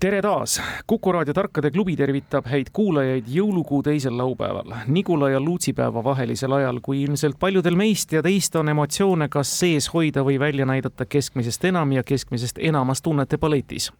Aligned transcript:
tere 0.00 0.22
taas, 0.22 0.62
Kuku 0.86 1.12
raadio 1.12 1.34
Tarkade 1.34 1.70
klubi 1.70 1.96
tervitab 1.96 2.46
häid 2.50 2.70
kuulajaid 2.72 3.28
jõulukuu 3.30 3.82
teisel 3.82 4.16
laupäeval, 4.18 4.74
Nigula 4.86 5.30
ja 5.30 5.40
Luutsipäeva 5.40 6.04
vahelisel 6.04 6.52
ajal, 6.52 6.80
kui 6.82 7.02
ilmselt 7.02 7.38
paljudel 7.40 7.76
meist 7.76 8.12
ja 8.12 8.22
teist 8.22 8.56
on 8.56 8.68
emotsioone 8.68 9.28
kas 9.28 9.52
sees 9.60 9.88
hoida 9.94 10.24
või 10.26 10.38
välja 10.40 10.66
näidata 10.66 11.06
keskmisest 11.06 11.64
enam 11.64 11.92
ja 11.92 12.02
keskmisest 12.02 12.58
enamas 12.58 13.02
tunnete 13.02 13.38
paletis 13.38 13.92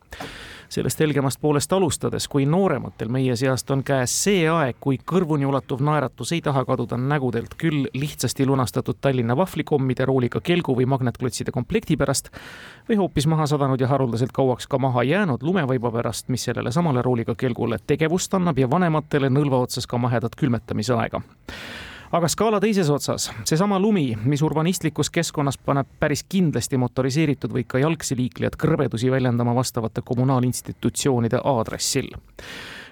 sellest 0.69 1.01
helgemast 1.01 1.41
poolest 1.41 1.73
alustades, 1.73 2.29
kui 2.29 2.47
noorematel 2.47 3.09
meie 3.13 3.37
seast 3.37 3.71
on 3.71 3.83
käes 3.87 4.15
see 4.25 4.49
aeg, 4.51 4.77
kui 4.81 4.99
kõrvuni 4.99 5.47
ulatuv 5.49 5.83
naeratus 5.85 6.33
ei 6.35 6.43
taha 6.45 6.65
kaduda 6.69 6.99
nägudelt 7.01 7.55
küll 7.61 7.89
lihtsasti 7.95 8.47
lunastatud 8.47 9.01
Tallinna 9.01 9.37
vahvlikommide, 9.37 10.07
rooliga 10.09 10.41
kelgu 10.45 10.77
või 10.77 10.89
magnetklotside 10.91 11.55
komplekti 11.55 11.97
pärast 11.97 12.31
või 12.89 12.99
hoopis 13.01 13.27
maha 13.31 13.47
sadanud 13.51 13.81
ja 13.81 13.89
haruldaselt 13.93 14.33
kauaks 14.33 14.67
ka 14.67 14.79
maha 14.79 15.05
jäänud 15.05 15.43
lumevaiba 15.43 15.93
pärast, 15.93 16.29
mis 16.29 16.45
sellele 16.45 16.73
samale 16.73 17.03
rooliga 17.03 17.35
kelgule 17.35 17.79
tegevust 17.87 18.35
annab 18.35 18.59
ja 18.59 18.71
vanematele 18.71 19.31
nõlva 19.31 19.65
otsas 19.65 19.87
ka 19.87 19.99
mahedat 19.99 20.37
külmetamise 20.37 20.95
aega 20.95 21.23
aga 22.15 22.29
skaala 22.31 22.61
teises 22.63 22.91
otsas, 22.91 23.27
seesama 23.45 23.79
lumi, 23.83 24.13
mis 24.25 24.43
urbanistlikus 24.47 25.11
keskkonnas 25.11 25.59
paneb 25.59 25.89
päris 26.01 26.23
kindlasti 26.31 26.79
motoriseeritud 26.79 27.51
või 27.55 27.65
ka 27.67 27.81
jalgsi 27.83 28.15
liiklejad 28.19 28.55
kõrbedusi 28.61 29.11
väljendama 29.11 29.55
vastavate 29.57 30.05
kommunaalinstitutsioonide 30.07 31.41
aadressil. 31.43 32.13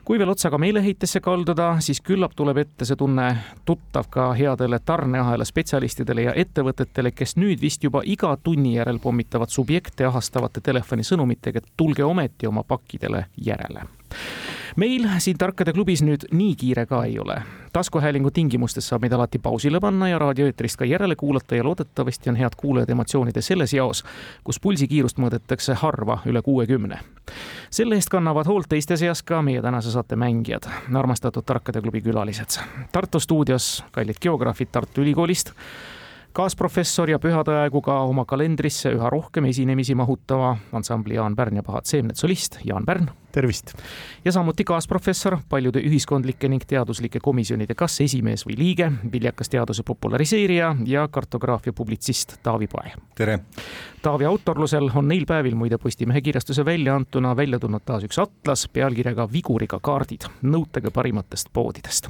Kui 0.03 0.19
veel 0.19 0.33
otsaga 0.33 0.59
meeleheitesse 0.59 1.21
kalduda, 1.23 1.77
siis 1.79 2.01
küllap 2.03 2.33
tuleb 2.35 2.59
ette 2.65 2.87
see 2.89 2.99
tunne 2.99 3.29
tuttav 3.65 4.09
ka 4.11 4.33
headele 4.35 4.81
tarneahela 4.83 5.47
spetsialistidele 5.47 6.25
ja 6.27 6.33
ettevõtetele, 6.43 7.13
kes 7.15 7.37
nüüd 7.39 7.63
vist 7.63 7.87
juba 7.87 8.03
iga 8.03 8.35
tunni 8.43 8.75
järel 8.75 8.99
pommitavad 8.99 9.55
subjekte 9.55 10.09
ahastavate 10.11 10.65
telefonisõnumitega, 10.67 11.63
et 11.63 11.71
tulge 11.79 12.03
ometi 12.03 12.51
oma 12.51 12.67
pakkidele 12.67 13.29
järele 13.39 13.87
meil 14.77 15.07
siin 15.19 15.39
Tarkade 15.39 15.73
klubis 15.73 16.03
nüüd 16.03 16.27
nii 16.33 16.55
kiire 16.57 16.87
ka 16.87 17.05
ei 17.05 17.19
ole. 17.19 17.43
taskuhäälingu 17.73 18.31
tingimustes 18.31 18.89
saab 18.89 19.03
meid 19.03 19.13
alati 19.13 19.39
pausile 19.39 19.81
panna 19.81 20.09
ja 20.09 20.19
raadioeetrist 20.19 20.77
ka 20.77 20.85
järele 20.85 21.17
kuulata 21.17 21.57
ja 21.57 21.65
loodetavasti 21.65 22.31
on 22.31 22.37
head 22.37 22.57
kuulajad 22.57 22.91
emotsioonide 22.91 23.41
selles 23.41 23.73
jaos, 23.73 24.05
kus 24.45 24.61
pulsikiirust 24.61 25.19
mõõdetakse 25.19 25.75
harva 25.75 26.19
üle 26.27 26.43
kuuekümne. 26.43 26.99
selle 27.71 27.95
eest 27.95 28.09
kannavad 28.09 28.47
hoolt 28.47 28.69
teiste 28.69 28.97
seas 28.97 29.23
ka 29.23 29.43
meie 29.43 29.63
tänase 29.63 29.91
saate 29.91 30.17
mängijad, 30.17 30.69
armastatud 30.95 31.45
Tarkade 31.45 31.81
klubi 31.81 32.01
külalised. 32.01 32.61
Tartu 32.93 33.21
stuudios 33.21 33.85
kallid 33.93 34.21
geograafid 34.21 34.69
Tartu 34.73 35.01
Ülikoolist 35.01 35.53
kaasprofessor 36.33 37.11
ja 37.11 37.19
pühade 37.21 37.53
aegu 37.63 37.83
ka 37.85 37.99
oma 38.09 38.25
kalendrisse 38.29 38.93
üha 38.97 39.11
rohkem 39.13 39.45
esinemisi 39.51 39.95
mahutava 39.99 40.55
ansambli 40.73 41.19
Jaan 41.19 41.37
Pärn 41.37 41.59
ja 41.61 41.65
Pahad 41.67 41.89
seemned 41.89 42.17
solist 42.17 42.59
Jaan 42.65 42.87
Pärn. 42.89 43.11
tervist! 43.33 43.75
ja 44.25 44.33
samuti 44.33 44.65
kaasprofessor, 44.65 45.39
paljude 45.49 45.81
ühiskondlike 45.81 46.49
ning 46.49 46.65
teaduslike 46.69 47.21
komisjonide 47.21 47.75
kas 47.75 48.01
esimees 48.01 48.47
või 48.49 48.57
liige, 48.59 48.91
viljakas 49.13 49.49
teaduse 49.53 49.83
populariseerija 49.83 50.75
ja 50.87 51.07
kartograafia 51.09 51.73
publitsist 51.73 52.39
Taavi 52.43 52.67
Pae. 52.67 52.97
tere! 53.15 53.39
Taavi 54.03 54.25
autorlusel 54.25 54.91
on 54.95 55.09
neil 55.09 55.27
päevil 55.29 55.55
muide 55.55 55.79
Postimehe 55.79 56.21
kirjastuse 56.21 56.65
väljaantuna 56.65 57.37
välja 57.37 57.59
tulnud 57.59 57.85
taas 57.85 58.09
üks 58.09 58.19
atlas 58.19 58.69
pealkirjaga 58.73 59.29
Viguriga 59.33 59.81
kaardid, 59.81 60.29
nõutega 60.43 60.91
parimatest 60.91 61.53
poodidest 61.53 62.09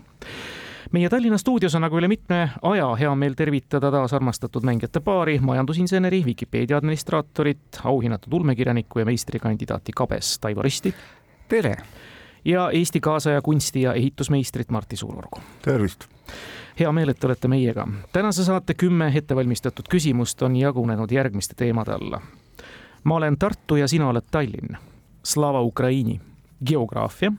meie 0.93 1.09
Tallinna 1.09 1.39
stuudios 1.39 1.75
on 1.75 1.85
aga 1.85 1.97
üle 1.97 2.09
mitme 2.09 2.39
aja 2.63 2.87
hea 3.01 3.15
meel 3.17 3.35
tervitada 3.37 3.91
taas 3.91 4.13
armastatud 4.13 4.65
mängijate 4.65 5.01
paari, 5.01 5.39
majandusinseneri, 5.41 6.25
Vikipeedia 6.25 6.77
administraatorit, 6.77 7.81
auhinnatud 7.85 8.33
ulmekirjanikku 8.33 8.99
ja 8.99 9.05
meistrikandidaati 9.05 9.93
Kabes 9.97 10.39
Taivo 10.39 10.63
Risti. 10.63 10.95
tere! 11.49 11.77
ja 12.45 12.71
Eesti 12.71 13.01
kaasaja 13.01 13.43
kunsti- 13.43 13.83
ja 13.83 13.95
ehitusmeistrit 13.95 14.71
Martti 14.71 14.97
Suurorgu. 14.97 15.41
tervist! 15.63 16.05
hea 16.81 16.93
meel, 16.93 17.09
et 17.09 17.19
te 17.19 17.27
olete 17.27 17.49
meiega. 17.49 17.89
tänase 18.13 18.45
saate 18.45 18.75
kümme 18.75 19.13
ettevalmistatud 19.17 19.89
küsimust 19.89 20.43
on 20.43 20.57
jagunenud 20.57 21.11
järgmiste 21.11 21.55
teemade 21.55 21.93
alla. 21.93 22.21
ma 23.05 23.15
olen 23.15 23.39
Tartu 23.39 23.77
ja 23.77 23.89
sina 23.89 24.09
oled 24.09 24.25
Tallinn. 24.31 24.77
Slava 25.25 25.61
Ukraini, 25.61 26.21
geograafia, 26.67 27.33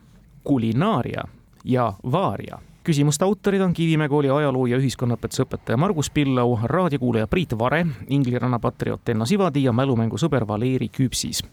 kulinaaria 0.44 1.24
ja 1.64 1.94
vaaria 2.12 2.60
küsimuste 2.84 3.26
autorid 3.26 3.62
on 3.62 3.74
Kivimäe 3.74 4.10
kooli 4.10 4.30
ajaloo 4.30 4.66
ja 4.68 4.78
ühiskonnaõpetuse 4.78 5.46
õpetaja 5.46 5.78
Margus 5.80 6.10
Pillau, 6.14 6.58
raadiokuulaja 6.64 7.28
Priit 7.28 7.56
Vare, 7.60 7.86
Ingliranna 8.10 8.60
patrioot 8.60 9.10
Enno 9.10 9.26
Sivadi 9.26 9.64
ja 9.64 9.74
mälumängusõber 9.76 10.48
Valeri 10.48 10.90
Küpsis 10.92 11.44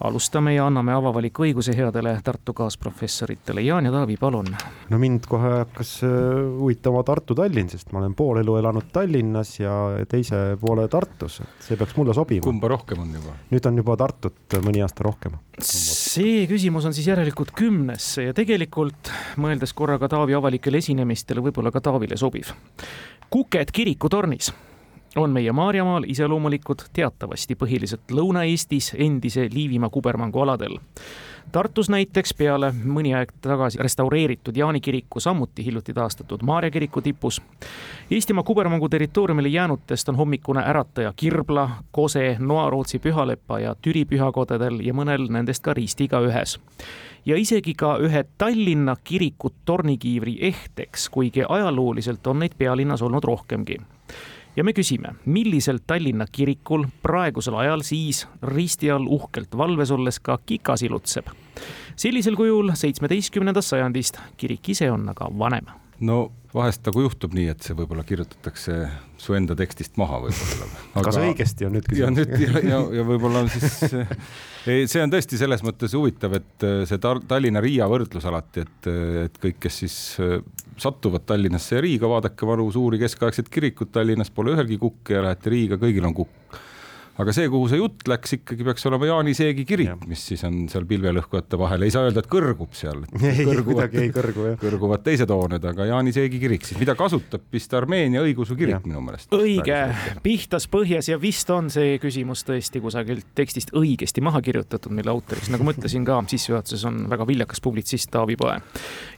alustame 0.00 0.54
ja 0.54 0.66
anname 0.66 0.94
avavaliku 0.94 1.44
õiguse 1.46 1.74
headele 1.76 2.16
Tartu 2.24 2.54
kaasprofessoritele. 2.56 3.62
Jaan 3.62 3.88
ja 3.88 3.92
Taavi, 3.92 4.16
palun. 4.20 4.50
no 4.90 4.98
mind 4.98 5.28
kohe 5.28 5.50
hakkas 5.60 5.96
äh, 6.06 6.10
huvitama 6.58 7.04
Tartu-Tallinn, 7.06 7.70
sest 7.70 7.92
ma 7.92 8.02
olen 8.02 8.14
pool 8.18 8.40
elu 8.42 8.56
elanud 8.60 8.90
Tallinnas 8.92 9.54
ja 9.60 9.76
teise 10.10 10.42
poole 10.60 10.88
Tartus, 10.88 11.40
et 11.44 11.68
see 11.68 11.78
peaks 11.80 11.96
mulle 11.96 12.14
sobima. 12.14 12.44
kumba 12.44 12.68
rohkem 12.74 13.04
on 13.04 13.14
juba? 13.14 13.36
nüüd 13.52 13.70
on 13.70 13.80
juba 13.82 13.96
Tartut 14.00 14.58
mõni 14.66 14.82
aasta 14.84 15.06
rohkem. 15.06 15.38
see 15.60 16.44
küsimus 16.50 16.86
on 16.88 16.96
siis 16.96 17.08
järelikult 17.12 17.54
kümnes 17.56 18.10
ja 18.24 18.34
tegelikult 18.36 19.12
mõeldes 19.40 19.74
korraga 19.76 20.08
Taavi 20.08 20.34
avalikele 20.34 20.82
esinemistele, 20.82 21.44
võib-olla 21.44 21.72
ka 21.74 21.84
Taavile 21.84 22.18
sobiv. 22.20 22.52
kuked 23.30 23.70
kirikutornis 23.72 24.52
on 25.16 25.30
meie 25.30 25.52
Maarjamaal 25.52 26.04
iseloomulikud 26.08 26.88
teatavasti 26.92 27.54
põhiliselt 27.54 28.10
Lõuna-Eestis 28.10 28.94
endise 28.98 29.48
Liivimaa 29.52 29.90
kubermangu 29.90 30.40
aladel. 30.40 30.78
Tartus 31.52 31.90
näiteks 31.92 32.34
peale 32.34 32.72
mõni 32.72 33.12
aeg 33.14 33.30
tagasi 33.44 33.78
restaureeritud 33.78 34.56
Jaani 34.56 34.80
kiriku, 34.80 35.20
samuti 35.20 35.64
hiljuti 35.64 35.92
taastatud 35.94 36.42
Maarja 36.42 36.70
kiriku 36.70 37.00
tipus. 37.00 37.42
Eestimaa 38.10 38.42
kubermangu 38.42 38.88
territooriumile 38.88 39.48
jäänutest 39.48 40.08
on 40.08 40.16
hommikune 40.16 40.64
ärataja 40.66 41.12
Kirbla, 41.16 41.70
Kose, 41.92 42.36
Noa-Rootsi 42.38 42.98
pühalepa 42.98 43.58
ja 43.58 43.74
Türi 43.74 44.04
pühakodadel 44.04 44.80
ja 44.82 44.94
mõnel 44.94 45.28
nendest 45.30 45.62
ka 45.62 45.74
Ristiga 45.74 46.20
ühes 46.24 46.58
ja 47.26 47.36
isegi 47.36 47.74
ka 47.74 47.96
ühe 48.02 48.24
Tallinna 48.38 48.96
kiriku 49.04 49.52
tornikiivri 49.64 50.38
ehteks, 50.40 51.08
kuigi 51.08 51.44
ajalooliselt 51.48 52.26
on 52.26 52.38
neid 52.38 52.58
pealinnas 52.58 53.02
olnud 53.02 53.24
rohkemgi 53.24 53.78
ja 54.56 54.64
me 54.64 54.74
küsime, 54.74 55.14
millisel 55.26 55.80
Tallinna 55.86 56.26
kirikul 56.30 56.86
praegusel 57.02 57.56
ajal 57.58 57.82
siis 57.86 58.24
risti 58.42 58.90
all 58.94 59.06
uhkelt 59.10 59.56
valves 59.58 59.90
olles 59.94 60.20
ka 60.20 60.38
kikas 60.46 60.84
ilutseb. 60.86 61.30
sellisel 61.96 62.36
kujul 62.36 62.72
seitsmeteistkümnendast 62.74 63.74
sajandist, 63.74 64.18
kirik 64.36 64.68
ise 64.68 64.90
on 64.90 65.08
aga 65.08 65.30
vanem. 65.38 65.66
no 66.00 66.32
vahest 66.54 66.86
nagu 66.86 67.02
juhtub 67.02 67.34
nii, 67.34 67.48
et 67.50 67.66
see 67.66 67.74
võib-olla 67.74 68.04
kirjutatakse 68.06 68.76
su 69.18 69.34
enda 69.34 69.56
tekstist 69.58 69.98
maha 69.98 70.20
võib-olla 70.26 70.68
aga.... 70.94 71.04
kas 71.08 71.18
õigesti 71.18 71.66
on 71.66 71.74
nüüd 71.78 71.88
küsimus? 71.90 72.04
ja 72.04 72.12
nüüd 72.14 72.44
ja, 72.46 72.64
ja, 72.74 72.82
ja 73.00 73.06
võib-olla 73.08 73.44
on 73.44 73.50
siis, 73.50 73.80
see 74.92 75.02
on 75.02 75.14
tõesti 75.14 75.40
selles 75.40 75.66
mõttes 75.66 75.96
huvitav, 75.98 76.38
et 76.38 76.66
äh, 76.66 76.84
see 76.88 77.02
Tallinna 77.02 77.62
Riia 77.64 77.90
võrdlus 77.90 78.26
alati, 78.30 78.66
et, 78.66 78.90
et 79.26 79.42
kõik, 79.42 79.58
kes 79.66 79.82
siis 79.84 79.98
äh, 80.22 80.38
satuvad 80.78 81.26
Tallinnasse 81.26 81.76
ja 81.76 81.82
Riiga, 81.84 82.08
vaadake 82.08 82.46
vanu 82.46 82.70
suuri 82.72 82.98
keskaegseid 82.98 83.50
kirikuid 83.50 83.92
Tallinnas, 83.94 84.30
pole 84.30 84.54
ühelgi 84.54 84.78
kukk 84.78 85.14
ja 85.14 85.22
lähete 85.24 85.52
Riiga, 85.52 85.78
kõigil 85.80 86.06
on 86.06 86.14
kukk 86.14 86.58
aga 87.20 87.34
see, 87.34 87.48
kuhu 87.52 87.68
see 87.70 87.78
jutt 87.78 88.08
läks, 88.10 88.36
ikkagi 88.38 88.66
peaks 88.66 88.86
olema 88.90 89.08
Jaani 89.08 89.34
Seegi 89.36 89.64
kirik, 89.68 90.06
mis 90.10 90.22
siis 90.30 90.42
on 90.48 90.64
seal 90.72 90.86
pilvelõhkujate 90.90 91.58
vahel, 91.60 91.86
ei 91.86 91.94
saa 91.94 92.08
öelda, 92.08 92.24
et 92.24 92.30
kõrgub 92.30 92.74
seal. 92.76 93.04
ei, 93.30 93.46
kuidagi 93.46 94.00
ei 94.02 94.12
kõrgu 94.14 94.48
jah. 94.50 94.58
kõrguvad 94.62 95.04
teised 95.06 95.30
hooned, 95.30 95.64
aga 95.70 95.88
Jaani 95.90 96.14
Seegi 96.16 96.40
kirik 96.42 96.66
siis, 96.66 96.80
mida 96.80 96.96
kasutab 96.98 97.46
vist 97.54 97.74
Armeenia 97.76 98.24
õigeusu 98.24 98.56
kirik 98.58 98.76
ja. 98.76 98.82
minu 98.86 99.02
meelest. 99.04 99.34
õige, 99.36 99.80
pihtas 100.24 100.66
põhjas 100.70 101.10
ja 101.12 101.18
vist 101.20 101.50
on 101.54 101.70
see 101.72 101.98
küsimus 102.02 102.44
tõesti 102.48 102.82
kusagilt 102.82 103.30
tekstist 103.38 103.74
õigesti 103.76 104.24
maha 104.24 104.42
kirjutatud, 104.44 104.94
mille 104.94 105.12
autoriks, 105.14 105.52
nagu 105.54 105.66
ma 105.66 105.74
ütlesin 105.76 106.06
ka 106.08 106.18
sissejuhatuses, 106.30 106.84
on 106.90 107.04
väga 107.12 107.28
viljakas 107.28 107.62
publitsist 107.64 108.10
Taavi 108.14 108.38
Poe. 108.40 108.58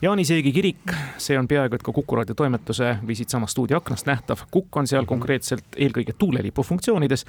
Jaani 0.05 0.27
Seegi 0.29 0.53
kirik, 0.55 0.95
see 1.23 1.39
on 1.39 1.49
peaaegu 1.49 1.79
et 1.79 1.85
ka 1.85 1.95
Kuku 1.97 2.19
raadio 2.19 2.37
toimetuse 2.37 2.97
või 3.07 3.17
siitsamast 3.19 3.57
stuudio 3.57 3.81
aknast 3.81 4.09
nähtav. 4.09 4.45
kukk 4.51 4.77
on 4.77 4.87
seal 4.87 5.01
mm 5.01 5.05
-hmm. 5.05 5.09
konkreetselt 5.09 5.77
eelkõige 5.77 6.13
tuulelipu 6.19 6.63
funktsioonides, 6.63 7.25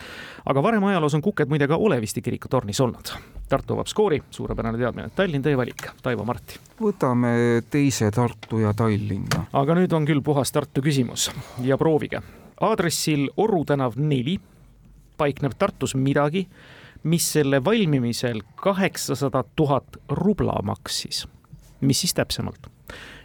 aga 0.45 0.56
aga 0.57 0.63
varem 0.65 0.85
ajaloos 0.89 1.13
on 1.13 1.21
kuked 1.21 1.51
muide 1.51 1.67
ka 1.69 1.77
Oleviste 1.77 2.21
kiriku 2.25 2.49
tornis 2.49 2.79
olnud. 2.81 3.11
Tartu 3.49 3.75
avab 3.75 3.87
skoori, 3.87 4.17
suurepärane 4.33 4.79
teadmine, 4.81 5.11
Tallinn 5.15 5.43
teie 5.45 5.57
valik, 5.57 5.83
Taivo 6.01 6.25
Marti. 6.25 6.57
võtame 6.81 7.61
teise 7.69 8.09
Tartu 8.11 8.63
ja 8.63 8.73
Tallinna. 8.73 9.45
aga 9.53 9.75
nüüd 9.77 9.93
on 9.93 10.07
küll 10.09 10.23
puhas 10.25 10.51
Tartu 10.51 10.81
küsimus 10.81 11.29
ja 11.61 11.77
proovige. 11.77 12.21
aadressil 12.61 13.29
Oru 13.37 13.65
tänav 13.65 13.93
neli 13.97 14.39
paikneb 15.17 15.53
Tartus 15.59 15.95
midagi, 15.95 16.47
mis 17.03 17.31
selle 17.33 17.63
valmimisel 17.63 18.41
kaheksasada 18.55 19.43
tuhat 19.55 20.01
rubla 20.09 20.57
maksis. 20.63 21.27
Mis 21.81 21.99
siis 22.05 22.13
täpsemalt? 22.13 22.69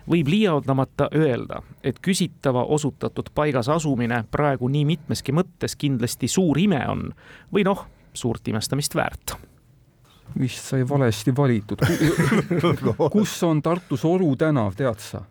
võib 0.08 0.28
liialdamata 0.28 1.08
öelda, 1.14 1.62
et 1.84 2.00
küsitava 2.02 2.64
osutatud 2.74 3.30
paigas 3.34 3.68
asumine 3.70 4.24
praegu 4.30 4.68
nii 4.68 4.84
mitmeski 4.88 5.34
mõttes 5.34 5.76
kindlasti 5.78 6.28
suur 6.28 6.58
ime 6.58 6.80
on 6.88 7.08
või 7.54 7.64
noh, 7.68 7.86
suurt 8.14 8.48
imestamist 8.48 8.94
väärt. 8.94 9.36
vist 10.38 10.64
sai 10.64 10.88
valesti 10.88 11.36
valitud. 11.36 11.78
kus 13.14 13.42
on 13.42 13.62
Tartus 13.62 14.04
Oru 14.04 14.36
tänav, 14.36 14.74
tead 14.74 14.98
sa? 14.98 15.22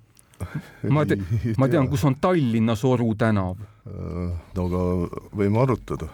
ma 0.89 1.05
te-, 1.05 1.19
ma 1.57 1.67
tean, 1.67 1.87
kus 1.89 2.03
on 2.05 2.15
Tallinnas 2.21 2.83
Oru 2.85 3.13
tänav. 3.15 3.57
no 4.55 4.65
aga 4.65 4.83
võime 5.37 5.61
arutada. 5.61 6.07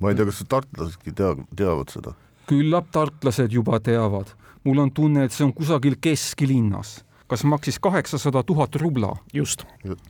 ma 0.00 0.10
ei 0.10 0.18
tea, 0.18 0.26
kas 0.26 0.44
tartlasedki 0.48 1.12
tea-, 1.12 1.36
teavad 1.56 1.92
seda. 1.92 2.14
küllap 2.48 2.90
tartlased 2.92 3.52
juba 3.52 3.80
teavad. 3.80 4.34
Mul 4.64 4.78
on 4.78 4.92
tunne, 4.92 5.24
et 5.24 5.32
see 5.32 5.44
on 5.46 5.52
kusagil 5.52 5.98
kesklinnas 6.00 7.02
kas 7.26 7.44
maksis 7.48 7.78
kaheksasada 7.80 8.42
tuhat 8.42 8.76
rubla. 8.76 9.16
just. 9.32 9.64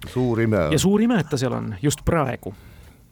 suur 0.07 0.41
ime. 0.41 0.69
ja 0.73 0.79
suur 0.79 1.03
ime, 1.03 1.21
et 1.21 1.29
ta 1.31 1.39
seal 1.41 1.53
on 1.53 1.75
just 1.83 2.05
praegu 2.05 2.55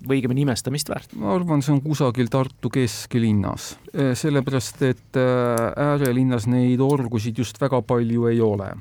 või 0.02 0.18
õigemini 0.18 0.42
imestamist 0.42 0.90
väärt. 0.90 1.14
ma 1.16 1.34
arvan, 1.36 1.62
see 1.62 1.74
on 1.76 1.82
kusagil 1.82 2.30
Tartu 2.30 2.70
kesklinnas, 2.72 3.76
sellepärast 4.18 4.82
et 4.88 5.18
äärelinnas 5.18 6.48
neid 6.50 6.82
orgusid 6.82 7.38
just 7.38 7.60
väga 7.60 7.82
palju 7.82 8.26
ei 8.32 8.40
ole. 8.40 8.72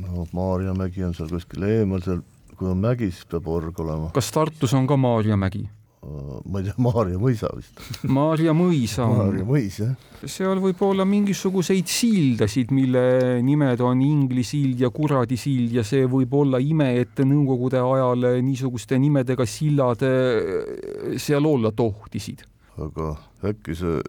no 0.00 0.26
Maarjamägi 0.32 1.04
on 1.04 1.14
seal 1.16 1.32
kuskil 1.32 1.64
eemal, 1.68 2.04
seal 2.04 2.22
kui 2.56 2.68
on 2.70 2.82
mägi, 2.82 3.10
siis 3.10 3.26
peab 3.26 3.48
org 3.48 3.80
olema. 3.80 4.10
kas 4.14 4.30
Tartus 4.34 4.74
on 4.74 4.86
ka 4.86 4.96
Maarjamägi? 4.96 5.64
Ma 6.02 6.58
ei 6.58 6.66
tea, 6.66 6.74
Maarja 6.82 7.18
mõisa 7.20 7.48
vist. 7.54 7.78
Maarja 8.10 8.54
mõisa 8.56 9.04
on. 9.06 9.20
Maarja 9.20 9.44
mõis, 9.46 9.78
jah. 9.78 9.92
seal 10.26 10.58
võib 10.62 10.80
olla 10.82 11.06
mingisuguseid 11.06 11.90
sildasid, 11.90 12.72
mille 12.74 13.04
nimed 13.46 13.82
on 13.86 14.02
Ingli 14.02 14.42
sild 14.46 14.82
ja 14.82 14.90
Kuradi 14.94 15.38
sild 15.38 15.74
ja 15.78 15.86
see 15.86 16.08
võib 16.10 16.34
olla 16.34 16.58
ime, 16.62 16.90
et 17.04 17.22
nõukogude 17.22 17.78
ajal 17.82 18.26
niisuguste 18.42 18.98
nimedega 18.98 19.46
sillad 19.46 20.02
eh, 20.08 21.14
seal 21.22 21.46
olla 21.46 21.70
tohtisid. 21.70 22.46
aga 22.82 23.14
äkki 23.46 23.74
see 23.76 24.00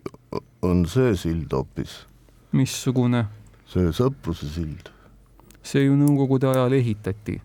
on 0.66 0.86
see 0.90 1.16
sild 1.19 1.54
hoopis? 1.54 2.07
missugune? 2.57 3.28
see 3.69 3.94
Sõpruse 3.94 4.50
sild. 4.50 4.90
see 5.62 5.86
ju 5.86 5.98
nõukogude 5.98 6.50
ajal 6.50 6.74
ehitati. 6.74 7.42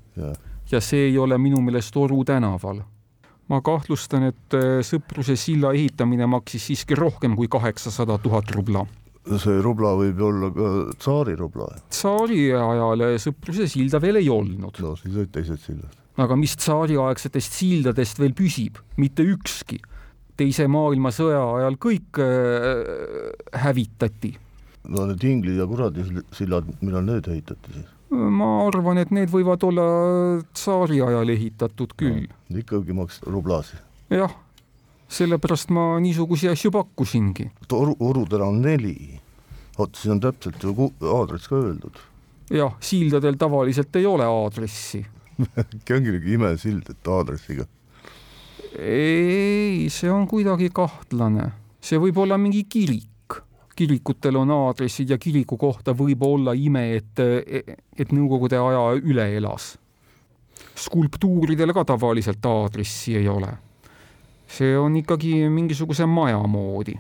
ja 0.73 0.81
see 0.81 1.11
ei 1.11 1.19
ole 1.19 1.37
minu 1.39 1.61
meelest 1.61 1.97
Oru 1.97 2.25
tänaval 2.25 2.81
ma 3.49 3.61
kahtlustan, 3.65 4.29
et 4.31 4.56
äh, 4.56 4.79
Sõpruse 4.85 5.37
silla 5.41 5.73
ehitamine 5.77 6.29
maksis 6.29 6.69
siiski 6.71 6.97
rohkem 6.99 7.37
kui 7.39 7.49
kaheksasada 7.50 8.19
tuhat 8.23 8.50
rubla. 8.56 8.87
see 9.29 9.59
rubla 9.61 9.93
võib 9.93 10.21
olla 10.25 10.49
ka 10.53 10.69
tsaari 10.97 11.37
rubla. 11.37 11.69
tsaari 11.89 12.53
ajal 12.56 13.05
Sõpruse 13.21 13.69
silda 13.69 14.00
veel 14.00 14.21
ei 14.23 14.29
olnud. 14.29 14.81
no 14.81 14.97
siis 14.97 15.15
olid 15.15 15.33
teised 15.33 15.61
sillad. 15.65 15.97
aga 16.17 16.37
mis 16.37 16.56
tsaariaegsetest 16.56 17.61
sildadest 17.61 18.19
veel 18.21 18.35
püsib, 18.37 18.81
mitte 18.97 19.23
ükski. 19.25 19.81
teise 20.37 20.69
maailmasõja 20.69 21.41
ajal 21.59 21.81
kõik 21.81 22.21
äh, 22.21 23.61
hävitati. 23.65 24.37
no 24.89 25.06
need 25.06 25.25
Ingli 25.25 25.56
ja 25.56 25.67
Kuradi 25.67 26.05
sillad, 26.33 26.69
millal 26.81 27.05
need 27.05 27.29
ehitati 27.29 27.79
siis? 27.81 27.98
Ma 28.11 28.49
arvan, 28.67 28.99
et 29.03 29.11
need 29.13 29.31
võivad 29.33 29.65
olla 29.69 29.87
tsaari 30.57 31.01
ajal 31.05 31.33
ehitatud 31.35 31.95
küll 31.99 32.25
no,. 32.25 32.59
ikkagi 32.63 32.97
maksta 32.97 33.31
rublasi? 33.31 33.77
jah, 34.13 34.33
sellepärast 35.13 35.73
ma 35.77 35.91
niisuguseid 36.01 36.55
asju 36.55 36.73
pakkusingi. 36.73 37.51
Oru, 37.73 37.97
Orudel 38.01 38.45
on 38.47 38.63
neli. 38.65 39.21
vot 39.79 39.95
siin 39.95 40.17
on 40.17 40.23
täpselt 40.25 40.63
ju 40.63 40.91
aadress 41.13 41.49
ka 41.49 41.61
öeldud. 41.61 42.01
jah, 42.51 42.75
sildadel 42.81 43.37
tavaliselt 43.37 43.97
ei 43.97 44.07
ole 44.07 44.25
aadressi 44.25 45.05
äkki 45.61 45.95
ongi 45.95 46.15
mingi 46.15 46.35
imesild, 46.35 46.89
et 46.91 47.13
aadressiga? 47.13 47.67
ei, 48.79 49.89
see 49.93 50.11
on 50.11 50.27
kuidagi 50.31 50.71
kahtlane. 50.75 51.53
see 51.81 52.01
võib 52.01 52.25
olla 52.25 52.39
mingi 52.41 52.65
kirik 52.65 53.08
kirikutel 53.79 54.37
on 54.37 54.51
aadressid 54.51 55.13
ja 55.13 55.19
kiriku 55.19 55.57
kohta 55.57 55.95
võib 55.95 56.23
olla 56.27 56.55
ime, 56.59 56.85
et, 56.99 57.23
et 57.99 58.13
Nõukogude 58.15 58.59
aja 58.59 58.83
üle 58.99 59.29
elas. 59.37 59.77
skulptuuridel 60.79 61.73
ka 61.75 61.85
tavaliselt 61.85 62.47
aadressi 62.47 63.17
ei 63.21 63.29
ole. 63.29 63.53
see 64.49 64.79
on 64.79 64.97
ikkagi 64.97 65.49
mingisuguse 65.49 66.07
maja 66.07 66.43
moodi. 66.47 66.99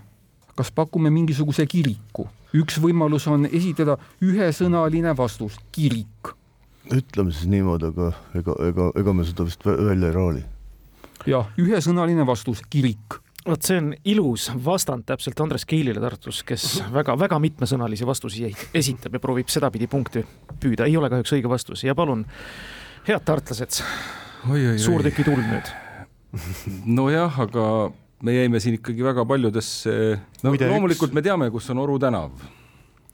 kas 0.54 0.70
pakume 0.70 1.10
mingisuguse 1.10 1.66
kiriku? 1.66 2.28
üks 2.54 2.78
võimalus 2.80 3.26
on 3.28 3.46
esitada 3.46 3.98
ühesõnaline 4.22 5.16
vastus, 5.16 5.58
kirik. 5.72 6.34
ütleme 6.94 7.32
siis 7.32 7.46
niimoodi, 7.46 7.90
aga 7.90 8.12
ega, 8.34 8.54
ega, 8.68 8.92
ega 8.94 9.12
me 9.12 9.24
seda 9.24 9.44
vist 9.44 9.66
välja 9.66 10.12
ei 10.12 10.14
raali. 10.14 10.44
jah, 11.26 11.50
ühesõnaline 11.58 12.26
vastus, 12.26 12.62
kirik 12.70 13.22
vot 13.46 13.62
see 13.64 13.78
on 13.80 13.92
ilus 14.08 14.48
vastand 14.64 15.06
täpselt 15.08 15.40
Andres 15.40 15.64
Keilile 15.68 16.02
Tartus, 16.02 16.42
kes 16.46 16.66
väga-väga 16.94 17.38
mitmesõnalisi 17.42 18.06
vastuseid 18.08 18.68
esitab 18.76 19.16
ja 19.16 19.22
proovib 19.22 19.50
sedapidi 19.52 19.88
punkti 19.90 20.24
püüda. 20.60 20.88
ei 20.88 20.96
ole 20.98 21.10
kahjuks 21.12 21.36
õige 21.38 21.50
vastus 21.50 21.84
ja 21.86 21.94
palun, 21.98 22.26
head 23.08 23.24
tartlased, 23.24 23.80
suur 24.82 25.06
tüki 25.06 25.26
tuld 25.26 25.44
nüüd. 25.44 25.72
nojah, 26.98 27.40
aga 27.46 27.64
me 28.26 28.34
jäime 28.34 28.60
siin 28.60 28.78
ikkagi 28.80 29.04
väga 29.06 29.24
paljudesse, 29.28 29.92
no 30.42 30.52
Muide, 30.52 30.68
loomulikult 30.68 31.12
üks... 31.12 31.16
me 31.16 31.24
teame, 31.24 31.52
kus 31.54 31.70
on 31.72 31.84
Oru 31.84 31.98
tänav 32.02 32.34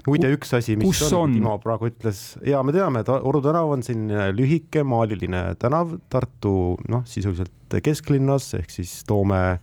muide, 0.04 0.30
üks 0.36 0.52
asi, 0.56 0.74
mis 0.80 1.00
on, 1.06 1.14
on?, 1.20 1.36
Timo 1.38 1.54
praegu 1.62 1.88
ütles, 1.88 2.22
ja 2.44 2.62
me 2.66 2.74
teame, 2.76 3.04
et 3.04 3.12
Oru 3.14 3.40
tänav 3.44 3.70
on 3.76 3.84
selline 3.86 4.30
lühike 4.36 4.84
maaliline 4.86 5.46
tänav 5.60 5.94
Tartu 6.12 6.74
noh, 6.90 7.04
sisuliselt 7.08 7.52
kesklinnas 7.84 8.52
ehk 8.58 8.70
siis 8.70 8.92
toome, 9.08 9.58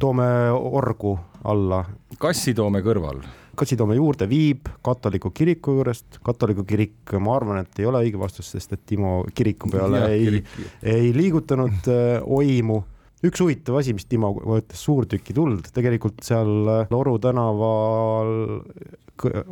toome 0.00 0.28
orgu 0.54 1.16
alla. 1.44 1.84
Kassitoome 2.20 2.82
kõrval. 2.84 3.22
Kassitoome 3.60 3.96
juurde 3.98 4.28
viib 4.30 4.70
katoliku 4.84 5.32
kiriku 5.36 5.74
juurest, 5.80 6.20
katoliku 6.24 6.64
kirik, 6.64 7.12
ma 7.20 7.34
arvan, 7.36 7.64
et 7.64 7.82
ei 7.82 7.88
ole 7.88 8.04
õige 8.06 8.20
vastus, 8.20 8.48
sest 8.54 8.72
et 8.76 8.86
Timo 8.88 9.20
kiriku 9.36 9.68
peale 9.72 10.04
ja, 10.04 10.08
ei, 10.14 10.40
ei 10.86 11.12
liigutanud 11.16 11.90
äh, 11.90 12.16
oimu. 12.24 12.80
Üks 13.26 13.42
huvitav 13.42 13.76
asi, 13.82 13.92
mis 13.92 14.08
Timo 14.08 14.32
ütles, 14.56 14.80
suur 14.80 15.04
tüki 15.10 15.36
tuld, 15.36 15.66
tegelikult 15.76 16.22
seal 16.24 16.70
Oru 16.96 17.18
tänaval 17.20 18.30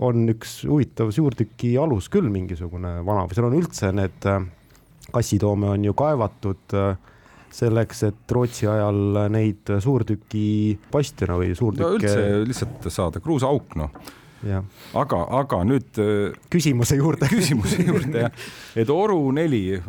on 0.00 0.28
üks 0.32 0.62
huvitav 0.68 1.10
suurtüki 1.12 1.74
alus 1.80 2.08
küll 2.12 2.30
mingisugune 2.32 2.98
vana 3.06 3.26
või 3.26 3.36
seal 3.36 3.48
on 3.48 3.58
üldse 3.58 3.90
need 3.92 4.28
äh, 4.28 4.40
kassitoome 5.12 5.72
on 5.74 5.84
ju 5.84 5.94
kaevatud 5.98 6.76
äh, 6.76 6.96
selleks, 7.54 8.04
et 8.10 8.36
Rootsi 8.36 8.68
ajal 8.70 9.28
neid 9.32 9.70
suurtüki 9.82 10.78
bastione 10.92 11.40
või 11.40 11.52
suurtükke. 11.58 11.88
no 11.88 11.98
üldse 11.98 12.48
lihtsalt 12.48 12.88
saada 12.92 13.22
kruusaauk 13.24 13.76
noh 13.78 14.14
aga, 14.94 15.18
aga 15.40 15.60
nüüd. 15.66 15.98
Äh, 15.98 16.36
küsimuse 16.52 16.98
juurde. 16.98 17.28
küsimuse 17.32 17.82
juurde 17.82 18.24
jah, 18.26 18.46
et 18.78 18.90
Oru 18.92 19.32
neli, 19.34 19.80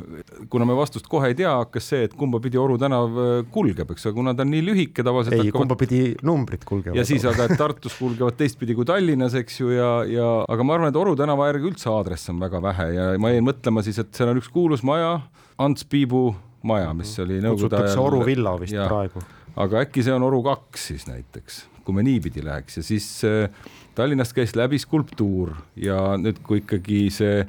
kuna 0.50 0.66
me 0.68 0.76
vastust 0.78 1.08
kohe 1.10 1.32
ei 1.32 1.38
tea, 1.38 1.52
hakkas 1.62 1.90
see, 1.92 2.08
et 2.08 2.16
kumba 2.18 2.42
pidi 2.44 2.60
Oru 2.62 2.78
tänav 2.82 3.20
äh, 3.20 3.32
kulgeb, 3.54 3.94
eks 3.94 4.10
ole, 4.10 4.18
kuna 4.18 4.34
ta 4.38 4.46
on 4.46 4.54
nii 4.54 4.66
lühike 4.66 5.06
tavaliselt. 5.06 5.38
ei 5.38 5.46
hakkavad..., 5.50 5.62
kumba 5.62 5.80
pidi 5.80 6.02
numbrid 6.26 6.66
kulgevad. 6.68 6.98
ja 6.98 7.06
siis 7.08 7.26
aga, 7.30 7.50
Tartus 7.60 7.98
kulgevad 8.00 8.40
teistpidi 8.40 8.78
kui 8.78 8.88
Tallinnas, 8.90 9.38
eks 9.40 9.62
ju, 9.62 9.72
ja, 9.76 9.92
ja 10.10 10.30
aga 10.50 10.66
ma 10.66 10.78
arvan, 10.78 10.94
et 10.94 11.00
Oru 11.00 11.16
tänava 11.20 11.50
järgi 11.52 11.74
üldse 11.74 11.92
aadresse 11.94 12.34
on 12.34 12.42
väga 12.42 12.64
vähe 12.64 12.92
ja 12.96 13.10
ma 13.22 13.34
jäin 13.34 13.46
mõtlema 13.46 13.86
siis, 13.86 14.02
et 14.02 14.14
seal 14.16 14.34
on 14.34 14.42
üks 14.42 14.52
kuulus 14.54 14.86
maja, 14.88 15.20
Ants 15.60 15.86
Piibu 15.90 16.30
maja, 16.68 16.94
mis 16.98 17.12
oli 17.24 17.40
nõukogude 17.44 17.84
ajal. 17.84 18.02
Oru 18.04 18.24
villa 18.28 18.56
vist 18.60 18.76
ja, 18.76 18.88
praegu. 18.90 19.24
aga 19.60 19.84
äkki 19.86 20.04
see 20.06 20.16
on 20.16 20.26
Oru 20.28 20.42
kaks 20.46 20.90
siis 20.92 21.08
näiteks, 21.10 21.62
kui 21.86 21.96
me 21.96 22.04
niipidi 22.06 22.44
läheks 22.46 22.80
ja 22.82 22.86
siis 22.86 23.08
äh, 23.28 23.48
Tallinnast 23.96 24.36
käis 24.36 24.56
läbi 24.56 24.80
skulptuur 24.80 25.56
ja 25.80 26.16
nüüd, 26.20 26.42
kui 26.46 26.62
ikkagi 26.64 27.08
see 27.14 27.44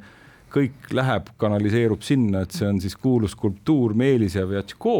kõik 0.51 0.89
läheb, 0.91 1.29
kanaliseerub 1.39 2.01
sinna, 2.03 2.43
et 2.43 2.55
see 2.55 2.67
on 2.67 2.81
siis 2.83 2.97
kuulus 2.99 3.35
skulptuur 3.37 3.93
Meelis 3.95 4.35
ja 4.35 4.43
Vjatško, 4.47 4.95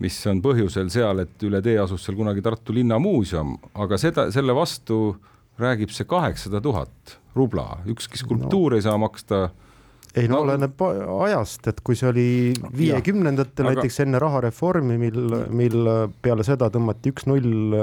mis 0.00 0.16
on 0.30 0.40
põhjusel 0.40 0.88
seal, 0.92 1.20
et 1.26 1.44
üle 1.44 1.60
tee 1.64 1.76
asus 1.82 2.06
seal 2.06 2.16
kunagi 2.16 2.40
Tartu 2.44 2.72
linnamuuseum, 2.76 3.58
aga 3.84 3.98
seda, 4.00 4.30
selle 4.32 4.56
vastu 4.56 5.18
räägib 5.60 5.92
see 5.92 6.08
kaheksasada 6.08 6.62
tuhat 6.64 7.18
rubla, 7.36 7.82
ükski 7.90 8.20
skulptuur 8.20 8.72
no. 8.72 8.80
ei 8.80 8.86
saa 8.86 8.96
maksta 9.00 9.50
ei 10.16 10.26
no 10.28 10.40
No- 10.40 10.42
oleneb 10.42 10.80
ajast, 10.82 11.66
et 11.70 11.80
kui 11.86 11.94
see 11.98 12.08
oli 12.10 12.24
viiekümnendatel 12.76 13.66
Aga- 13.68 13.74
näiteks 13.76 14.00
enne 14.04 14.18
rahareformi, 14.22 14.96
mil, 14.98 15.20
mil 15.54 15.76
peale 16.22 16.42
seda 16.46 16.66
tõmmati 16.72 17.12
üks-null 17.12 17.76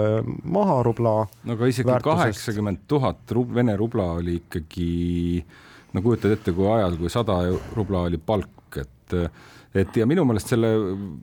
maha 0.44 0.82
rubla. 0.84 1.14
no 1.48 1.54
aga 1.56 1.70
isegi 1.72 2.00
kaheksakümmend 2.04 2.84
tuhat 2.88 3.36
Vene 3.54 3.78
rubla 3.80 4.10
oli 4.20 4.42
ikkagi, 4.42 5.44
no 5.94 6.02
kujutad 6.02 6.32
ette, 6.36 6.52
kui 6.52 6.68
ajal, 6.68 6.98
kui 7.00 7.10
sada 7.10 7.40
rubla 7.76 8.08
oli 8.10 8.18
palk, 8.18 8.78
et 8.78 9.16
et 9.78 9.96
ja 10.00 10.06
minu 10.10 10.24
meelest 10.26 10.50
selle 10.50 10.70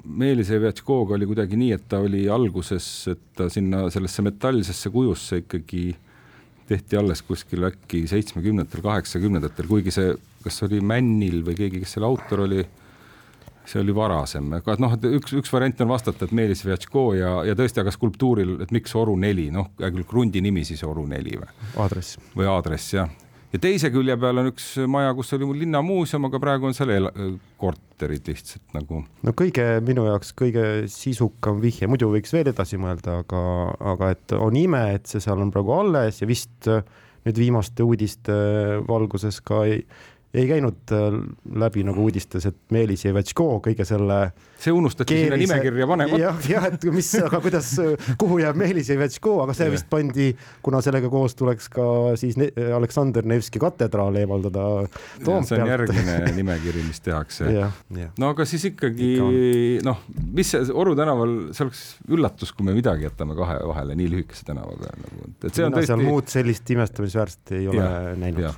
Meelis 0.04 0.50
Evjatškoga 0.54 1.16
oli 1.16 1.26
kuidagi 1.26 1.56
nii, 1.58 1.72
et 1.74 1.84
ta 1.90 1.98
oli 2.04 2.28
alguses, 2.30 2.86
et 3.10 3.22
ta 3.36 3.48
sinna 3.50 3.88
sellesse 3.90 4.22
metallsesse 4.22 4.90
kujusse 4.94 5.40
ikkagi 5.42 5.88
tehti 6.68 6.96
alles 6.96 7.22
kuskil 7.26 7.66
äkki 7.68 8.04
seitsmekümnendatel, 8.10 8.82
kaheksakümnendatel, 8.84 9.68
kuigi 9.68 9.92
see, 9.94 10.14
kas 10.44 10.62
oli 10.66 10.80
Männil 10.84 11.42
või 11.46 11.56
keegi, 11.58 11.82
kes 11.82 11.96
selle 11.96 12.08
autor 12.08 12.44
oli, 12.46 12.64
see 13.68 13.80
oli 13.80 13.94
varasem, 13.96 14.52
aga 14.58 14.76
noh, 14.80 14.96
üks, 15.16 15.36
üks 15.40 15.52
variant 15.52 15.84
on 15.84 15.92
vastata, 15.92 16.26
et 16.26 16.36
Meelis 16.36 16.64
Vjatško 16.66 17.04
ja, 17.18 17.34
ja 17.48 17.56
tõesti, 17.58 17.82
aga 17.84 17.92
skulptuuril, 17.94 18.56
et 18.64 18.72
miks 18.76 18.94
Oru 19.00 19.16
neli, 19.20 19.50
noh, 19.54 19.72
hea 19.80 19.92
küll, 19.92 20.08
krundi 20.08 20.44
nimi 20.44 20.64
siis 20.68 20.84
Oru 20.88 21.06
neli 21.10 21.36
või, 21.40 21.52
aadress. 21.84 22.18
või 22.36 22.48
aadress 22.52 22.96
jah. 22.96 23.12
Ja 23.54 23.60
teise 23.62 23.90
külje 23.94 24.16
peal 24.20 24.42
on 24.42 24.50
üks 24.50 24.72
maja, 24.90 25.12
kus 25.14 25.30
oli 25.36 25.46
mul 25.48 25.60
linnamuuseum, 25.62 26.26
aga 26.28 26.40
praegu 26.42 26.68
on 26.68 26.74
seal 26.76 26.90
ela- 26.96 27.12
korterid 27.60 28.26
lihtsalt 28.26 28.74
nagu. 28.74 29.04
no 29.22 29.34
kõige 29.38 29.66
minu 29.86 30.08
jaoks 30.08 30.34
kõige 30.36 30.64
sisukam 30.90 31.62
vihje, 31.62 31.88
muidu 31.90 32.10
võiks 32.12 32.34
veel 32.34 32.50
edasi 32.50 32.80
mõelda, 32.80 33.20
aga, 33.22 33.42
aga 33.94 34.10
et 34.16 34.36
on 34.38 34.58
ime, 34.58 34.82
et 34.98 35.06
see 35.06 35.22
seal 35.22 35.40
on 35.40 35.54
praegu 35.54 35.74
alles 35.76 36.20
ja 36.22 36.28
vist 36.28 36.70
nüüd 37.24 37.38
viimaste 37.40 37.84
uudiste 37.86 38.34
valguses 38.88 39.38
ka 39.40 39.62
ei, 39.70 39.84
ei 40.34 40.48
käinud 40.50 40.94
äh, 40.94 41.20
läbi 41.64 41.84
nagu 41.86 42.08
uudistes, 42.08 42.48
et 42.50 42.58
Meelis 42.74 43.04
Jevetško 43.06 43.48
kõige 43.64 43.86
selle 43.88 44.18
see 44.64 44.72
unustati 44.72 45.16
sinna 45.24 45.38
nimekirja 45.38 45.86
panema. 45.88 46.18
jah, 46.18 46.38
jah, 46.48 46.66
et 46.70 46.84
mis, 46.94 47.10
aga 47.20 47.40
kuidas, 47.44 47.70
kuhu 48.20 48.40
jääb 48.42 48.58
Meelis 48.58 48.90
Jevetško, 48.92 49.36
aga 49.44 49.56
see 49.56 49.68
vist 49.72 49.88
pandi, 49.92 50.30
kuna 50.64 50.80
sellega 50.84 51.10
koos 51.12 51.36
tuleks 51.38 51.68
ka 51.72 51.86
siis 52.20 52.38
ne 52.40 52.50
Aleksander 52.76 53.26
Nevski 53.28 53.62
katedraal 53.62 54.16
eemaldada 54.22 54.66
see 55.20 55.58
on 55.60 55.70
järgmine 55.70 56.18
nimekiri, 56.38 56.84
mis 56.86 57.02
tehakse. 57.04 57.50
no 58.18 58.32
aga 58.34 58.48
siis 58.48 58.68
ikkagi 58.72 59.14
Ikka 59.14 59.30
noh, 59.88 60.04
mis 60.34 60.54
see 60.54 60.74
Oru 60.74 60.94
tänaval, 60.98 61.34
see 61.54 61.66
oleks 61.66 61.82
üllatus, 62.10 62.52
kui 62.56 62.66
me 62.66 62.74
midagi 62.76 63.06
jätame 63.08 63.36
kahe 63.38 63.60
vahele 63.68 63.96
nii 63.98 64.10
lühikese 64.16 64.46
tänavaga 64.48 64.94
nagu, 64.98 65.30
et 65.36 65.50
see 65.50 65.66
on 65.66 65.76
seal 65.76 65.98
tõesti. 65.98 66.08
muud 66.08 66.30
sellist 66.32 66.74
imestamisväärset 66.74 67.54
ei 67.58 67.68
ole 67.70 67.82
Jah, 67.82 68.14
näinud. 68.20 68.48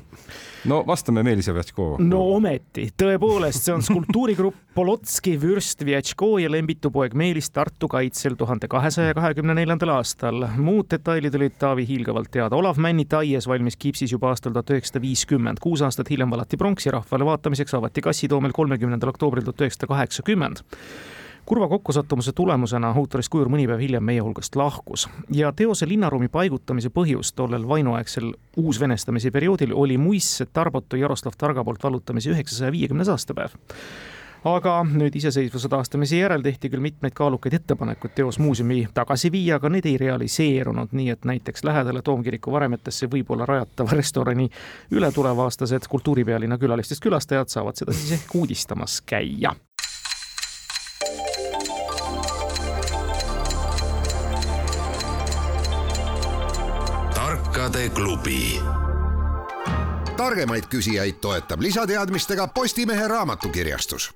No 0.68 0.82
vastame 0.86 1.22
Meelis 1.26 1.48
Evjatško. 1.48 1.88
no 2.04 2.20
ometi, 2.34 2.88
tõepoolest, 2.98 3.66
see 3.66 3.74
on 3.74 3.84
skulptuurigrupp 3.86 4.62
Polotski, 4.76 5.36
Vürst, 5.40 5.80
Vjatško 5.86 6.36
ja 6.42 6.50
lembitupoeg 6.52 7.14
Meelis 7.16 7.48
Tartu 7.54 7.88
kaitsel 7.88 8.36
tuhande 8.36 8.68
kahesaja 8.68 9.14
kahekümne 9.16 9.54
neljandal 9.56 9.94
aastal. 9.96 10.48
muud 10.58 10.90
detailid 10.92 11.34
olid 11.38 11.56
Taavi 11.58 11.86
hiilgavalt 11.88 12.30
teada. 12.30 12.56
Olav 12.56 12.76
Männit 12.82 13.14
aias 13.16 13.48
valmis 13.48 13.76
kipsis 13.76 14.12
juba 14.12 14.34
aastal 14.34 14.52
tuhat 14.52 14.74
üheksasada 14.74 15.02
viiskümmend. 15.02 15.62
kuus 15.62 15.82
aastat 15.82 16.10
hiljem 16.10 16.30
valati 16.30 16.56
pronksi 16.56 16.90
rahvale 16.90 17.24
vaatamiseks, 17.24 17.74
avati 17.74 18.04
kassitoomel 18.04 18.52
kolmekümnendal 18.52 19.14
oktoobril 19.14 19.46
tuhat 19.48 19.66
üheksasada 19.66 19.94
kaheksakümmend 19.94 20.64
kurva 21.46 21.68
kokkusattumuse 21.68 22.32
tulemusena 22.32 22.90
autorist 22.90 23.30
kujur 23.30 23.48
mõni 23.52 23.68
päev 23.70 23.80
hiljem 23.80 24.04
meie 24.04 24.22
hulgast 24.24 24.56
lahkus. 24.58 25.06
Ja 25.30 25.52
teose 25.54 25.86
linnaruumi 25.88 26.28
paigutamise 26.28 26.90
põhjus 26.90 27.30
tollel 27.38 27.68
vainuaegsel 27.68 28.32
uusvenestamise 28.56 29.30
perioodil 29.30 29.74
oli 29.74 29.98
muistse 29.98 30.46
Tarbotu 30.46 30.98
Jaroslav 30.98 31.38
Targa 31.38 31.64
poolt 31.64 31.84
vallutamise 31.84 32.34
üheksasaja 32.34 32.72
viiekümnes 32.72 33.08
aastapäev. 33.14 33.54
Aga 34.46 34.72
nüüd 34.86 35.14
iseseisvuse 35.18 35.68
taastamise 35.70 36.18
järel 36.20 36.42
tehti 36.42 36.68
küll 36.70 36.82
mitmeid 36.82 37.14
kaalukaid 37.18 37.56
ettepanekuid 37.56 38.14
teos 38.14 38.38
muuseumi 38.38 38.84
tagasi 38.94 39.30
viia, 39.34 39.56
aga 39.56 39.70
need 39.74 39.88
ei 39.90 39.96
realiseerunud, 39.98 40.94
nii 40.94 41.10
et 41.14 41.26
näiteks 41.26 41.64
lähedale 41.66 42.02
Toomkiriku 42.06 42.54
varemetesse 42.54 43.10
võib-olla 43.10 43.46
rajatava 43.48 43.98
restorani 43.98 44.46
ületulevaastased 44.94 45.90
kultuuripealinna 45.90 46.58
külalistest 46.62 47.02
külastajad 47.02 47.50
saavad 47.50 47.82
seda 47.82 47.96
siis 47.96 48.20
ehk 48.20 48.38
uudistamas 48.38 49.00
käia 49.02 49.56
tarkade 57.66 57.88
klubi. 57.90 58.60
targemaid 60.16 60.64
küsijaid 60.70 61.18
toetab 61.20 61.60
lisateadmistega 61.60 62.46
Postimehe 62.54 63.08
raamatukirjastus 63.08 64.12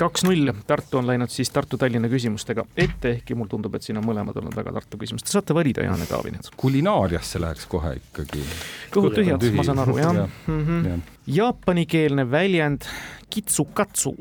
kaks-null, 0.00 0.52
Tartu 0.66 0.98
on 0.98 1.06
läinud 1.06 1.30
siis 1.30 1.50
Tartu-Tallinna 1.50 2.08
küsimustega 2.08 2.64
ette, 2.76 3.10
ehkki 3.10 3.36
mulle 3.36 3.52
tundub, 3.52 3.74
et 3.76 3.84
siin 3.84 4.00
on 4.00 4.06
mõlemad 4.08 4.40
olnud 4.40 4.56
väga 4.56 4.72
Tartu 4.72 4.98
küsimused. 4.98 5.28
saate 5.28 5.54
valida, 5.54 5.84
Jaan 5.84 6.00
ja 6.00 6.06
Taavi 6.06 6.32
nüüd. 6.32 6.48
kulinaariasse 6.56 7.40
läheks 7.40 7.66
kohe 7.66 7.94
ikkagi. 8.00 8.42
kõhud 8.90 9.14
tühjad, 9.20 9.46
ma 9.54 9.68
saan 9.68 9.84
aru, 9.84 9.98
jah 9.98 10.14
Ja. 10.14 10.26
mm 10.46 10.66
-hmm. 10.66 10.88
jah. 10.88 10.98
Jaapanikeelne 11.26 12.30
väljend 12.30 12.88
kitsukatsu 13.30 14.16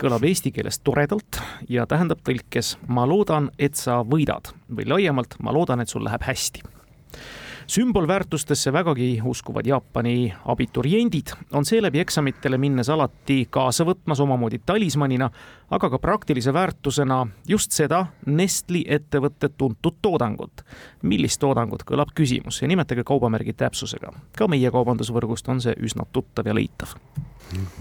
kõlab 0.00 0.24
eesti 0.28 0.52
keeles 0.54 0.80
toredalt 0.84 1.40
ja 1.68 1.86
tähendab 1.86 2.22
tõlkes 2.26 2.76
ma 2.88 3.06
loodan, 3.08 3.50
et 3.58 3.74
sa 3.78 4.02
võidad 4.02 4.52
või 4.68 4.88
laiemalt 4.88 5.38
ma 5.42 5.54
loodan, 5.54 5.80
et 5.80 5.88
sul 5.88 6.04
läheb 6.04 6.24
hästi 6.26 6.64
sümbolväärtustesse 7.66 8.72
vägagi 8.72 9.20
uskuvad 9.24 9.66
Jaapani 9.66 10.34
abituriendid 10.44 11.26
on 11.52 11.64
seeläbi 11.64 12.00
eksamitele 12.00 12.58
minnes 12.58 12.88
alati 12.88 13.46
kaasa 13.50 13.84
võtmas 13.84 14.20
omamoodi 14.20 14.60
talismanina, 14.66 15.30
aga 15.70 15.90
ka 15.90 15.98
praktilise 15.98 16.52
väärtusena 16.52 17.26
just 17.48 17.72
seda 17.72 18.06
Nestli 18.26 18.84
ettevõtte 18.88 19.48
tuntud 19.48 19.96
toodangut. 20.02 20.62
millist 21.02 21.40
toodangut, 21.40 21.84
kõlab 21.84 22.12
küsimus 22.14 22.62
ja 22.62 22.68
nimetage 22.68 23.04
kaubamärgi 23.04 23.52
täpsusega. 23.52 24.12
ka 24.38 24.48
meie 24.48 24.70
kaubandusvõrgust 24.70 25.48
on 25.48 25.60
see 25.60 25.74
üsna 25.80 26.04
tuttav 26.12 26.46
ja 26.46 26.54
leitav. 26.54 26.94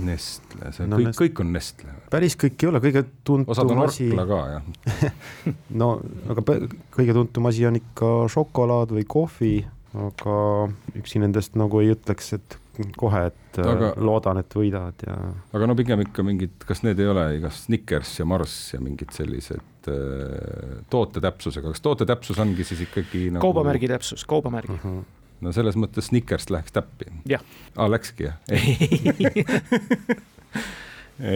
Nestle, 0.06 0.72
see 0.76 0.88
No 0.90 0.98
kõik, 1.00 1.10
Nest- 1.10 1.22
kõik 1.22 1.42
on 1.44 1.54
Nestle. 1.56 1.94
päris 2.14 2.36
kõik 2.40 2.64
ei 2.66 2.70
ole, 2.72 2.82
kõige 2.84 3.04
osad 3.04 3.30
on 3.34 3.46
tuntum 3.46 3.84
asi, 3.86 4.10
Orkla 4.12 4.26
ka 4.30 4.42
jah. 4.56 5.14
no 5.84 5.92
aga 6.34 6.46
kõige 6.98 7.16
tuntum 7.20 7.50
asi 7.52 7.66
on 7.70 7.80
ikka 7.80 8.12
šokolaad 8.34 8.94
või 8.98 9.06
kohvi, 9.10 9.54
aga 9.94 10.36
üksi 10.98 11.22
nendest 11.24 11.56
nagu 11.60 11.82
ei 11.84 11.94
ütleks, 11.94 12.34
et 12.40 12.60
kohe, 12.98 13.28
et 13.30 13.60
Aga- 13.62 13.74
aga... 13.76 13.90
loodan, 14.02 14.40
et 14.42 14.56
võidad 14.58 15.04
ja 15.06 15.16
aga 15.54 15.68
no 15.70 15.76
pigem 15.78 16.02
ikka 16.08 16.24
mingid, 16.26 16.56
kas 16.66 16.82
need 16.82 16.98
ei 17.04 17.06
ole 17.12 17.26
igas 17.38 17.60
Snickers 17.68 18.16
ja 18.18 18.26
Mars 18.26 18.56
ja 18.74 18.80
mingid 18.82 19.12
sellised 19.14 19.90
äh, 19.94 20.80
toote 20.90 21.22
täpsusega, 21.22 21.70
kas 21.76 21.84
toote 21.86 22.08
täpsus 22.10 22.40
ongi 22.42 22.66
siis 22.66 22.82
ikkagi 22.88 23.28
nagu... 23.36 23.44
kaubamärgi 23.46 23.92
täpsus, 23.94 24.26
kaubamärgi. 24.26 24.80
No 25.44 25.54
selles 25.56 25.76
mõttes 25.80 26.10
Snickers 26.10 26.50
läheks 26.54 26.76
täppi. 26.76 27.06
jah. 27.30 27.44
aa, 27.78 27.88
läkski 27.92 28.30
jah? 28.30 28.38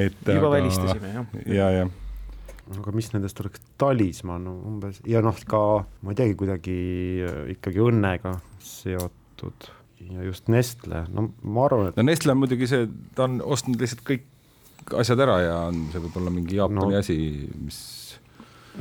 et 0.01 0.19
juba 0.25 0.51
välistasime 0.57 1.13
jah. 1.13 1.25
ja, 1.45 1.71
ja 1.81 1.87
aga 2.75 2.91
mis 2.95 3.09
nendest 3.13 3.39
oleks 3.43 3.63
talismann 3.79 4.47
no, 4.47 4.53
umbes 4.67 4.99
ja 5.07 5.21
noh, 5.23 5.37
ka 5.47 5.61
ma 6.03 6.13
ei 6.13 6.19
teagi, 6.19 6.35
kuidagi 6.39 6.77
äh, 7.23 7.41
ikkagi 7.55 7.83
õnnega 7.83 8.37
seotud 8.63 9.69
ja 10.07 10.25
just 10.25 10.49
Nestle, 10.51 11.05
no 11.13 11.29
ma 11.43 11.67
arvan, 11.67 11.91
et 11.91 11.99
no 11.99 12.07
Nestle 12.07 12.35
on 12.35 12.41
muidugi 12.43 12.67
see, 12.69 12.87
ta 13.15 13.27
on 13.27 13.39
ostnud 13.43 13.79
lihtsalt 13.81 14.03
kõik 14.07 14.27
asjad 14.99 15.19
ära 15.23 15.37
ja 15.43 15.55
on, 15.67 15.87
see 15.91 16.03
võib 16.03 16.19
olla 16.21 16.33
mingi 16.33 16.59
Jaapani 16.59 16.95
no. 16.95 16.99
asi, 16.99 17.17
mis 17.59 17.79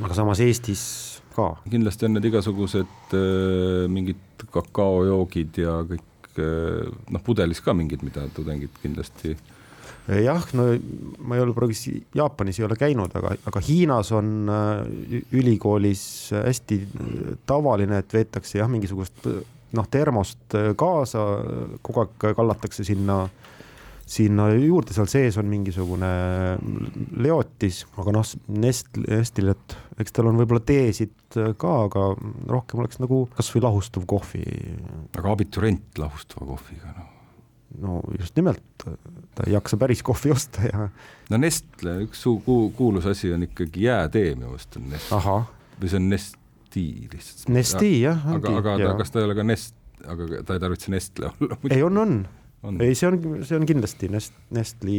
aga 0.03 0.17
samas 0.17 0.41
Eestis 0.43 0.83
ka. 1.37 1.51
kindlasti 1.69 2.07
on 2.07 2.17
need 2.17 2.29
igasugused 2.29 3.13
äh, 3.15 3.85
mingid 3.91 4.47
kakaojoogid 4.53 5.61
ja 5.63 5.79
kõik 5.87 6.41
äh, 6.41 6.87
noh, 7.13 7.23
pudelis 7.25 7.61
ka 7.63 7.75
mingid, 7.77 8.05
mida 8.05 8.25
tudengid 8.35 8.73
kindlasti 8.81 9.35
jah, 10.23 10.45
no 10.55 10.69
ma 11.27 11.35
ei 11.35 11.43
ole 11.43 11.55
praegu 11.55 11.75
Jaapanis 12.15 12.61
ei 12.61 12.67
ole 12.67 12.77
käinud, 12.79 13.13
aga, 13.19 13.35
aga 13.49 13.61
Hiinas 13.63 14.13
on 14.15 14.49
äh, 14.51 15.19
ülikoolis 15.35 16.03
hästi 16.35 16.81
tavaline, 17.49 18.01
et 18.01 18.17
veetakse 18.17 18.61
jah, 18.61 18.71
mingisugust 18.71 19.27
noh, 19.77 19.87
termost 19.91 20.55
kaasa, 20.79 21.25
kogu 21.83 22.05
aeg 22.05 22.31
kallatakse 22.37 22.85
sinna, 22.87 23.25
sinna 24.07 24.45
juurde, 24.55 24.93
seal 24.95 25.09
sees 25.11 25.35
on 25.39 25.49
mingisugune 25.51 26.07
leotis, 27.19 27.81
aga 27.99 28.13
noh, 28.15 28.25
Nest-, 28.63 28.99
Nestil, 29.03 29.51
et 29.51 29.75
eks 30.01 30.15
tal 30.15 30.29
on 30.31 30.39
võib-olla 30.39 30.63
teesid 30.63 31.13
ka, 31.59 31.73
aga 31.89 32.05
rohkem 32.51 32.81
oleks 32.83 33.01
nagu 33.03 33.25
kasvõi 33.37 33.63
lahustuv 33.65 34.05
kohvi. 34.09 34.43
aga 35.17 35.33
abiturient 35.33 35.99
lahustuva 35.99 36.47
kohviga, 36.53 36.93
noh. 36.95 37.09
no 37.83 37.97
just 38.17 38.35
nimelt, 38.39 38.63
ta 39.35 39.43
ei 39.47 39.53
jaksa 39.57 39.77
päris 39.81 40.03
kohvi 40.07 40.31
osta 40.33 40.63
ja 40.69 40.87
no 41.29 41.41
Nestle 41.41 41.97
üks 42.07 42.23
su- 42.23 42.39
ku- 42.45 42.71
kuulus 42.77 43.05
asi 43.11 43.33
on 43.35 43.43
ikkagi 43.49 43.83
jäätee 43.89 44.31
minu 44.35 44.53
meelest 44.53 44.79
on 44.79 44.87
Nestle 44.93 45.43
või 45.77 45.91
see 45.91 45.99
on 45.99 46.07
Nesti 46.09 46.85
lihtsalt. 47.11 47.49
Nesti 47.53 47.91
jah. 48.01 48.23
aga, 48.33 48.55
aga 48.63 48.77
ta, 48.81 48.95
kas 49.03 49.11
ta 49.13 49.19
ei 49.21 49.27
ole 49.27 49.35
ka 49.37 49.43
Nest, 49.45 49.75
aga 50.07 50.31
ta 50.47 50.55
ei 50.57 50.63
tarvitse 50.63 50.91
Nestle 50.95 51.29
olla. 51.33 51.57
ei, 51.69 51.83
on, 51.85 51.97
on, 52.01 52.15
on. 52.63 52.81
ei, 52.81 52.95
see 52.97 53.09
on, 53.09 53.19
see 53.47 53.59
on 53.59 53.67
kindlasti 53.69 54.09
Nest-, 54.13 54.41
Nestli 54.55 54.97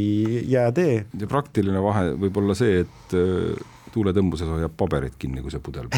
jäätee. 0.51 0.95
ja 1.21 1.31
praktiline 1.31 1.83
vahe 1.83 2.13
võib 2.21 2.41
olla 2.43 2.57
see, 2.59 2.85
et 2.85 3.19
äh, 3.19 3.53
tuuletõmbuses 3.95 4.51
hoiab 4.53 4.75
paberit 4.79 5.17
kinni, 5.19 5.43
kui 5.43 5.53
see 5.55 5.63
pudel 5.65 5.89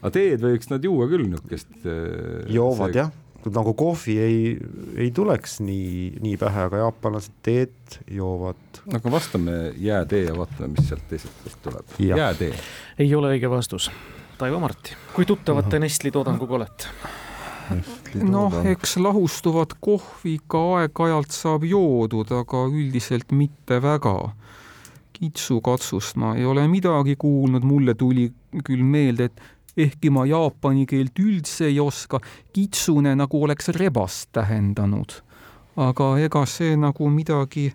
aga 0.00 0.12
teed 0.14 0.40
võiks 0.44 0.70
nad 0.72 0.84
juua 0.84 1.08
küll 1.10 1.26
niisugust. 1.28 1.72
joovad 2.50 2.96
jah, 2.96 3.10
nagu 3.48 3.74
kohvi 3.78 4.16
ei, 4.20 4.38
ei 5.00 5.10
tuleks 5.16 5.60
nii, 5.64 6.20
nii 6.20 6.36
pähe, 6.40 6.66
aga 6.68 6.82
jaapanlased 6.84 7.36
teed 7.44 7.98
joovad. 8.12 8.82
aga 8.92 9.12
vastame 9.12 9.56
jäätee 9.80 10.26
ja 10.26 10.36
vaatame, 10.36 10.74
mis 10.76 10.88
sealt 10.88 11.06
teiselt 11.08 11.42
poolt 11.44 11.62
tuleb. 11.62 11.96
Jäätee. 12.10 12.52
ei 12.98 13.14
ole 13.14 13.34
õige 13.36 13.50
vastus. 13.50 13.90
Taivo 14.40 14.60
Marti, 14.60 14.96
kui 15.12 15.26
tuttavad 15.28 15.68
te 15.68 15.78
Nestli 15.82 16.12
toodanguga 16.12 16.56
olete? 16.56 16.88
noh, 18.22 18.56
eks 18.66 18.96
lahustuvat 19.00 19.76
kohvi 19.80 20.38
ka 20.50 20.60
aeg-ajalt 20.80 21.34
saab 21.34 21.64
joodud, 21.68 22.30
aga 22.32 22.66
üldiselt 22.68 23.32
mitte 23.32 23.80
väga. 23.82 24.34
kitsukatsust 25.20 26.16
ma 26.16 26.32
ei 26.36 26.46
ole 26.48 26.62
midagi 26.68 27.16
kuulnud, 27.20 27.64
mulle 27.68 27.94
tuli 27.94 28.30
küll 28.64 28.80
meelde, 28.82 29.24
et 29.28 29.42
ehkki 29.76 30.10
ma 30.10 30.24
jaapani 30.26 30.86
keelt 30.88 31.18
üldse 31.20 31.68
ei 31.68 31.80
oska, 31.80 32.20
kitsune 32.52 33.12
nagu 33.14 33.42
oleks 33.44 33.68
rebast 33.76 34.30
tähendanud. 34.32 35.20
aga 35.76 36.18
ega 36.18 36.46
see 36.46 36.76
nagu 36.76 37.08
midagi 37.10 37.70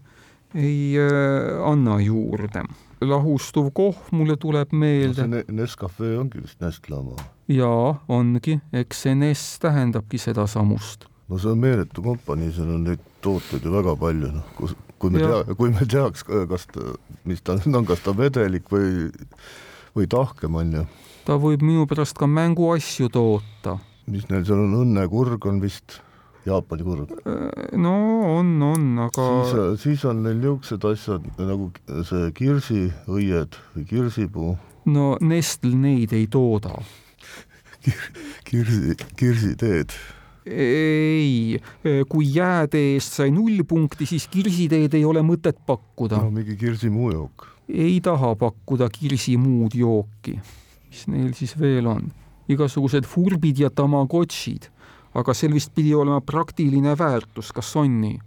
ei 0.56 0.98
äh, 1.00 1.62
anna 1.72 2.00
juurde. 2.00 2.64
Lahustuv 3.10 3.72
kohv 3.74 4.12
mulle 4.12 4.38
tuleb 4.38 4.70
see 4.72 4.80
meelde 4.80 5.28
Ne- 5.28 5.44
Nescafe 5.50 6.18
ongi 6.20 6.42
vist 6.44 6.62
Nestle 6.62 6.96
oma. 6.98 7.16
ja 7.48 7.70
ongi, 8.08 8.60
eks 8.74 9.02
see 9.06 9.16
Ness 9.16 9.60
tähendabki 9.60 10.18
sedasamust 10.22 11.06
no 11.30 11.38
see 11.42 11.52
on 11.52 11.58
meeletu 11.62 12.02
kompanii, 12.06 12.52
seal 12.54 12.70
on 12.76 12.84
neid 12.86 13.02
tooteid 13.26 13.64
ju 13.66 13.72
väga 13.74 13.96
palju, 13.98 14.28
noh, 14.36 14.44
kus, 14.58 14.76
kui 15.02 15.10
me 15.10 15.20
Jah. 15.24 15.44
tea, 15.46 15.56
kui 15.58 15.72
me 15.74 15.86
teaks, 15.90 16.24
kas 16.50 16.68
ta, 16.70 16.84
mis 17.26 17.42
ta 17.42 17.56
on, 17.66 17.86
kas 17.86 18.04
ta 18.06 18.14
vedelik 18.18 18.70
või, 18.70 19.10
või 19.98 20.06
tahkem 20.12 20.56
on 20.62 20.74
ju. 20.80 20.84
ta 21.26 21.40
võib 21.42 21.64
minu 21.66 21.88
pärast 21.90 22.18
ka 22.18 22.28
mänguasju 22.30 23.10
toota. 23.10 23.80
mis 24.08 24.28
neil 24.30 24.46
seal 24.46 24.62
on, 24.62 24.76
õnnekurg 24.84 25.48
on 25.50 25.62
vist, 25.64 26.00
Jaapani 26.46 26.84
kurg. 26.86 27.14
no 27.74 27.94
on, 28.38 28.52
on, 28.62 28.84
aga 29.08 29.24
siis, 29.50 29.82
siis 29.82 30.04
on 30.06 30.22
neil 30.26 30.38
niisugused 30.38 30.84
asjad 30.92 31.26
nagu 31.42 31.72
see 32.06 32.28
kirsiõied 32.38 33.58
või 33.74 33.86
kirsipuu, 33.90 34.52
no 34.94 35.16
Nestle 35.26 35.74
neid 35.80 36.14
ei 36.14 36.28
tooda. 36.32 36.78
kirsi, 38.50 38.94
kirsiteed. 39.18 39.96
ei, 40.46 41.58
kui 42.10 42.30
jäätee 42.36 42.94
eest 42.94 43.18
sai 43.18 43.34
null 43.34 43.64
punkti, 43.68 44.06
siis 44.10 44.28
kirsiteed 44.30 44.94
ei 44.94 45.06
ole 45.06 45.26
mõtet 45.26 45.58
pakkuda 45.66 46.22
no. 46.22 46.30
mingi 46.34 46.58
kirsimuujook. 46.62 47.48
ei 47.74 47.98
taha 48.06 48.36
pakkuda 48.38 48.92
kirsi 48.94 49.40
muud 49.42 49.74
jooki. 49.74 50.38
mis 50.92 51.08
neil 51.10 51.34
siis 51.34 51.58
veel 51.58 51.90
on? 51.90 52.14
igasugused 52.52 53.08
furbid 53.10 53.58
ja 53.64 53.72
tamagotšid, 53.74 54.70
aga 55.16 55.34
sel 55.34 55.54
vist 55.56 55.74
pidi 55.76 55.94
olema 55.96 56.22
praktiline 56.22 56.96
väärtus, 57.00 57.52
kas 57.56 57.76
on 57.80 58.00
nii? 58.02 58.18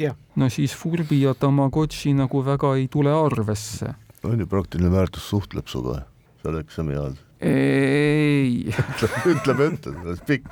jah, 0.00 0.16
no 0.36 0.48
siis 0.50 0.74
furbi 0.76 1.20
ja 1.22 1.34
tamagotši 1.38 2.14
nagu 2.18 2.42
väga 2.44 2.74
ei 2.80 2.88
tule 2.90 3.12
arvesse. 3.14 3.94
on 4.24 4.40
ju 4.40 4.46
praktiline 4.46 4.90
väärtus 4.92 5.28
suhtleb 5.30 5.68
sinuga 5.68 6.02
seal 6.42 6.58
eksami 6.60 6.96
ajal. 6.98 7.16
ei, 7.40 8.74
ütleb 9.34 9.64
ette, 9.68 9.94
see 9.94 10.12
on 10.12 10.20
pikk. 10.28 10.48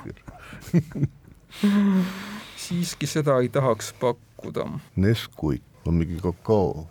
siiski 2.62 3.06
seda 3.11 3.40
ei 3.42 3.50
tahaks 3.52 3.92
pakkuda 4.00 4.68
Nesquik 4.96 5.62
on 5.87 5.94
mingi 5.94 6.20
kakao. 6.22 6.88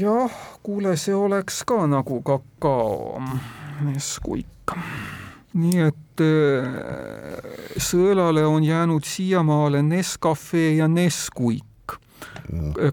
jah, 0.00 0.32
kuule, 0.62 0.96
see 0.96 1.14
oleks 1.14 1.62
ka 1.68 1.86
nagu 1.86 2.22
kakao, 2.22 3.22
Nesquik. 3.84 4.74
Nii 5.54 5.80
et 5.86 6.22
äh, 6.24 6.68
sõelale 7.80 8.44
on 8.46 8.64
jäänud 8.64 9.04
siiamaale 9.04 9.82
Nescafe 9.82 10.74
ja 10.76 10.88
Nesquik. 10.88 11.64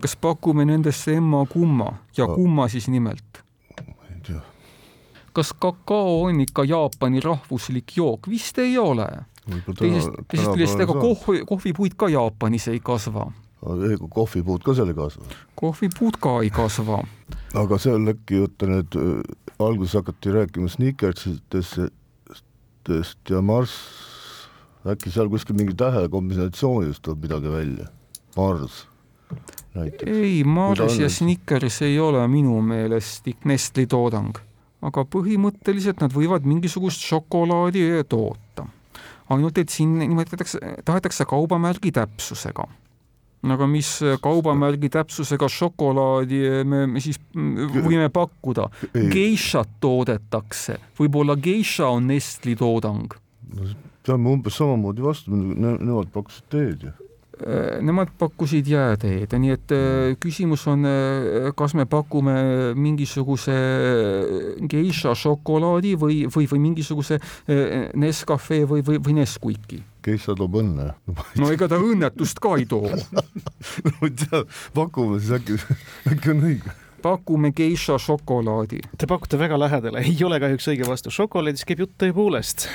kas 0.01 0.15
pakume 0.21 0.65
nendesse 0.65 1.15
emma-kumma 1.15 1.93
ja 2.17 2.27
kumma 2.27 2.67
siis 2.67 2.87
nimelt? 2.87 3.43
ei 4.09 4.39
kas 5.35 5.53
kakao 5.53 6.23
on 6.23 6.41
ikka 6.41 6.63
Jaapani 6.63 7.19
rahvuslik 7.19 7.97
jook? 7.97 8.29
vist 8.29 8.57
ei 8.59 8.77
ole. 8.77 9.07
teisest, 9.45 10.09
teisest 10.31 10.53
küljest 10.53 10.79
ega 10.85 10.93
kohvi, 10.93 11.43
kohvipuid 11.47 11.97
ka 11.99 12.09
Jaapanis 12.09 12.67
ei 12.71 12.79
kasva. 12.79 13.27
ei, 13.89 13.97
kohvipuud 14.09 14.63
ka 14.63 14.75
selle 14.77 14.93
kaasa. 14.93 15.21
kohvipuud 15.55 16.19
ka 16.21 16.39
ei 16.43 16.49
kasva. 16.55 17.03
aga 17.53 17.79
seal 17.81 18.07
äkki 18.15 18.41
vaata 18.45 18.71
need, 18.71 18.99
alguses 19.59 19.99
hakati 19.99 20.35
rääkima 20.39 20.71
sneakersitest 22.85 23.29
ja 23.29 23.41
Mars, 23.41 23.73
äkki 24.85 25.11
seal 25.11 25.29
kuskil 25.29 25.55
mingi 25.57 25.73
tähekombinatsioonidest 25.75 27.01
tuleb 27.01 27.23
midagi 27.25 27.51
välja, 27.51 27.87
Mars 28.37 28.87
näiteks. 29.73 30.11
ei, 30.11 30.43
Mars 30.43 30.99
ja? 30.99 31.09
Snickers 31.09 31.81
ei 31.81 31.99
ole 31.99 32.27
minu 32.27 32.61
meelest 32.61 33.25
Nestli 33.45 33.87
toodang, 33.87 34.37
aga 34.81 35.05
põhimõtteliselt 35.05 36.01
nad 36.01 36.13
võivad 36.13 36.45
mingisugust 36.45 37.01
šokolaadi 37.01 38.03
toota. 38.09 38.67
ainult 39.29 39.57
et 39.57 39.69
siin 39.69 39.97
nimetatakse, 39.99 40.59
tahetakse 40.85 41.25
kaubamärgi 41.25 41.91
täpsusega. 41.91 42.67
Aga 43.53 43.67
mis 43.69 43.89
kaubamärgi 44.23 44.89
täpsusega 44.93 45.49
šokolaadi 45.51 46.41
me, 46.65 46.85
me 46.89 47.03
siis 47.03 47.19
mm, 47.35 47.79
võime 47.85 48.09
pakkuda? 48.13 48.69
ei, 48.93 49.07
Geishat 49.13 49.77
toodetakse, 49.83 50.79
võib-olla 50.99 51.37
Geisha 51.37 51.91
on 51.93 52.09
Nestli 52.09 52.55
toodang. 52.59 53.13
peame 54.05 54.29
umbes 54.29 54.57
samamoodi 54.57 55.05
vastu, 55.05 55.35
nemad 55.35 56.11
pakkusid 56.13 56.49
teed 56.53 56.87
ju. 56.89 56.95
Äh, 57.35 57.81
Nemad 57.83 58.13
pakkusid 58.15 58.67
jääteed, 58.71 59.33
nii 59.35 59.51
et 59.51 59.71
äh, 59.75 60.13
küsimus 60.23 60.61
on, 60.71 60.87
kas 61.57 61.73
me 61.75 61.83
pakume 61.89 62.35
mingisuguse 62.79 63.55
geisha 64.71 65.11
šokolaadi 65.19 65.95
või, 65.99 66.21
või, 66.31 66.47
või 66.47 66.61
mingisuguse 66.69 67.17
äh, 67.19 67.89
Nescafe 67.99 68.61
või, 68.69 68.85
või, 68.87 69.01
või 69.03 69.17
Nesquiki. 69.19 69.81
Keissa 70.05 70.35
toob 70.37 70.55
õnne. 70.61 70.87
no 71.41 71.51
ega 71.51 71.67
ta 71.67 71.81
õnnetust 71.81 72.39
ka 72.39 72.55
ei 72.61 72.69
too. 72.71 72.87
ma 72.87 74.07
ei 74.07 74.15
tea, 74.15 74.45
pakume 74.77 75.19
siis 75.19 75.35
äkki, 75.35 75.59
äkki 76.13 76.31
on 76.31 76.43
õige. 76.53 76.75
pakume 77.03 77.51
geisha 77.57 77.99
šokolaadi. 77.99 78.79
te 78.95 79.11
pakute 79.11 79.41
väga 79.41 79.59
lähedale, 79.59 80.07
ei 80.07 80.15
ole 80.23 80.39
kahjuks 80.39 80.71
õige 80.71 80.87
vastus. 80.87 81.19
šokolaadis 81.19 81.67
käib 81.67 81.83
jutt 81.83 81.99
tõepoolest. 81.99 82.69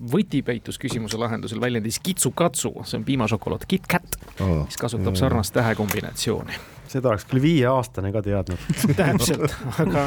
Võti 0.00 0.40
peitus 0.44 0.78
küsimuse 0.80 1.18
lahendusel 1.20 1.60
väljendis 1.60 2.00
kitsukatsu, 2.02 2.72
see 2.88 3.00
on 3.00 3.06
piimašokolaad 3.06 3.66
KitKat, 3.68 4.18
mis 4.40 4.78
kasutab 4.80 5.16
sarnast 5.18 5.54
tähekombinatsiooni. 5.56 6.60
seda 6.90 7.12
oleks 7.12 7.26
küll 7.30 7.42
viieaastane 7.42 8.12
ka 8.12 8.22
teadnud. 8.24 8.68
täpselt, 8.98 9.54
aga 9.78 10.06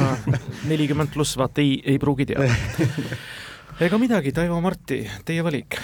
nelikümmend 0.68 1.14
pluss 1.14 1.38
vaata 1.40 1.62
ei, 1.62 1.78
ei 1.84 1.98
pruugi 1.98 2.26
teada. 2.32 2.50
ega 3.86 3.98
midagi, 3.98 4.32
Taivo 4.32 4.60
Marti, 4.60 5.04
teie 5.24 5.44
valik. 5.44 5.78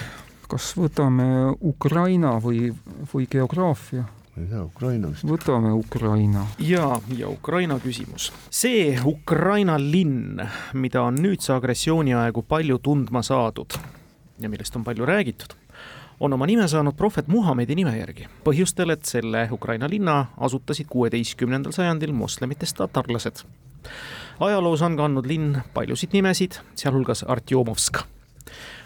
kas 0.51 0.73
võtame 0.75 1.55
Ukraina 1.61 2.35
või, 2.43 2.73
või 3.13 3.29
geograafia? 3.31 4.03
ma 4.31 4.43
ei 4.43 4.47
tea, 4.47 4.63
Ukraina 4.63 5.09
vist. 5.11 5.25
võtame 5.27 5.71
Ukraina. 5.75 6.45
ja, 6.59 6.99
ja 7.17 7.29
Ukraina 7.29 7.79
küsimus. 7.79 8.31
see 8.49 8.99
Ukraina 9.05 9.79
linn, 9.79 10.43
mida 10.73 11.03
on 11.07 11.19
nüüdse 11.23 11.55
agressiooni 11.55 12.13
aegu 12.15 12.43
palju 12.43 12.79
tundma 12.83 13.23
saadud 13.23 13.79
ja 14.41 14.49
millest 14.49 14.75
on 14.75 14.83
palju 14.83 15.05
räägitud, 15.05 15.55
on 16.19 16.33
oma 16.33 16.45
nime 16.45 16.67
saanud 16.67 16.95
prohvet 16.97 17.27
Muhamedi 17.27 17.75
nime 17.75 17.97
järgi, 17.97 18.27
põhjustel, 18.43 18.93
et 18.93 19.05
selle 19.05 19.47
Ukraina 19.51 19.89
linna 19.89 20.25
asutasid 20.37 20.89
kuueteistkümnendal 20.89 21.71
sajandil 21.71 22.13
moslemitest 22.13 22.77
tatarlased. 22.77 23.43
ajaloos 24.39 24.81
on 24.81 24.97
kandnud 24.97 25.25
linn 25.25 25.61
paljusid 25.73 26.09
nimesid, 26.13 26.59
sealhulgas 26.75 27.23
Artjomovsk 27.23 28.03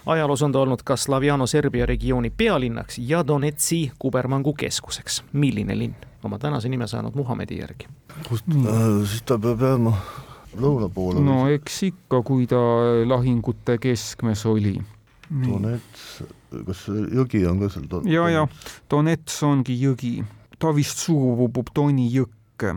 ajaloos 0.06 0.42
on 0.42 0.52
ta 0.52 0.60
olnud 0.60 0.84
ka 0.84 0.96
Slaviano-Serbia 0.96 1.86
regiooni 1.86 2.30
pealinnaks 2.30 2.98
ja 2.98 3.28
Donetsi 3.28 3.92
kubermangu 4.00 4.54
keskuseks. 4.54 5.24
milline 5.34 5.78
linn 5.80 5.96
oma 6.24 6.40
tänase 6.40 6.70
nime 6.70 6.88
saanud 6.88 7.16
Muhamedi 7.16 7.58
järgi? 7.60 7.88
kust 8.30 8.46
äh,, 8.50 9.08
siis 9.10 9.22
ta 9.22 9.38
peab 9.38 9.62
jääma 9.62 9.94
lõuna 10.62 10.90
poole 10.94 11.22
no 11.22 11.46
eks 11.52 11.84
ikka, 11.90 12.22
kui 12.26 12.48
ta 12.48 12.60
lahingute 13.06 13.78
keskmes 13.82 14.46
oli. 14.46 14.78
Donets, 15.30 16.24
kas 16.68 16.86
jõgi 16.90 17.46
on 17.50 17.62
ka 17.64 17.70
seal? 17.74 17.88
ja, 18.10 18.28
ja 18.30 18.46
Donets 18.92 19.42
ongi 19.44 19.78
jõgi, 19.80 20.20
ta 20.60 20.74
vist 20.76 21.02
suubub 21.06 21.72
Doni 21.76 22.08
jõkke 22.14 22.76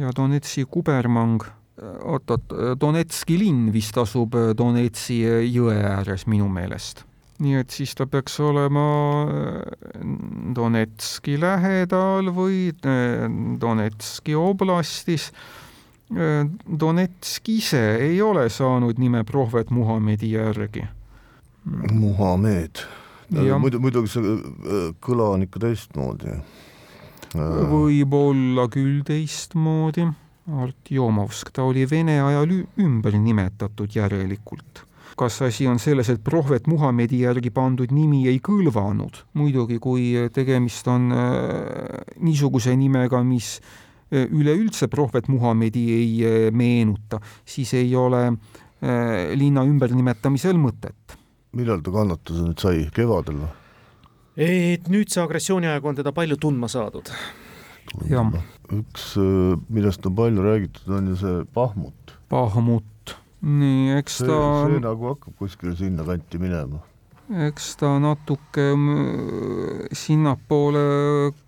ja 0.00 0.12
Donetsi 0.16 0.64
kubermang, 0.70 1.44
oot-oot, 1.80 2.56
Donetski 2.80 3.38
linn 3.40 3.70
vist 3.74 3.96
asub 4.00 4.36
Donetsi 4.56 5.20
jõe 5.50 5.76
ääres 5.76 6.26
minu 6.26 6.48
meelest. 6.48 7.04
nii 7.40 7.56
et 7.56 7.70
siis 7.72 7.94
ta 7.96 8.04
peaks 8.06 8.34
olema 8.44 8.82
Donetski 10.56 11.38
lähedal 11.40 12.28
või 12.36 12.68
Donetski 13.60 14.34
oblastis 14.36 15.30
Donetsk 16.80 17.48
ise 17.48 17.82
ei 18.02 18.22
ole 18.22 18.48
saanud 18.50 18.98
nime 18.98 19.22
prohvet 19.24 19.70
Muhamedi 19.70 20.32
järgi. 20.32 20.82
Muhamed, 21.64 22.82
muidu, 23.30 23.80
muidugi 23.82 24.10
see 24.10 24.36
kõla 25.04 25.30
on 25.36 25.46
ikka 25.46 25.62
teistmoodi. 25.66 26.38
võib-olla 27.34 28.66
küll 28.72 29.02
teistmoodi, 29.06 30.06
Artjomovsk, 30.50 31.52
ta 31.54 31.66
oli 31.68 31.84
Vene 31.86 32.16
ajal 32.24 32.54
ümber 32.80 33.14
nimetatud 33.14 33.92
järelikult. 33.94 34.86
Kas 35.20 35.36
asi 35.44 35.66
on 35.68 35.78
selles, 35.78 36.08
et 36.08 36.22
prohvet 36.24 36.66
Muhamedi 36.66 37.20
järgi 37.26 37.50
pandud 37.52 37.92
nimi 37.92 38.24
ei 38.30 38.40
kõlvanud, 38.40 39.20
muidugi 39.36 39.76
kui 39.78 40.14
tegemist 40.32 40.88
on 40.88 41.12
äh, 41.12 42.02
niisuguse 42.24 42.72
nimega, 42.78 43.20
mis 43.22 43.58
Äh, 44.10 44.26
üleüldse 44.26 44.88
prohvet 44.88 45.28
Muhamedi 45.28 45.84
ei 45.94 46.24
äh, 46.26 46.50
meenuta, 46.50 47.20
siis 47.46 47.74
ei 47.78 47.94
ole 47.96 48.24
äh, 48.26 49.30
linna 49.38 49.62
ümbernimetamisel 49.62 50.58
mõtet. 50.58 51.14
Millal 51.56 51.82
ta 51.84 51.94
kannatuse 51.94 52.44
nüüd 52.46 52.62
sai, 52.62 52.84
kevadel 52.94 53.42
või? 53.42 53.50
et 54.40 54.90
nüüd 54.92 55.10
see 55.12 55.22
agressiooniaeg 55.22 55.86
on 55.86 55.98
teda 55.98 56.12
palju 56.16 56.38
tundma 56.40 56.68
saadud. 56.70 57.10
jah. 58.10 58.36
üks, 58.74 59.14
millest 59.68 60.06
on 60.06 60.14
palju 60.18 60.46
räägitud, 60.46 60.92
on 60.98 61.10
ju 61.10 61.16
see 61.18 61.40
Pahmut. 61.54 62.14
Pahmut, 62.30 63.16
nii 63.42 63.98
eks 63.98 64.22
ta 64.22 64.30
see, 64.30 64.76
see 64.76 64.84
nagu 64.86 65.10
hakkab 65.14 65.34
kuskile 65.40 65.74
sinnakanti 65.78 66.38
minema 66.42 66.84
eks 67.46 67.76
ta 67.78 67.92
natuke 68.02 68.70
mm, 68.74 69.90
sinnapoole 69.94 70.80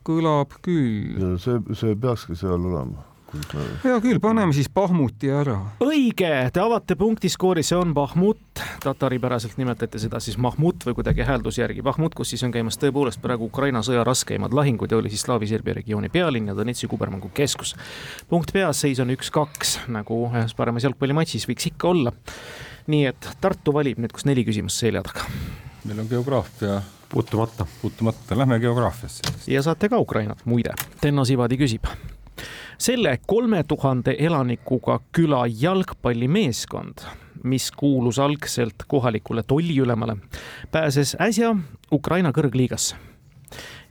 kõlab 0.06 0.54
küll. 0.62 1.18
see, 1.42 1.58
see 1.78 1.96
peakski 1.98 2.38
seal 2.38 2.70
olema 2.70 3.11
hea 3.84 3.98
küll, 4.04 4.18
paneme 4.20 4.52
siis 4.52 4.68
Bahmuti 4.72 5.30
ära. 5.32 5.56
õige, 5.84 6.30
te 6.52 6.60
avate 6.60 6.96
punktiskoori, 6.98 7.64
see 7.64 7.78
on 7.78 7.94
Bahmut, 7.96 8.62
tataripäraselt 8.84 9.56
nimetati 9.60 10.00
seda 10.02 10.20
siis 10.20 10.38
Mahmut 10.38 10.84
või 10.86 10.96
kuidagi 10.98 11.26
häälduse 11.28 11.62
järgi 11.62 11.84
Bahmut, 11.84 12.14
kus 12.18 12.34
siis 12.34 12.44
on 12.46 12.52
käimas 12.54 12.78
tõepoolest 12.82 13.22
praegu 13.24 13.48
Ukraina 13.48 13.82
sõja 13.86 14.04
raskeimad 14.04 14.54
lahingud 14.56 14.92
ja 14.92 15.00
oli 15.00 15.12
siis 15.12 15.24
Slaavi-Serbia 15.26 15.80
regiooni 15.80 16.12
pealinn 16.12 16.52
ja 16.52 16.56
Donetsi 16.56 16.90
kubermängu 16.90 17.32
keskus. 17.34 17.74
punkt 18.28 18.52
peas, 18.52 18.80
seis 18.80 19.00
on 19.00 19.12
üks-kaks, 19.16 19.78
nagu 19.88 20.26
ühes 20.28 20.56
paremas 20.56 20.84
jalgpallimatšis 20.88 21.48
võiks 21.48 21.72
ikka 21.72 21.88
olla. 21.88 22.12
nii 22.86 23.04
et 23.06 23.28
Tartu 23.40 23.72
valib 23.72 23.98
nüüd, 24.02 24.12
kus 24.12 24.26
neli 24.26 24.44
küsimust 24.44 24.82
selja 24.82 25.02
taga 25.02 25.28
meil 25.84 25.98
on 25.98 26.06
geograafia 26.10 26.82
puutumata, 27.12 27.66
puutumata, 27.82 28.38
lähme 28.38 28.60
geograafiasse. 28.60 29.22
ja 29.46 29.62
saate 29.62 29.88
ka 29.88 29.98
Ukrainat, 29.98 30.38
muide. 30.44 30.74
Tenno 31.00 31.24
Sivadi 31.24 31.56
küsib. 31.56 31.84
Selle 32.82 33.18
kolme 33.26 33.62
tuhande 33.68 34.16
elanikuga 34.18 34.98
küla 35.14 35.44
jalgpallimeeskond, 35.46 37.04
mis 37.44 37.70
kuulus 37.70 38.18
algselt 38.18 38.82
kohalikule 38.86 39.42
tolliülemale, 39.46 40.16
pääses 40.70 41.14
äsja 41.20 41.54
Ukraina 41.92 42.32
kõrgliigasse 42.34 42.98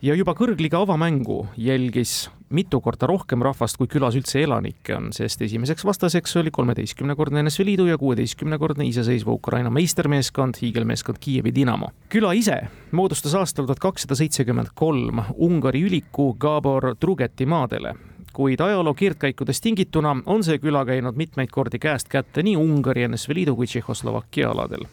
ja 0.02 0.16
juba 0.18 0.36
kõrgliiga 0.36 0.82
avamängu 0.84 1.46
jälgis 1.56 2.26
mitu 2.52 2.82
korda 2.84 3.08
rohkem 3.08 3.46
rahvast, 3.48 3.78
kui 3.80 3.88
külas 3.88 4.18
üldse 4.20 4.42
elanikke 4.44 4.98
on, 4.98 5.10
sest 5.16 5.42
esimeseks 5.46 5.86
vastaseks 5.88 6.36
oli 6.42 6.52
kolmeteistkümnekordne 6.52 7.46
NSV 7.46 7.70
Liidu 7.70 7.88
ja 7.88 7.98
kuueteistkümnekordne 8.02 8.90
iseseisva 8.92 9.32
Ukraina 9.32 9.72
meistermeeskond, 9.72 10.60
hiigelmeeskond 10.62 11.24
Kiievi 11.24 11.56
Dinamo. 11.56 11.94
küla 12.10 12.36
ise 12.36 12.60
moodustas 12.92 13.40
aastal 13.40 13.72
tuhat 13.72 13.80
kakssada 13.80 14.20
seitsekümmend 14.20 14.76
kolm 14.76 15.24
Ungari 15.38 15.88
üliku 15.88 16.34
Gabor 16.36 16.96
Drugeti 17.02 17.46
maadele 17.46 17.96
kuid 18.34 18.60
ajaloo 18.60 18.94
keerdkäikudest 18.94 19.64
tingituna 19.64 20.16
on 20.26 20.44
see 20.44 20.58
küla 20.58 20.86
käinud 20.86 21.16
mitmeid 21.20 21.50
kordi 21.52 21.80
käest 21.80 22.10
kätte 22.10 22.44
nii 22.44 22.58
Ungari, 22.58 23.08
NSV 23.08 23.36
Liidu 23.36 23.56
kui 23.56 23.68
Tšehhoslovakkia 23.68 24.52
aladel 24.52 24.88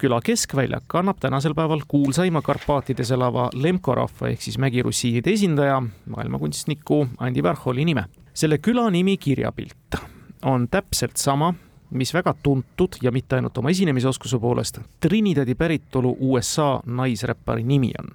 küla 0.00 0.20
keskväljak 0.24 0.86
kannab 0.88 1.18
tänasel 1.20 1.54
päeval 1.54 1.82
kuulsaima 1.88 2.40
Karpaatides 2.42 3.10
elava 3.12 3.50
Lemko 3.52 3.94
rahva 3.94 4.30
ehk 4.30 4.40
siis 4.40 4.56
mägirussiinide 4.58 5.32
esindaja, 5.32 5.82
maailmakunstniku 6.08 7.06
Andi 7.18 7.42
Värholi 7.42 7.84
nime. 7.84 8.04
selle 8.34 8.58
küla 8.58 8.90
nimi 8.90 9.16
kirjapilt 9.16 9.96
on 10.42 10.68
täpselt 10.68 11.16
sama, 11.16 11.54
mis 11.90 12.14
väga 12.14 12.34
tuntud 12.42 12.96
ja 13.02 13.12
mitte 13.12 13.36
ainult 13.36 13.58
oma 13.58 13.70
esinemisoskuse 13.70 14.38
poolest, 14.38 14.80
Trinidadi 15.00 15.54
päritolu 15.54 16.16
USA 16.20 16.80
naisräppari 16.86 17.62
nimi 17.62 17.92
on. 17.98 18.08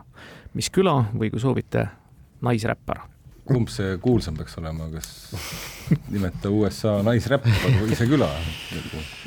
mis 0.53 0.69
küla 0.69 1.03
või 1.13 1.29
kui 1.29 1.39
soovite, 1.39 1.87
naisräppar 2.41 3.14
kumb 3.45 3.69
see 3.69 3.97
kuulsam 4.01 4.37
peaks 4.39 4.57
olema, 4.59 4.87
kas 4.93 5.09
nimeta 6.13 6.51
USA 6.53 6.97
naisräppar 7.05 7.75
või 7.81 7.97
see 7.97 8.09
küla? 8.09 8.29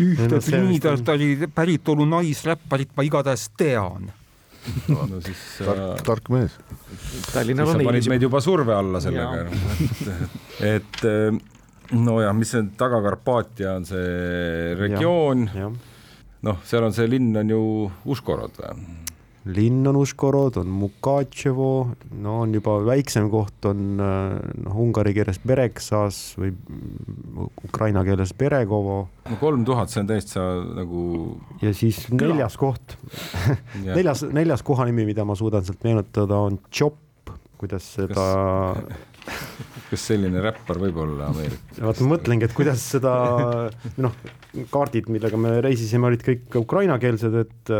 ühte 0.02 0.40
Trinidadi 0.42 1.50
päritolu 1.54 2.06
naisräpparit 2.08 2.94
ma 2.96 3.06
igatahes 3.06 3.48
tean. 3.58 4.10
no, 4.90 5.04
no 5.08 5.20
siis 5.24 5.42
tark, 5.62 5.84
äh, 5.84 6.02
tark 6.06 6.32
mees. 6.34 6.56
Tallinnal 7.32 7.70
on 7.76 7.84
eelis. 7.86 8.10
meid 8.10 8.26
juba 8.26 8.42
surve 8.44 8.74
alla 8.74 9.00
sellega, 9.00 9.46
et, 9.46 10.10
et 10.74 11.04
äh, 11.08 11.38
nojah, 11.94 12.34
mis 12.36 12.52
see 12.52 12.66
Taga-Karpaatia 12.78 13.76
on 13.78 13.86
see 13.88 14.74
regioon, 14.78 15.46
noh, 16.44 16.64
seal 16.66 16.88
on 16.90 16.96
see 16.96 17.08
linn 17.08 17.38
on 17.38 17.54
ju 17.54 17.62
Uškorod 18.10 18.58
või? 18.60 19.06
Linn 19.48 19.86
on 19.88 19.96
Uškorod, 19.96 20.58
on 20.60 20.70
Mukatševo, 20.72 21.70
no 22.22 22.34
on 22.44 22.54
juba 22.56 22.76
väiksem 22.86 23.30
koht 23.32 23.68
on 23.70 23.82
noh, 23.98 24.78
ungari 24.84 25.14
keeles 25.16 25.40
Bereksas 25.46 26.20
või 26.38 26.52
ukraina 27.64 28.04
keeles 28.06 28.34
Beregovo. 28.38 29.00
no 29.28 29.40
kolm 29.40 29.64
tuhat, 29.68 29.92
see 29.92 30.04
on 30.04 30.12
täitsa 30.12 30.46
nagu. 30.78 31.02
ja 31.64 31.72
siis 31.74 32.04
Küla. 32.10 32.34
neljas 32.34 32.58
koht 32.60 32.96
neljas, 33.88 34.26
neljas 34.32 34.64
kohanimi, 34.66 35.08
mida 35.08 35.24
ma 35.28 35.38
suudan 35.38 35.64
sealt 35.66 35.84
meenutada, 35.86 36.42
on 36.48 36.60
Chop, 36.68 36.98
kuidas 37.58 37.94
seda 37.96 38.28
Kas 38.76 39.07
kas 39.88 40.04
selline 40.10 40.42
räppar 40.44 40.80
võib 40.80 40.98
olla 41.02 41.28
Ameerikas? 41.32 41.80
vaata, 41.80 42.04
ma 42.04 42.14
mõtlengi, 42.14 42.48
et 42.48 42.54
kuidas 42.56 42.82
seda, 42.94 43.12
noh, 44.00 44.16
kaardid, 44.72 45.10
millega 45.12 45.40
me 45.40 45.58
reisisime, 45.64 46.10
olid 46.10 46.24
kõik 46.26 46.58
ukrainakeelsed, 46.62 47.38
et 47.42 47.72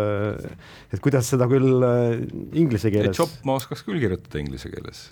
et 0.95 1.03
kuidas 1.05 1.31
seda 1.35 1.49
küll 1.51 1.85
äh, 1.85 2.21
inglise 2.59 2.93
keeles. 2.95 3.17
Chop 3.19 3.33
ma 3.49 3.59
oskaks 3.61 3.85
küll 3.87 4.01
kirjutada 4.03 4.41
inglise 4.43 4.73
keeles. 4.73 5.09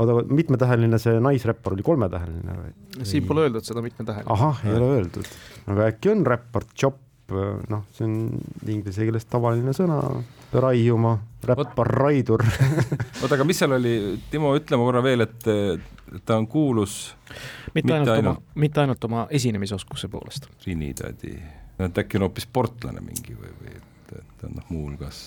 oota, 0.00 0.18
mitmetäheline 0.32 0.98
see 1.02 1.20
naisräppar 1.22 1.76
oli, 1.76 1.86
kolmetäheline 1.86 2.58
või? 2.58 2.74
siin 3.08 3.26
pole 3.28 3.46
öeldud 3.46 3.68
seda 3.68 3.84
mitmetäheline. 3.84 4.32
ahah, 4.32 4.62
ei 4.66 4.76
ole 4.78 4.92
öeldud, 4.98 5.32
aga 5.72 5.88
äkki 5.92 6.14
on 6.14 6.26
räppar 6.28 6.68
Chop, 6.72 7.00
noh, 7.30 7.84
see 7.94 8.06
on 8.06 8.16
inglise 8.68 9.06
keeles 9.06 9.26
tavaline 9.30 9.74
sõna 9.76 9.98
raiuma, 10.52 11.14
räppar 11.48 11.88
Raidur 11.88 12.44
oota, 13.22 13.34
aga 13.36 13.46
mis 13.48 13.62
seal 13.62 13.76
oli, 13.78 13.94
Timo, 14.30 14.52
ütle 14.58 14.78
ma 14.80 14.88
korra 14.88 15.04
veel, 15.04 15.24
et 15.24 15.46
ta 16.26 16.36
on 16.36 16.48
kuulus 16.50 17.14
mitte 17.74 17.94
ainult, 17.94 18.12
ainult 18.16 18.26
oma, 18.26 18.34
mitte 18.64 18.82
ainult 18.82 19.08
oma 19.08 19.24
esinemisoskuse 19.32 20.10
poolest. 20.12 20.50
Trinidadi, 20.62 21.32
et 21.86 22.02
äkki 22.04 22.20
on 22.20 22.28
hoopis 22.28 22.48
sportlane 22.50 23.00
mingi 23.04 23.38
või, 23.38 23.54
või 23.62 23.78
et, 23.78 24.18
et 24.18 24.44
noh, 24.50 24.68
muuhulgas 24.68 25.24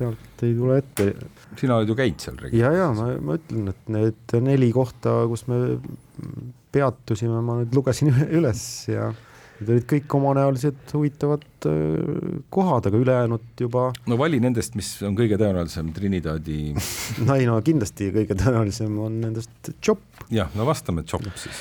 sealt 0.00 0.44
ei 0.46 0.54
tule 0.56 0.78
ette. 0.80 1.10
sina 1.58 1.80
oled 1.80 1.90
ju 1.90 1.96
käinud 1.98 2.22
seal 2.22 2.38
regioonis? 2.40 2.62
ja, 2.62 2.70
ja 2.76 2.88
ma, 2.96 3.10
ma 3.24 3.36
ütlen, 3.40 3.72
et 3.72 3.90
need 3.92 4.36
neli 4.46 4.70
kohta, 4.74 5.16
kus 5.30 5.46
me 5.50 5.60
peatusime, 6.72 7.40
ma 7.44 7.58
nüüd 7.60 7.74
lugesin 7.76 8.12
üles 8.38 8.62
ja 8.90 9.10
Need 9.60 9.72
olid 9.74 9.86
kõik 9.90 10.14
omanäolised 10.16 10.94
huvitavad 10.96 11.44
kohad, 12.50 12.86
aga 12.88 12.96
ülejäänud 12.96 13.60
juba. 13.60 13.90
no 14.08 14.16
vali 14.20 14.40
nendest, 14.40 14.78
mis 14.78 14.94
on 15.04 15.18
kõige 15.18 15.36
tõenäolisem 15.40 15.92
Trinidadi 15.96 16.72
no 17.26 17.36
ei 17.36 17.44
no 17.48 17.58
kindlasti 17.64 18.08
kõige 18.14 18.38
tõenäolisem 18.40 18.96
on 19.04 19.20
nendest 19.26 19.72
Chop. 19.84 20.02
jah, 20.32 20.48
no 20.56 20.64
vastame 20.68 21.04
Chop 21.04 21.28
siis 21.36 21.60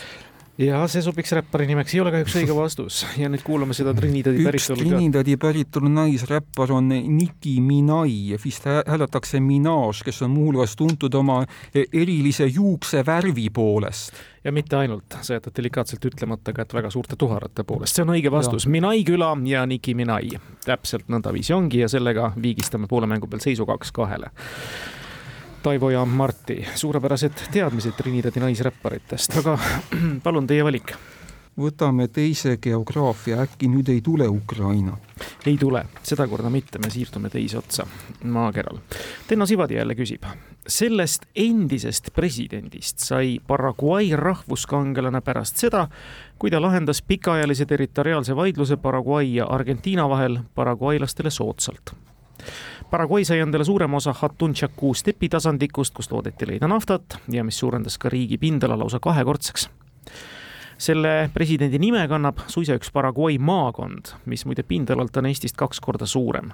ja 0.60 0.80
see 0.92 1.04
sobiks 1.04 1.32
räppari 1.38 1.68
nimeks, 1.70 1.94
ei 1.96 2.02
ole 2.04 2.12
kahjuks 2.14 2.36
õige 2.42 2.56
vastus. 2.56 3.00
Ja 3.20 3.30
nüüd 3.32 3.44
kuulame 3.46 3.76
seda 3.78 3.94
Trinidadi 3.96 4.44
päritolu. 4.44 4.82
üks 4.82 4.90
Trinidadi 4.90 5.38
päritolu 5.40 5.92
naisräppar 5.94 6.74
on 6.76 6.92
Nicki 6.92 7.60
Minaj, 7.64 8.36
vist 8.44 8.68
hääldatakse 8.68 9.40
Minaj, 9.44 10.04
kes 10.06 10.22
on 10.26 10.34
muuhulgas 10.36 10.76
tuntud 10.80 11.16
oma 11.16 11.42
erilise 11.74 12.50
juuksevärvi 12.50 13.50
poolest. 13.54 14.20
ja 14.44 14.52
mitte 14.56 14.76
ainult, 14.76 15.18
sa 15.22 15.36
jätad 15.36 15.56
delikaatselt 15.56 16.06
ütlemata 16.06 16.54
ka, 16.56 16.64
et 16.64 16.74
väga 16.74 16.90
suurte 16.90 17.16
tuharate 17.20 17.64
poolest, 17.68 17.96
see 17.96 18.06
on 18.06 18.14
õige 18.16 18.32
vastus, 18.32 18.68
Minaj 18.68 19.04
küla 19.08 19.34
ja 19.48 19.66
Nicki 19.66 19.96
Minaj. 19.96 20.40
täpselt 20.66 21.08
nõndaviisi 21.08 21.56
ongi 21.56 21.84
ja 21.84 21.88
sellega 21.92 22.34
viigistame 22.42 22.88
poole 22.88 23.08
mängu 23.08 23.28
peal 23.28 23.44
seisu 23.44 23.68
kaks 23.68 23.92
kahele 23.92 24.32
Taivo 25.64 25.90
ja 25.90 26.06
Marti, 26.06 26.66
suurepärased 26.76 27.32
teadmised 27.52 27.92
Trinidadi 27.98 28.40
naisräpparitest, 28.40 29.38
aga 29.42 29.58
palun 30.24 30.48
teie 30.48 30.64
valik. 30.64 30.94
võtame 31.60 32.08
teise 32.08 32.54
geograafia, 32.64 33.42
äkki 33.44 33.68
nüüd 33.68 33.90
ei 33.92 34.00
tule 34.02 34.28
Ukraina? 34.28 34.96
ei 35.46 35.58
tule, 35.58 35.84
sedakorda 36.04 36.50
mitte, 36.50 36.80
me 36.80 36.90
siirdume 36.90 37.30
teise 37.30 37.58
otsa 37.58 37.88
maakeral. 38.24 38.80
Tenno 39.28 39.46
Sivadi 39.46 39.76
jälle 39.76 39.96
küsib. 39.96 40.24
sellest 40.68 41.26
endisest 41.36 42.10
presidendist 42.16 43.00
sai 43.00 43.40
Paraguay 43.48 44.16
rahvuskangelane 44.16 45.22
pärast 45.22 45.58
seda, 45.58 45.88
kui 46.40 46.52
ta 46.52 46.62
lahendas 46.62 47.02
pikaajalise 47.02 47.66
territoriaalse 47.66 48.36
vaidluse 48.36 48.78
Paraguay 48.78 49.34
ja 49.34 49.46
Argentiina 49.46 50.10
vahel 50.10 50.40
paraguaylastele 50.56 51.30
soodsalt 51.30 51.94
Paraguay 52.90 53.26
sai 53.26 53.40
endale 53.40 53.64
suurema 53.64 53.98
osa 53.98 54.14
Hatunchaku 54.14 54.94
stepitasandikust, 54.94 55.94
kus 55.94 56.12
loodeti 56.12 56.48
leida 56.50 56.68
naftat 56.68 57.20
ja 57.32 57.44
mis 57.44 57.60
suurendas 57.60 57.98
ka 58.02 58.10
riigi 58.10 58.38
pindala 58.38 58.78
lausa 58.80 59.00
kahekordseks 59.00 59.70
selle 60.80 61.30
presidendi 61.34 61.80
nime 61.80 62.06
kannab 62.08 62.40
suisa 62.48 62.78
üks 62.80 62.92
Paraguay 62.96 63.38
maakond, 63.38 64.14
mis 64.26 64.46
muide 64.48 64.64
pindalalt 64.64 65.18
on 65.20 65.28
Eestist 65.28 65.58
kaks 65.60 65.82
korda 65.84 66.06
suurem. 66.08 66.52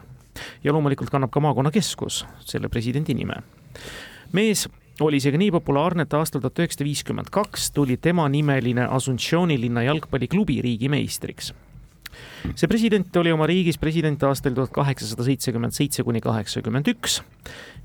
ja 0.64 0.74
loomulikult 0.74 1.10
kannab 1.10 1.32
ka 1.32 1.40
maakonnakeskus 1.40 2.26
selle 2.40 2.70
presidendi 2.70 3.14
nime. 3.14 3.36
mees 4.34 4.68
oli 5.00 5.18
isegi 5.18 5.38
nii 5.38 5.52
populaarne, 5.52 6.04
et 6.04 6.14
aastal 6.14 6.42
tuhat 6.42 6.60
üheksasada 6.60 6.88
viiskümmend 6.88 7.30
kaks 7.32 7.72
tuli 7.72 7.98
tema 7.98 8.30
nimeline 8.30 8.88
Asuncioni 8.90 9.62
linna 9.62 9.84
jalgpalliklubi 9.84 10.62
riigimeistriks 10.62 11.54
see 12.56 12.68
president 12.68 13.16
oli 13.22 13.32
oma 13.32 13.48
riigis 13.50 13.78
president 13.82 14.24
aastal 14.24 14.56
tuhat 14.58 14.74
kaheksasada 14.76 15.26
seitsekümmend 15.28 15.76
seitse 15.76 16.04
kuni 16.04 16.22
kaheksakümmend 16.24 16.90
üks 16.96 17.22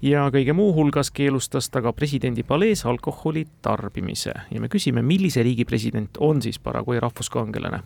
ja 0.02 0.26
kõige 0.32 0.54
muu 0.56 0.72
hulgas 0.76 1.12
keelustas 1.14 1.70
ta 1.70 1.82
ka 1.84 1.92
presidendi 1.96 2.44
palees 2.46 2.84
alkoholi 2.88 3.46
tarbimise 3.62 4.34
ja 4.50 4.60
me 4.60 4.68
küsime, 4.72 5.02
millise 5.02 5.44
riigi 5.46 5.64
president 5.68 6.20
on 6.20 6.42
siis 6.42 6.58
Paraguay 6.58 7.00
rahvuskangelane? 7.00 7.82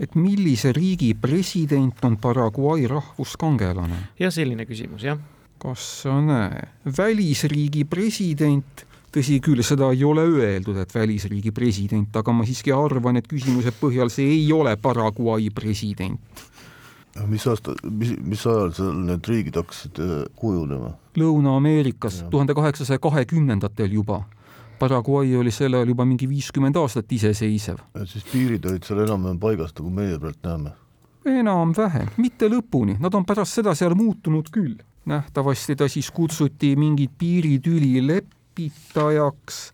et 0.00 0.14
millise 0.14 0.72
riigi 0.72 1.14
president 1.14 2.04
on 2.04 2.16
Paraguay 2.16 2.86
rahvuskangelane? 2.90 4.02
ja 4.18 4.30
selline 4.30 4.66
küsimus, 4.68 5.04
jah. 5.06 5.18
kas 5.58 5.86
sa 6.04 6.20
näe, 6.22 6.68
välisriigi 6.98 7.84
president 7.84 8.86
tõsi 9.14 9.38
küll, 9.44 9.62
seda 9.66 9.90
ei 9.94 10.04
ole 10.04 10.24
öeldud, 10.28 10.78
et 10.82 10.94
välisriigi 10.94 11.52
president, 11.54 12.16
aga 12.16 12.34
ma 12.34 12.46
siiski 12.48 12.72
arvan, 12.74 13.20
et 13.20 13.28
küsimuse 13.28 13.72
põhjal 13.80 14.12
see 14.12 14.28
ei 14.36 14.48
ole 14.52 14.76
Paraguay 14.76 15.50
president. 15.54 16.20
mis 17.26 17.46
aasta, 17.50 17.74
mis, 17.90 18.12
mis 18.22 18.46
ajal 18.46 18.72
seal 18.76 18.98
need 19.08 19.26
riigid 19.26 19.56
hakkasid 19.58 19.98
äh, 20.04 20.18
kujunema? 20.38 20.92
Lõuna-Ameerikas 21.18 22.24
tuhande 22.30 22.54
kaheksasaja 22.54 23.00
kahekümnendatel 23.02 23.90
juba. 23.92 24.22
Paraguay 24.78 25.34
oli 25.34 25.50
sel 25.50 25.74
ajal 25.74 25.90
juba 25.90 26.04
mingi 26.06 26.28
viiskümmend 26.30 26.76
aastat 26.78 27.10
iseseisev. 27.12 27.80
siis 28.06 28.24
piirid 28.30 28.64
olid 28.70 28.86
seal 28.86 29.02
enam-vähem 29.02 29.40
paigas, 29.42 29.74
nagu 29.74 29.90
meie 29.90 30.18
pealt 30.18 30.38
näeme? 30.46 30.76
enam-vähem, 31.28 32.08
mitte 32.16 32.48
lõpuni, 32.48 32.96
nad 33.00 33.14
on 33.14 33.26
pärast 33.26 33.58
seda 33.58 33.74
seal 33.74 33.94
muutunud 33.98 34.48
küll. 34.54 34.78
nähtavasti 35.08 35.76
ta 35.76 35.88
siis 35.88 36.10
kutsuti 36.10 36.76
mingit 36.76 37.10
piiritüli 37.18 38.00
lep-, 38.06 38.37
lepitajaks, 38.58 39.72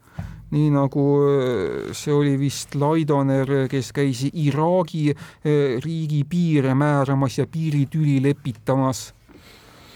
nii 0.53 0.71
nagu 0.75 1.05
äh, 1.25 1.93
see 1.97 2.13
oli 2.13 2.37
vist 2.39 2.75
Laidoner, 2.77 3.67
kes 3.71 3.93
käis 3.97 4.25
Iraagi 4.29 5.11
äh, 5.11 5.81
riigipiire 5.83 6.75
määramas 6.75 7.39
ja 7.39 7.47
piiritüli 7.47 8.21
lepitamas 8.23 9.13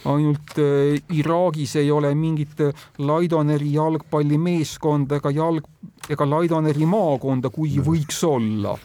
ainult 0.09 0.57
äh, 0.59 0.97
Iraagis 1.13 1.77
ei 1.77 1.91
ole 1.91 2.15
mingit 2.15 2.59
Laidoneri 2.99 3.73
jalgpallimeeskonda 3.75 5.21
ega 5.21 5.31
jalg 5.31 5.69
ega 6.09 6.27
Laidoneri 6.31 6.87
maakonda, 6.87 7.51
kuigi 7.51 7.85
võiks 7.85 8.23
olla 8.25 8.79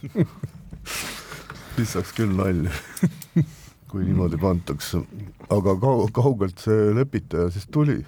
visaks 1.78 2.12
küll 2.14 2.36
nalja 2.36 2.74
kui 3.94 4.04
niimoodi 4.04 4.38
kantakse. 4.42 5.00
aga 5.54 5.78
kaugelt 6.14 6.60
see 6.60 6.92
lepitaja 6.98 7.50
siis 7.54 7.70
tuli? 7.72 8.02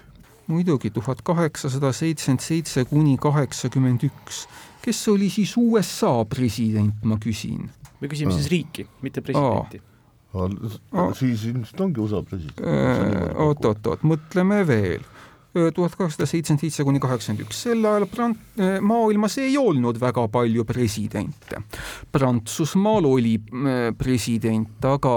Muidugi 0.46 0.90
tuhat 0.94 1.22
kaheksasada 1.26 1.92
seitsekümmend 1.92 2.44
seitse 2.44 2.84
kuni 2.84 3.16
kaheksakümmend 3.18 4.06
üks. 4.06 4.46
kes 4.82 5.08
oli 5.08 5.30
siis 5.30 5.56
USA 5.56 6.24
president, 6.24 7.02
ma 7.04 7.18
küsin? 7.18 7.70
me 8.00 8.08
küsime 8.08 8.34
siis 8.36 8.48
riiki, 8.50 8.86
mitte 9.02 9.20
presidenti. 9.20 9.82
siis 11.18 11.44
ilmselt 11.50 11.80
ongi 11.80 12.00
USA 12.00 12.22
president. 12.22 12.62
oot-oot-oot, 13.46 14.06
mõtleme 14.06 14.62
veel 14.66 15.02
tuhat 15.74 15.96
kaheksasada 15.96 16.28
seitsekümmend 16.28 16.66
seitse 16.66 16.84
kuni 16.84 17.00
kaheksakümmend 17.00 17.46
üks, 17.46 17.64
sel 17.66 17.82
ajal 17.88 18.06
Prant-, 18.12 18.62
maailmas 18.84 19.38
ei 19.40 19.56
olnud 19.58 19.98
väga 20.00 20.26
palju 20.28 20.66
presidente. 20.68 21.62
Prantsusmaal 22.12 23.08
oli 23.08 23.38
president, 23.98 24.78
aga 24.84 25.16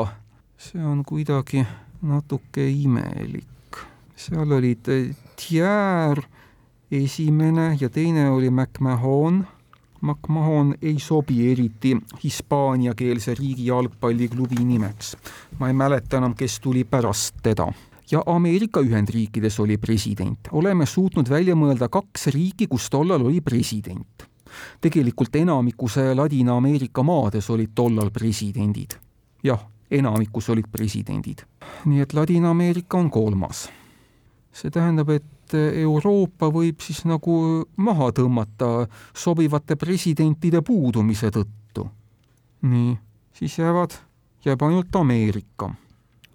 see 0.57 0.81
on 0.81 1.03
kuidagi 1.07 1.65
natuke 2.07 2.63
imelik 2.71 3.58
seal 4.19 4.51
olid 4.51 4.87
Thier 5.39 6.19
esimene 6.91 7.77
ja 7.79 7.89
teine 7.89 8.29
oli 8.29 8.49
McMahon. 8.49 9.47
McMahon 10.01 10.75
ei 10.81 10.99
sobi 10.99 11.51
eriti 11.51 11.97
hispaaniakeelse 12.23 13.35
riigi 13.35 13.65
jalgpalliklubi 13.65 14.63
nimeks. 14.65 15.15
ma 15.59 15.67
ei 15.67 15.73
mäleta 15.73 16.17
enam, 16.17 16.35
kes 16.35 16.59
tuli 16.59 16.83
pärast 16.83 17.35
teda 17.43 17.67
ja 18.11 18.23
Ameerika 18.25 18.79
Ühendriikides 18.79 19.59
oli 19.59 19.77
president. 19.77 20.39
oleme 20.51 20.85
suutnud 20.85 21.29
välja 21.29 21.55
mõelda 21.55 21.89
kaks 21.89 22.27
riiki, 22.27 22.67
kus 22.67 22.89
tollal 22.89 23.25
oli 23.25 23.41
president. 23.41 24.27
tegelikult 24.81 25.35
enamikus 25.35 25.95
Ladina-Ameerika 26.13 27.03
maades 27.03 27.49
olid 27.49 27.71
tollal 27.75 28.11
presidendid. 28.11 28.99
jah, 29.43 29.67
enamikus 29.91 30.49
olid 30.49 30.67
presidendid. 30.71 31.43
nii 31.85 32.01
et 32.01 32.13
Ladina-Ameerika 32.13 32.97
on 32.97 33.09
kolmas 33.09 33.69
see 34.53 34.71
tähendab, 34.73 35.09
et 35.13 35.53
Euroopa 35.53 36.51
võib 36.53 36.81
siis 36.85 37.03
nagu 37.09 37.65
maha 37.81 38.11
tõmmata 38.15 38.87
sobivate 39.17 39.75
presidentide 39.79 40.61
puudumise 40.61 41.31
tõttu. 41.33 41.89
nii, 42.61 42.97
siis 43.33 43.59
jäävad, 43.59 43.95
jääb 44.45 44.65
ainult 44.67 44.95
Ameerika 44.95 45.71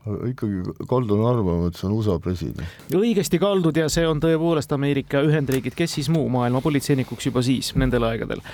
ikkagi 0.05 0.63
kaldun 0.89 1.25
arvama, 1.27 1.69
et 1.69 1.79
see 1.79 1.89
on 1.89 1.97
USA 1.97 2.19
president. 2.21 2.81
õigesti 2.93 3.41
kaldud 3.41 3.77
ja 3.81 3.89
see 3.93 4.05
on 4.09 4.21
tõepoolest 4.21 4.73
Ameerika 4.77 5.23
Ühendriigid, 5.25 5.77
kes 5.77 5.97
siis 5.99 6.11
muu 6.13 6.29
maailma 6.33 6.61
politseinikuks 6.65 7.31
juba 7.31 7.43
siis, 7.45 7.73
nendel 7.81 8.05
aegadel. 8.11 8.45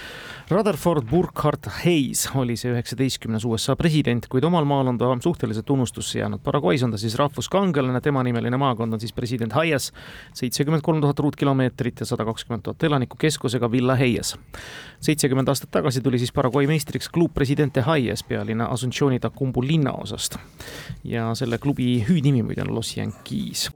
Rutherford 0.51 1.05
Burkhardt 1.11 1.67
Hayes 1.85 2.25
oli 2.35 2.57
see 2.59 2.73
üheksateistkümnes 2.73 3.45
USA 3.47 3.77
president, 3.79 4.25
kuid 4.27 4.43
omal 4.49 4.65
maal 4.67 4.89
on 4.91 4.97
ta 4.99 5.07
suhteliselt 5.23 5.71
unustusse 5.71 6.19
jäänud. 6.19 6.43
Paraguay's 6.43 6.83
on 6.83 6.91
ta 6.91 6.99
siis 6.99 7.15
rahvuskangelane, 7.15 8.01
tema 8.01 8.25
nimeline 8.27 8.59
maakond 8.59 8.93
on 8.93 9.01
siis 9.01 9.13
president 9.15 9.53
Hayes, 9.55 9.93
seitsekümmend 10.35 10.83
kolm 10.83 11.01
tuhat 11.01 11.19
ruutkilomeetrit 11.23 12.03
ja 12.03 12.07
sada 12.07 12.27
kakskümmend 12.27 12.67
tuhat 12.67 12.83
elanikku 12.83 13.17
keskusega 13.21 13.71
Villa 13.71 13.95
Hayes. 13.97 14.35
seitsekümmend 15.01 15.49
aastat 15.49 15.71
tagasi 15.71 16.01
tuli 16.03 16.19
siis 16.19 16.33
Paraguay 16.33 16.67
meistriks 16.67 17.09
klub 17.09 17.35
Presidente 17.35 17.81
Hayes 17.81 18.25
pealinna 18.25 18.67
Asuncioni 18.75 19.21
Tacumbu 19.21 19.63
linnaosast 19.63 20.37
ja 21.05 21.35
selle 21.35 21.59
klubi 21.59 22.05
hüüdnimi 22.09 22.43
muide 22.43 22.67
on 22.67 22.75
Los 22.75 22.97
Yankees 22.97 23.71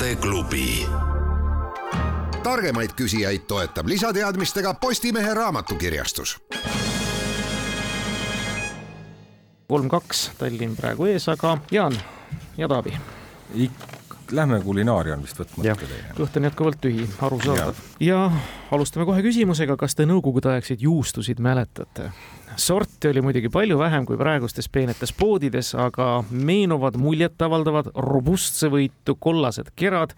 tarkade 0.00 0.16
klubi. 0.16 0.86
targemaid 2.42 2.90
küsijaid 2.96 3.44
toetab 3.46 3.86
lisateadmistega 3.86 4.74
Postimehe 4.74 5.34
raamatukirjastus. 5.34 6.40
kolm, 9.68 9.88
kaks, 9.88 10.30
Tallinn 10.38 10.76
praegu 10.76 11.04
ees, 11.04 11.28
aga 11.28 11.58
Jaan 11.70 11.98
ja 12.56 12.68
Taavi. 12.68 12.96
Lähme 14.30 14.60
kulinaaria 14.60 15.14
on 15.14 15.22
vist 15.22 15.36
võtmata 15.36 15.76
teie. 15.76 16.04
kõht 16.16 16.36
on 16.36 16.48
jätkuvalt 16.48 16.80
tühi, 16.80 17.08
arusaadav. 17.20 17.74
ja 18.00 18.30
alustame 18.70 19.04
kohe 19.04 19.22
küsimusega, 19.22 19.76
kas 19.76 19.94
te 19.94 20.06
nõukogudeaegseid 20.06 20.80
juustusid 20.80 21.40
mäletate? 21.40 22.12
Sorti 22.56 23.08
oli 23.08 23.22
muidugi 23.22 23.50
palju 23.52 23.78
vähem 23.78 24.06
kui 24.08 24.18
praegustes 24.20 24.68
peenetes 24.72 25.12
poodides, 25.16 25.74
aga 25.74 26.22
meenuvad 26.30 26.98
muljetavaldavad 27.00 27.92
robustsevõitu 27.94 29.16
kollased 29.20 29.72
kerad, 29.76 30.14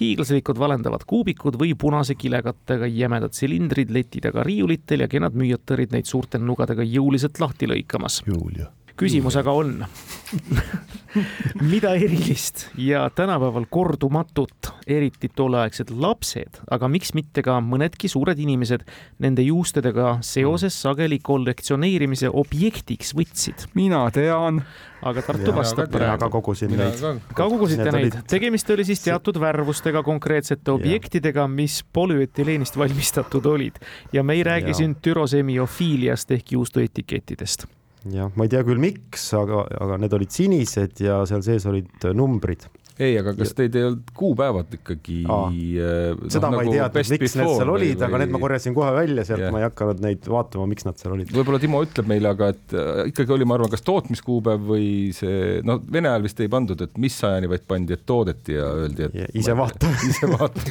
hiiglaslikud 0.00 0.58
valendavad 0.58 1.04
kuubikud 1.08 1.58
või 1.60 1.74
punase 1.78 2.14
kilekattega 2.18 2.88
jämedad 2.90 3.36
silindrid 3.36 3.90
leti 3.94 4.22
taga 4.24 4.44
riiulitel 4.46 5.06
ja 5.06 5.08
kenad 5.10 5.36
müüjad 5.38 5.64
tõrid 5.66 5.94
neid 5.96 6.10
suurte 6.10 6.38
nugadega 6.38 6.86
jõuliselt 6.86 7.40
lahti 7.42 7.70
lõikamas. 7.70 8.22
Julia 8.28 8.70
küsimus 9.00 9.36
aga 9.40 9.54
on 9.56 9.78
mida 11.72 11.94
erilist 11.98 12.68
ja 12.78 13.10
tänapäeval 13.14 13.64
kordumatut, 13.70 14.70
eriti 14.86 15.30
tolleaegsed 15.34 15.90
lapsed, 15.90 16.60
aga 16.70 16.88
miks 16.88 17.14
mitte 17.16 17.42
ka 17.42 17.58
mõnedki 17.64 18.10
suured 18.10 18.38
inimesed 18.38 18.84
nende 19.22 19.42
juustedega 19.46 20.18
seoses 20.26 20.76
sageli 20.82 21.18
kollektsioneerimise 21.22 22.30
objektiks 22.30 23.14
võtsid? 23.16 23.66
mina 23.74 24.04
tean. 24.14 24.62
aga 25.02 25.24
Tartu 25.24 25.54
vastab 25.56 25.88
mina 25.88 26.12
praegu. 26.12 26.20
ka 26.20 26.30
kogusin 26.36 26.76
neid. 26.76 27.02
ka 27.34 27.48
kogusite 27.48 27.88
Need 27.88 27.96
neid 27.96 28.20
tegemist 28.30 28.70
oli 28.70 28.84
siis 28.84 29.02
teatud 29.08 29.40
värvustega 29.40 30.04
konkreetsete 30.06 30.70
objektidega, 30.70 31.48
mis 31.48 31.80
polüetüleenist 31.92 32.76
valmistatud 32.78 33.46
olid 33.46 33.82
ja 34.12 34.22
me 34.22 34.38
ei 34.38 34.46
räägi 34.46 34.74
Jaa. 34.74 34.80
siin 34.84 34.96
türosemiofiiliast 35.02 36.38
ehk 36.38 36.52
juustuetikettidest 36.58 37.66
jah, 38.08 38.30
ma 38.34 38.46
ei 38.46 38.52
tea 38.52 38.62
küll, 38.66 38.80
miks, 38.80 39.26
aga, 39.36 39.64
aga 39.84 39.98
need 40.00 40.14
olid 40.16 40.32
sinised 40.34 41.02
ja 41.04 41.20
seal 41.28 41.44
sees 41.44 41.66
olid 41.68 42.08
numbrid. 42.16 42.66
ei, 43.00 43.16
aga 43.20 43.32
kas 43.38 43.54
teid 43.56 43.76
ei 43.78 43.84
olnud 43.88 44.10
kuupäevad 44.16 44.74
ikkagi 44.76 45.18
äh, 45.24 46.18
seda 46.32 46.50
noh, 46.50 46.58
ma 46.58 46.64
ei 46.64 46.68
nagu 46.68 46.74
teadnud, 46.76 46.94
best 46.98 47.14
miks 47.14 47.36
need 47.38 47.52
seal 47.54 47.64
või- 47.64 47.74
olid, 47.76 48.02
aga 48.04 48.12
või- 48.12 48.22
need 48.22 48.34
ma 48.34 48.40
korjasin 48.42 48.76
kohe 48.76 48.90
välja 48.96 49.24
sealt 49.28 49.44
yeah., 49.44 49.54
ma 49.54 49.62
ei 49.62 49.66
hakanud 49.66 50.02
neid 50.04 50.28
vaatama, 50.34 50.66
miks 50.70 50.86
nad 50.86 51.00
seal 51.00 51.14
olid. 51.16 51.32
võib-olla 51.34 51.60
Timo 51.62 51.80
ütleb 51.86 52.10
meile, 52.10 52.32
aga 52.34 52.50
et 52.54 52.74
äh, 52.76 53.02
ikkagi 53.10 53.34
oli, 53.36 53.48
ma 53.48 53.56
arvan, 53.56 53.72
kas 53.72 53.84
tootmiskuupäev 53.86 54.66
või 54.70 54.88
see, 55.16 55.60
no 55.66 55.78
Vene 55.90 56.12
ajal 56.12 56.26
vist 56.28 56.42
ei 56.44 56.50
pandud, 56.52 56.84
et 56.84 57.00
mis 57.00 57.16
ajani, 57.26 57.50
vaid 57.50 57.64
pandi, 57.70 57.96
et 57.96 58.04
toodeti 58.08 58.58
ja 58.58 58.68
öeldi, 58.84 59.08
et 59.08 59.38
ise 59.40 59.56
vaata. 59.56 59.90
ise 60.10 60.28
vaata. 60.30 60.66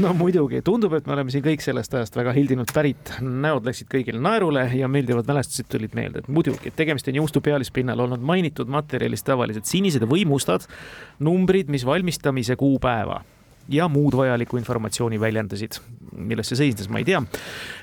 no 0.00 0.14
muidugi, 0.16 0.62
tundub, 0.66 0.94
et 0.98 1.08
me 1.10 1.16
oleme 1.18 1.34
siin 1.34 1.44
kõik 1.44 1.64
sellest 1.64 1.94
ajast 1.98 2.16
väga 2.18 2.34
hildinult 2.36 2.72
pärit, 2.74 3.16
näod 3.20 3.66
läksid 3.68 3.90
kõigil 3.92 4.20
naerule 4.22 4.68
ja 4.78 4.88
meeldivad 4.90 5.28
mälestused 5.28 5.68
tulid 5.74 5.96
meelde, 5.98 6.22
et 6.24 6.30
muidugi, 6.32 6.70
et 6.70 6.78
tegemist 6.78 7.10
on 7.10 7.18
juustu 7.22 7.42
pealispinnal 7.44 8.06
olnud 8.06 8.22
mainitud 8.24 8.70
materjalist 8.70 9.26
tavaliselt 9.26 9.68
sinised 9.68 10.06
või 10.08 10.24
mustad 10.28 10.66
numbrid, 11.24 11.63
mis 11.68 11.86
valmistamise 11.86 12.56
kuupäeva 12.56 13.22
ja 13.68 13.88
muud 13.88 14.16
vajalikku 14.16 14.56
informatsiooni 14.56 15.20
väljendasid. 15.20 15.72
milles 16.14 16.46
see 16.48 16.56
seisnes, 16.56 16.86
ma 16.88 17.00
ei 17.00 17.04
tea, 17.04 17.18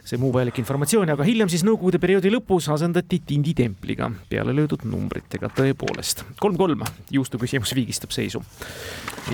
see 0.08 0.16
muu 0.22 0.30
vajalik 0.32 0.62
informatsioon, 0.62 1.10
aga 1.12 1.26
hiljem 1.28 1.50
siis 1.52 1.66
Nõukogude 1.68 2.00
perioodi 2.00 2.30
lõpus 2.32 2.70
asendati 2.72 3.20
tinditempliga 3.28 4.08
peale 4.30 4.54
löödud 4.56 4.86
numbritega 4.88 5.50
tõepoolest. 5.58 6.24
kolm-kolm, 6.40 6.86
juustu 7.12 7.42
küsimus 7.42 7.76
viigistab 7.76 8.16
seisu. 8.16 8.44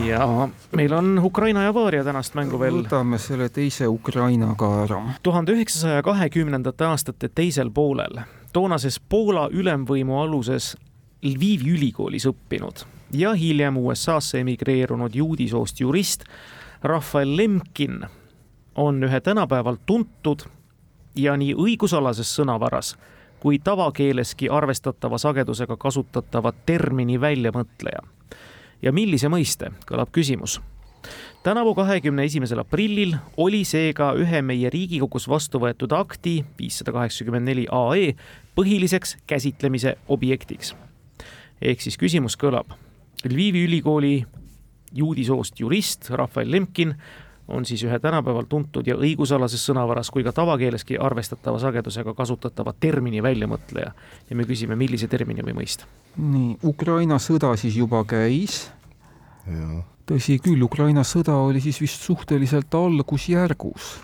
ja 0.06 0.50
meil 0.72 0.94
on 0.94 1.20
Ukraina 1.20 1.64
ja 1.64 1.74
Vaaria 1.74 2.04
tänast 2.04 2.34
mängu 2.34 2.60
veel 2.60 2.82
võtame 2.82 3.22
selle 3.22 3.50
teise 3.50 3.88
Ukraina 3.88 4.56
ka 4.58 4.72
ära. 4.84 5.02
tuhande 5.24 5.54
üheksasaja 5.54 6.02
kahekümnendate 6.04 6.86
aastate 6.86 7.30
teisel 7.30 7.70
poolel 7.70 8.24
toonases 8.54 9.00
Poola 9.00 9.50
ülemvõimu 9.52 10.22
aluses 10.24 10.76
Lvivi 11.22 11.74
ülikoolis 11.78 12.26
õppinud 12.26 12.97
ja 13.14 13.34
hiljem 13.34 13.78
USA-sse 13.78 14.40
emigreerunud 14.40 15.16
juudi 15.16 15.48
soost 15.48 15.80
jurist 15.80 16.24
Rafael 16.84 17.38
Lemkin 17.38 18.06
on 18.76 19.04
ühe 19.04 19.22
tänapäeval 19.22 19.78
tuntud 19.86 20.46
ja 21.16 21.38
nii 21.38 21.54
õigusalases 21.56 22.36
sõnavaras 22.40 22.96
kui 23.40 23.60
tavakeeleski 23.60 24.50
arvestatava 24.50 25.18
sagedusega 25.18 25.78
kasutatava 25.78 26.52
termini 26.66 27.22
väljamõtleja. 27.22 28.02
ja 28.82 28.92
millise 28.92 29.28
mõiste, 29.28 29.72
kõlab 29.86 30.12
küsimus 30.12 30.62
tänavu 31.44 31.76
kahekümne 31.76 32.24
esimesel 32.24 32.60
aprillil 32.60 33.16
oli 33.38 33.64
seega 33.66 34.12
ühe 34.20 34.42
meie 34.42 34.70
Riigikogus 34.70 35.28
vastu 35.30 35.62
võetud 35.64 35.94
akti 35.96 36.42
viissada 36.60 36.92
kaheksakümmend 36.92 37.48
neli 37.48 37.68
AE 37.72 38.16
põhiliseks 38.58 39.16
käsitlemise 39.28 39.96
objektiks. 40.08 40.76
ehk 41.62 41.82
siis 41.82 41.98
küsimus 41.98 42.38
kõlab. 42.38 42.87
Lvivi 43.34 43.64
ülikooli 43.68 44.26
juudi 44.96 45.26
soost 45.26 45.60
jurist 45.60 46.10
Rafael 46.10 46.52
Lemkin 46.52 46.96
on 47.48 47.66
siis 47.66 47.84
ühe 47.84 48.00
tänapäeval 48.00 48.46
tuntud 48.50 48.88
ja 48.88 48.96
õigusalases 49.00 49.64
sõnavaras 49.70 50.10
kui 50.12 50.24
ka 50.24 50.34
tavakeeleski 50.36 50.98
arvestatava 51.00 51.60
sagedusega 51.60 52.14
kasutatava 52.14 52.74
termini 52.80 53.24
väljamõtleja. 53.24 53.92
ja 54.30 54.36
me 54.36 54.44
küsime, 54.44 54.76
millise 54.76 55.08
termini 55.08 55.42
või 55.42 55.56
mõiste. 55.62 55.86
nii, 56.18 56.58
Ukraina 56.64 57.20
sõda 57.20 57.56
siis 57.58 57.76
juba 57.76 58.04
käis 58.04 58.70
tõsi 60.08 60.40
küll, 60.44 60.64
Ukraina 60.64 61.04
sõda 61.08 61.36
oli 61.40 61.62
siis 61.64 61.80
vist 61.82 62.04
suhteliselt 62.04 62.74
algusjärgus. 62.76 63.98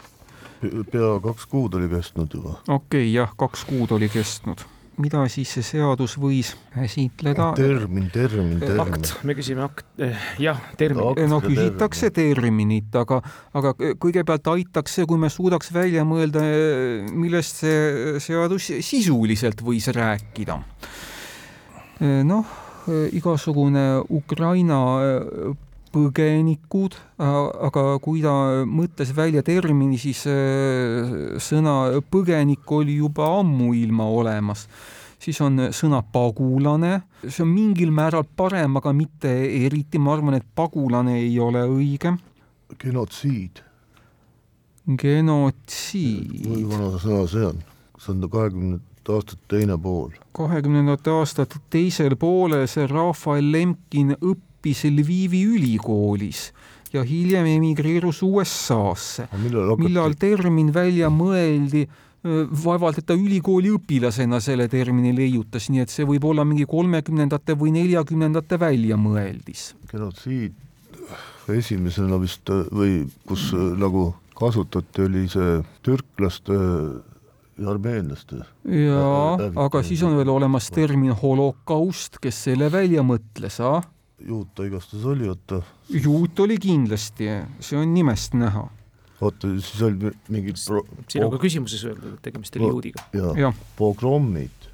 pea 0.92 1.20
kaks 1.24 1.46
kuud 1.46 1.74
oli 1.74 1.90
kestnud 1.90 2.34
juba. 2.34 2.60
okei 2.68 2.76
okay,, 2.76 3.12
jah, 3.12 3.34
kaks 3.36 3.66
kuud 3.68 3.92
oli 3.92 4.10
kestnud. 4.10 4.64
Mida 5.02 5.24
siis 5.32 5.50
see 5.56 5.66
seadus 5.66 6.16
võis 6.22 6.54
käsitleda? 6.74 7.52
termin, 7.58 8.10
termin, 8.14 8.60
termin. 8.62 8.82
akt, 8.84 9.14
me 9.26 9.36
küsime 9.38 9.64
akt 9.66 9.88
eh,, 10.02 10.28
jah, 10.44 10.60
termin 10.78 11.08
Akt. 11.10 11.24
no 11.32 11.40
küsitakse 11.44 12.12
terminit, 12.14 12.94
aga, 13.00 13.20
aga 13.58 13.74
kõigepealt 14.02 14.52
aitaks 14.54 15.00
see, 15.00 15.08
kui 15.10 15.22
me 15.22 15.32
suudaks 15.34 15.74
välja 15.74 16.06
mõelda, 16.08 16.44
millest 17.10 17.64
see 17.64 18.22
seadus 18.24 18.70
sisuliselt 18.86 19.64
võis 19.66 19.90
rääkida. 19.94 20.60
noh, 22.30 22.58
igasugune 23.16 23.88
Ukraina 24.14 24.80
põgenikud, 25.94 26.98
aga 27.22 27.86
kui 28.04 28.24
ta 28.24 28.34
mõtles 28.66 29.14
välja 29.16 29.44
termini, 29.46 30.00
siis 30.02 30.26
äh, 30.30 31.38
sõna 31.44 32.02
põgenik 32.12 32.70
oli 32.74 32.98
juba 33.04 33.30
ammuilma 33.40 34.10
olemas 34.10 34.68
siis 35.24 35.40
on 35.44 35.70
sõna 35.76 36.02
pagulane, 36.14 37.04
see 37.24 37.44
on 37.46 37.52
mingil 37.54 37.94
määral 37.96 38.26
parem, 38.36 38.78
aga 38.80 38.94
mitte 38.96 39.32
eriti, 39.64 40.02
ma 40.02 40.18
arvan, 40.18 40.38
et 40.40 40.48
pagulane 40.56 41.18
ei 41.22 41.38
ole 41.40 41.64
õige. 41.70 42.16
genotsiid, 42.82 43.62
genotsiid, 45.00 46.42
kui 46.48 46.66
vana 46.68 46.98
sõna 47.00 47.28
see 47.30 47.46
on? 47.52 47.62
see 48.04 48.12
on 48.12 48.26
kahekümnendate 48.28 49.14
aastate 49.16 49.52
teine 49.54 49.78
pool. 49.80 50.16
kahekümnendate 50.36 51.14
aastate 51.14 51.62
teisel 51.72 52.18
poolel 52.20 52.66
see 52.68 52.88
Rafael 52.90 53.52
Lemkin 53.54 54.18
õppis 54.18 54.53
Lvivi 54.64 55.44
ülikoolis 55.44 56.52
ja 56.94 57.04
hiljem 57.04 57.46
emigreerus 57.58 58.22
USA-sse. 58.24 59.28
millal 59.42 59.76
millal 59.78 60.14
termin 60.20 60.72
välja 60.74 61.10
mõeldi, 61.10 61.88
vaevalt, 62.24 63.02
et 63.02 63.08
ta 63.10 63.16
ülikooli 63.20 63.74
õpilasena 63.76 64.40
selle 64.40 64.70
termini 64.72 65.12
leiutas, 65.16 65.68
nii 65.70 65.84
et 65.84 65.92
see 65.92 66.06
võib 66.08 66.24
olla 66.30 66.46
mingi 66.48 66.66
kolmekümnendate 66.70 67.58
või 67.60 67.74
neljakümnendate 67.76 68.60
väljamõeldis. 68.62 69.74
genotsiid 69.92 70.54
esimesena 71.52 72.20
vist 72.22 72.48
või 72.72 73.04
kus 73.28 73.50
äh, 73.56 73.74
nagu 73.80 74.14
kasutati, 74.38 75.04
oli 75.04 75.26
see 75.32 75.58
türklaste 75.86 76.56
ja 76.56 77.70
armeenlaste. 77.70 78.40
jaa 78.66 79.36
Läbi-, 79.38 79.60
aga 79.66 79.84
siis 79.84 80.04
on 80.08 80.16
veel 80.18 80.32
olemas 80.32 80.70
termin 80.74 81.12
holokaust, 81.12 82.22
kes 82.24 82.46
selle 82.48 82.72
välja 82.72 83.04
mõtles, 83.06 83.60
ah? 83.60 83.84
Juut 84.28 84.54
ta 84.56 84.66
igastahes 84.68 85.06
oli, 85.06 85.28
oota, 85.30 85.62
juut 85.90 86.40
oli 86.44 86.58
kindlasti, 86.62 87.30
see 87.60 87.80
on 87.80 87.94
nimest 87.94 88.36
näha. 88.38 88.66
oota 89.22 89.50
siis 89.54 89.82
oli 89.82 90.12
mingid 90.34 90.60
pro-, 90.68 90.86
siin 91.08 91.26
on 91.26 91.32
ka 91.34 91.40
küsimuses 91.42 91.84
öeldud, 91.88 92.18
et 92.18 92.24
tegemist 92.26 92.56
oli 92.60 92.70
juudiga. 92.70 93.06
jah, 93.38 93.56
pogrommid, 93.78 94.70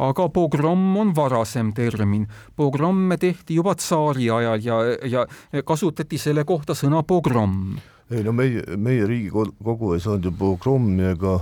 aga 0.00 0.28
pogromm 0.32 0.96
on 1.02 1.14
varasem 1.16 1.72
termin. 1.76 2.26
pogromme 2.56 3.16
tehti 3.20 3.60
juba 3.60 3.74
tsaari 3.74 4.30
ajal 4.30 4.64
ja, 4.64 4.82
ja 5.04 5.62
kasutati 5.64 6.18
selle 6.18 6.44
kohta 6.44 6.74
sõna 6.74 7.02
pogromm. 7.02 7.78
ei 8.10 8.24
no 8.26 8.32
meie, 8.32 8.64
meie 8.76 9.06
Riigikogu 9.06 9.94
ei 9.94 10.04
saanud 10.04 10.30
ju 10.30 10.36
pogrommi 10.38 11.12
ega 11.12 11.40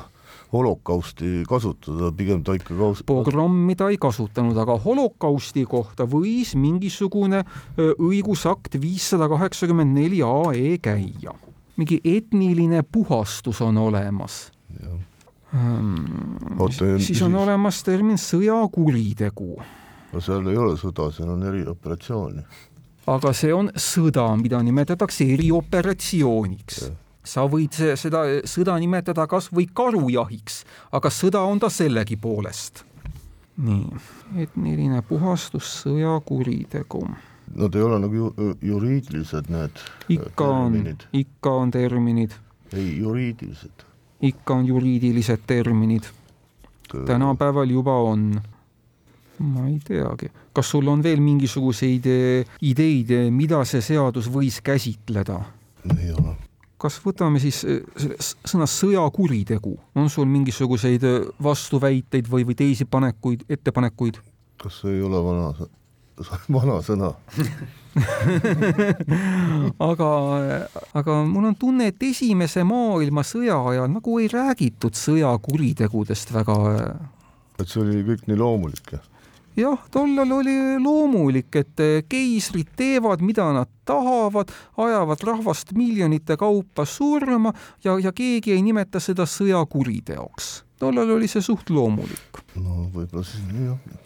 holokausti 0.52 1.42
kasutada, 1.48 2.12
pigem 2.16 2.42
ta 2.44 2.54
ikka 2.56 2.74
kaus-, 2.74 3.02
pogrommi 3.06 3.76
ta 3.76 3.90
ei 3.92 3.98
kasutanud, 4.00 4.56
aga 4.56 4.78
holokausti 4.80 5.64
kohta 5.68 6.06
võis 6.08 6.54
mingisugune 6.56 7.42
õigusakt 7.76 8.78
viissada 8.80 9.28
kaheksakümmend 9.28 9.98
neli 9.98 10.22
AE 10.24 10.78
käia. 10.82 11.34
mingi 11.78 12.00
etniline 12.04 12.82
puhastus 12.82 13.61
on 13.62 13.76
olemas. 13.78 14.50
Oota, 16.58 16.84
ja 16.84 16.98
siis 16.98 17.22
on 17.22 17.30
siis- 17.30 17.42
olemas 17.42 17.82
termin 17.82 18.18
sõjakuritegu, 18.18 19.62
no 20.12 20.20
seal 20.20 20.48
ei 20.48 20.56
ole 20.56 20.74
sõda, 20.76 21.12
seal 21.12 21.30
on 21.30 21.42
erioperatsiooni. 21.42 22.42
aga 23.06 23.32
see 23.32 23.52
on 23.54 23.70
sõda, 23.76 24.37
mida 24.37 24.62
nimetatakse 24.62 25.24
erioperatsiooniks. 25.24 26.90
Sa 27.28 27.44
võid 27.50 27.72
se- 27.76 27.96
seda 28.00 28.24
sõda 28.48 28.78
nimetada 28.80 29.26
kas 29.28 29.50
või 29.52 29.68
karujahiks, 29.68 30.62
aga 30.92 31.08
sõda 31.12 31.42
on 31.44 31.58
ta 31.60 31.68
sellegipoolest. 31.68 32.84
nii, 33.58 33.88
etniline 34.44 35.02
puhastus, 35.02 35.82
sõjakuritegu 35.84 37.02
Nad 37.56 37.74
ei 37.74 37.82
ole 37.82 37.98
nagu 37.98 38.14
ju, 38.14 38.26
juriidilised 38.62 39.48
need 39.50 39.81
ikka 40.12 40.44
on 40.44 40.72
terminid., 40.72 41.04
ikka 41.16 41.50
on 41.62 41.70
terminid, 41.70 42.35
ei 42.76 42.98
juriidilised. 42.98 43.85
ikka 44.22 44.54
on 44.54 44.66
juriidilised 44.68 45.46
terminid, 45.46 46.04
tänapäeval 47.06 47.70
juba 47.70 47.96
on. 48.12 48.40
ma 49.38 49.66
ei 49.68 49.79
teagi, 49.85 50.29
kas 50.52 50.70
sul 50.70 50.88
on 50.88 51.02
veel 51.02 51.20
mingisuguseid 51.22 52.06
ideid, 52.60 53.12
mida 53.31 53.64
see 53.64 53.81
seadus 53.81 54.29
võis 54.31 54.60
käsitleda? 54.62 55.40
ei 55.98 56.12
ole. 56.12 56.37
Kas 56.79 56.98
võtame 57.04 57.40
siis 57.42 57.64
eh, 57.66 57.83
sõna 58.22 58.68
sõjakuritegu, 58.70 59.74
on 59.98 60.10
sul 60.12 60.29
mingisuguseid 60.31 61.04
vastuväiteid 61.42 62.31
või, 62.31 62.46
või 62.48 62.58
teisi 62.58 62.87
panekuid, 62.88 63.46
ettepanekuid? 63.48 64.22
kas 64.58 64.81
see 64.83 64.96
ei 64.96 65.02
ole 65.06 65.20
vana, 65.22 65.52
vana 66.58 66.81
sõna 66.83 67.12
aga, 69.90 70.08
aga 70.98 71.18
mul 71.26 71.50
on 71.50 71.56
tunne, 71.58 71.90
et 71.90 72.02
Esimese 72.08 72.64
maailmasõja 72.66 73.58
ajal 73.72 73.90
nagu 73.92 74.18
ei 74.22 74.29
räägitud 74.33 74.98
sõjakuritegudest 74.98 76.33
väga. 76.35 76.56
et 77.58 77.68
see 77.68 77.83
oli 77.83 78.02
kõik 78.06 78.26
nii 78.29 78.38
loomulik, 78.38 78.92
jah? 78.96 79.04
Jah, 79.59 79.85
tollal 79.90 80.33
oli 80.38 80.56
loomulik, 80.83 81.50
et 81.61 81.85
keisrid 82.09 82.73
teevad, 82.79 83.23
mida 83.25 83.48
nad 83.54 83.71
tahavad, 83.88 84.52
ajavad 84.77 85.25
rahvast 85.25 85.73
miljonite 85.77 86.37
kaupa 86.37 86.85
surma 86.87 87.52
ja, 87.85 87.98
ja 87.98 88.13
keegi 88.13 88.54
ei 88.56 88.63
nimeta 88.63 89.00
seda 89.00 89.27
sõjakuriteoks. 89.29 90.50
tollal 90.79 91.17
oli 91.17 91.29
see 91.29 91.42
suht 91.42 91.71
loomulik. 91.71 92.44
no 92.56 92.90
võib-olla 92.94 93.25
siis 93.27 93.48
nii 93.52 93.71
jah 93.71 94.04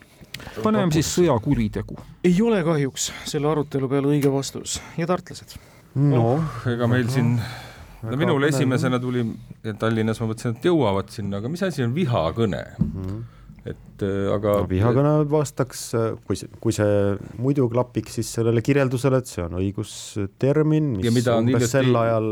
paneme 0.62 0.92
siis 0.94 1.11
sõjakuritegu. 1.16 1.98
ei 2.24 2.38
ole 2.42 2.62
kahjuks 2.66 3.11
selle 3.28 3.50
arutelu 3.50 3.88
peale 3.90 4.11
õige 4.14 4.32
vastus 4.32 4.80
ja 4.98 5.07
tartlased? 5.07 5.55
no 5.94 6.24
oh, 6.36 6.57
ega 6.70 6.88
meil 6.90 7.11
siin, 7.12 7.36
no 8.03 8.18
minul 8.18 8.48
esimesena 8.48 9.00
tuli, 9.03 9.26
Tallinnas 9.78 10.22
ma 10.22 10.30
mõtlesin, 10.32 10.57
et 10.57 10.66
jõuavad 10.70 11.12
sinna, 11.12 11.38
aga 11.38 11.53
mis 11.53 11.62
asi 11.62 11.84
on 11.84 11.94
vihakõne 11.96 12.64
mm? 12.78 12.90
-hmm 12.96 13.22
et 13.68 14.02
äh, 14.02 14.26
aga 14.34 14.56
no, 14.62 14.66
vihakõne 14.70 15.14
vastaks, 15.30 15.84
kui 16.26 16.38
see, 16.38 16.50
kui 16.62 16.74
see 16.74 17.14
muidu 17.38 17.68
klapiks, 17.72 18.18
siis 18.18 18.32
sellele 18.40 18.64
kirjeldusele, 18.64 19.22
et 19.22 19.30
see 19.30 19.44
on 19.44 19.58
õigustermin, 19.60 20.96
mis 20.98 21.28
umbes 21.30 21.54
hiljuti... 21.54 21.70
sel 21.70 22.02
ajal 22.02 22.30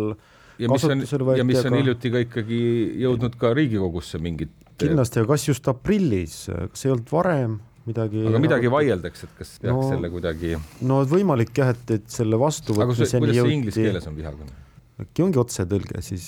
ja 0.60 0.68
mis 0.72 0.84
on, 0.88 1.04
ja 1.38 1.46
mis 1.46 1.62
on 1.64 1.78
hiljuti 1.78 2.12
ka 2.12 2.24
ikkagi 2.26 2.60
jõudnud 3.04 3.38
ka 3.40 3.54
Riigikogusse 3.56 4.20
mingit 4.22 4.52
kindlasti, 4.80 5.22
aga 5.22 5.34
kas 5.34 5.46
just 5.48 5.68
aprillis, 5.70 6.42
kas 6.72 6.86
ei 6.86 6.94
olnud 6.94 7.12
varem? 7.12 7.58
midagi. 7.88 8.24
aga 8.28 8.40
midagi 8.42 8.68
no, 8.68 8.74
vaieldakse, 8.76 9.28
et 9.28 9.38
kas 9.38 9.54
peaks 9.62 9.72
no, 9.72 9.88
selle 9.88 10.10
kuidagi. 10.12 10.52
no 10.86 11.00
võimalik 11.08 11.52
jah, 11.56 11.72
et, 11.74 11.96
et 11.96 12.12
selle 12.12 12.38
vastuvõtmiseni 12.40 13.30
jõuti. 13.30 13.32
kuidas 13.32 13.46
see 13.46 13.56
inglise 13.56 13.86
keeles 13.86 14.08
on 14.10 14.18
vihakõne? 14.18 14.58
äkki 15.00 15.24
ongi 15.24 15.40
otsetõlge 15.40 16.04
siis 16.04 16.26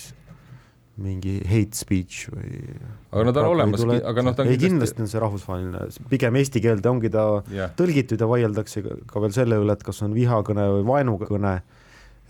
mingi 1.01 1.38
hate 1.49 1.76
speech 1.76 2.26
või. 2.28 2.59
aga 3.12 3.24
no 3.24 3.32
ta 3.32 3.45
on 3.45 3.55
olemas, 3.55 3.84
aga 4.05 4.24
noh, 4.26 4.34
ta 4.36 4.45
on. 4.45 4.51
ei, 4.53 4.59
kindlasti 4.61 5.05
on 5.05 5.09
see 5.09 5.22
rahvusvaheline, 5.22 5.86
pigem 6.11 6.36
eesti 6.40 6.61
keelde 6.64 6.90
ongi 6.90 7.11
ta 7.12 7.24
yeah. 7.53 7.72
tõlgitud 7.78 8.20
ja 8.20 8.28
vaieldakse 8.28 8.84
ka 9.09 9.22
veel 9.24 9.32
selle 9.32 9.61
üle, 9.62 9.72
et 9.72 9.86
kas 9.86 10.03
on 10.05 10.12
vihakõne 10.16 10.68
või 10.76 10.84
vaenukõne. 10.90 11.55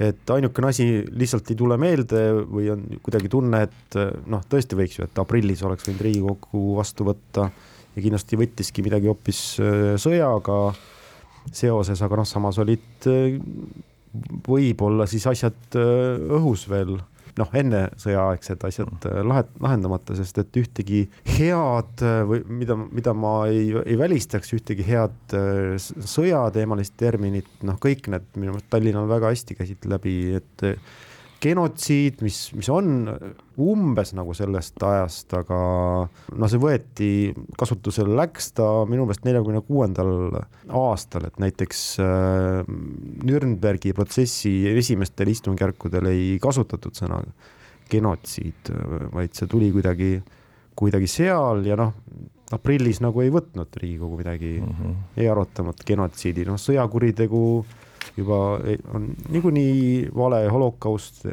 et 0.02 0.30
ainukene 0.34 0.70
asi 0.70 0.86
lihtsalt 1.10 1.50
ei 1.50 1.58
tule 1.58 1.76
meelde 1.78 2.22
või 2.46 2.70
on 2.72 2.86
kuidagi 3.02 3.28
tunne, 3.32 3.66
et 3.66 3.98
noh, 4.30 4.46
tõesti 4.48 4.78
võiks 4.78 4.98
ju, 4.98 5.10
et 5.10 5.18
aprillis 5.18 5.62
oleks 5.66 5.88
võinud 5.88 6.06
Riigikogu 6.06 6.64
vastu 6.78 7.06
võtta 7.10 7.50
ja 7.92 8.02
kindlasti 8.02 8.38
võttiski 8.40 8.84
midagi 8.84 9.10
hoopis 9.10 9.42
äh, 9.60 9.94
sõjaga 10.00 10.58
seoses, 11.52 12.00
aga 12.02 12.20
noh, 12.20 12.28
samas 12.28 12.60
olid 12.62 13.08
äh, 13.10 13.36
võib-olla 14.46 15.08
siis 15.10 15.26
asjad 15.30 15.78
äh, 15.78 16.22
õhus 16.38 16.68
veel 16.70 16.98
noh, 17.40 17.52
enne 17.56 17.82
sõjaaegsed 18.00 18.64
asjad 18.68 19.06
lahet-, 19.28 19.52
lahendamata, 19.62 20.16
sest 20.18 20.40
et 20.42 20.58
ühtegi 20.60 21.04
head 21.38 22.04
või 22.28 22.42
mida, 22.62 22.76
mida 22.82 23.14
ma 23.16 23.34
ei, 23.50 23.70
ei 23.84 23.96
välistaks, 24.00 24.52
ühtegi 24.56 24.86
head 24.86 25.36
sõjateemalist 25.80 26.96
terminit, 27.00 27.48
noh, 27.66 27.78
kõik 27.82 28.10
need 28.12 28.28
minu 28.36 28.56
meelest 28.56 28.70
Tallinnal 28.72 29.08
väga 29.10 29.32
hästi 29.32 29.56
käisid 29.58 29.88
läbi, 29.90 30.16
et 30.38 30.66
genotsiid, 31.42 32.20
mis, 32.22 32.38
mis 32.56 32.68
on 32.72 33.08
umbes 33.62 34.12
nagu 34.16 34.34
sellest 34.36 34.82
ajast, 34.86 35.34
aga 35.36 35.58
no 36.38 36.50
see 36.50 36.60
võeti 36.62 37.10
kasutusele, 37.58 38.14
läks 38.18 38.52
ta 38.56 38.68
minu 38.88 39.06
meelest 39.06 39.26
neljakümne 39.26 39.62
kuuendal 39.66 40.12
aastal, 40.68 41.26
et 41.28 41.40
näiteks 41.42 41.82
äh, 42.02 42.62
Nürnbergi 43.26 43.94
protsessi 43.96 44.54
esimestel 44.72 45.32
istungjärkudel 45.34 46.10
ei 46.12 46.36
kasutatud 46.42 46.96
sõna 46.98 47.20
genotsiid, 47.92 48.70
vaid 49.12 49.34
see 49.36 49.50
tuli 49.50 49.68
kuidagi, 49.74 50.14
kuidagi 50.78 51.10
seal 51.10 51.66
ja 51.66 51.76
noh, 51.78 51.92
aprillis 52.52 53.00
nagu 53.04 53.22
ei 53.24 53.32
võtnud 53.32 53.80
Riigikogu 53.80 54.18
midagi 54.20 54.54
mm, 54.60 54.74
-hmm. 54.78 54.96
ei 55.20 55.28
arutanud 55.28 55.84
genotsiidi, 55.88 56.46
noh, 56.48 56.60
sõjakuritegu 56.60 57.42
juba 58.16 58.38
on 58.94 59.08
niikuinii 59.28 60.10
vale, 60.16 60.44
holokaust 60.52 61.26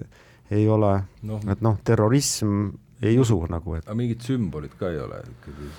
ei 0.52 0.68
ole 0.70 0.94
no., 1.28 1.40
et 1.52 1.62
noh, 1.62 1.78
terrorism 1.86 2.70
ei 3.02 3.20
usu 3.20 3.40
nagu, 3.52 3.78
et. 3.78 3.86
aga 3.88 3.96
mingit 3.96 4.26
sümbolit 4.26 4.76
ka 4.80 4.92
ei 4.92 5.00
ole 5.00 5.22
ikkagi, 5.28 5.72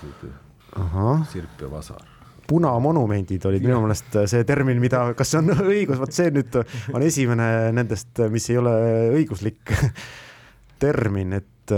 sirp 1.33 1.63
ja 1.65 1.71
vasar 1.71 2.07
punamonumendid 2.51 3.45
olid 3.47 3.63
minu 3.63 3.79
meelest 3.85 4.17
see 4.31 4.43
termin, 4.49 4.81
mida, 4.83 5.05
kas 5.19 5.33
see 5.33 5.39
on 5.43 5.55
õigus, 5.75 6.01
vot 6.01 6.15
see 6.15 6.33
nüüd 6.35 6.59
on 6.95 7.07
esimene 7.07 7.47
nendest, 7.77 8.25
mis 8.33 8.51
ei 8.51 8.59
ole 8.59 8.75
õiguslik 9.21 9.75
termin, 10.83 11.39
et 11.39 11.75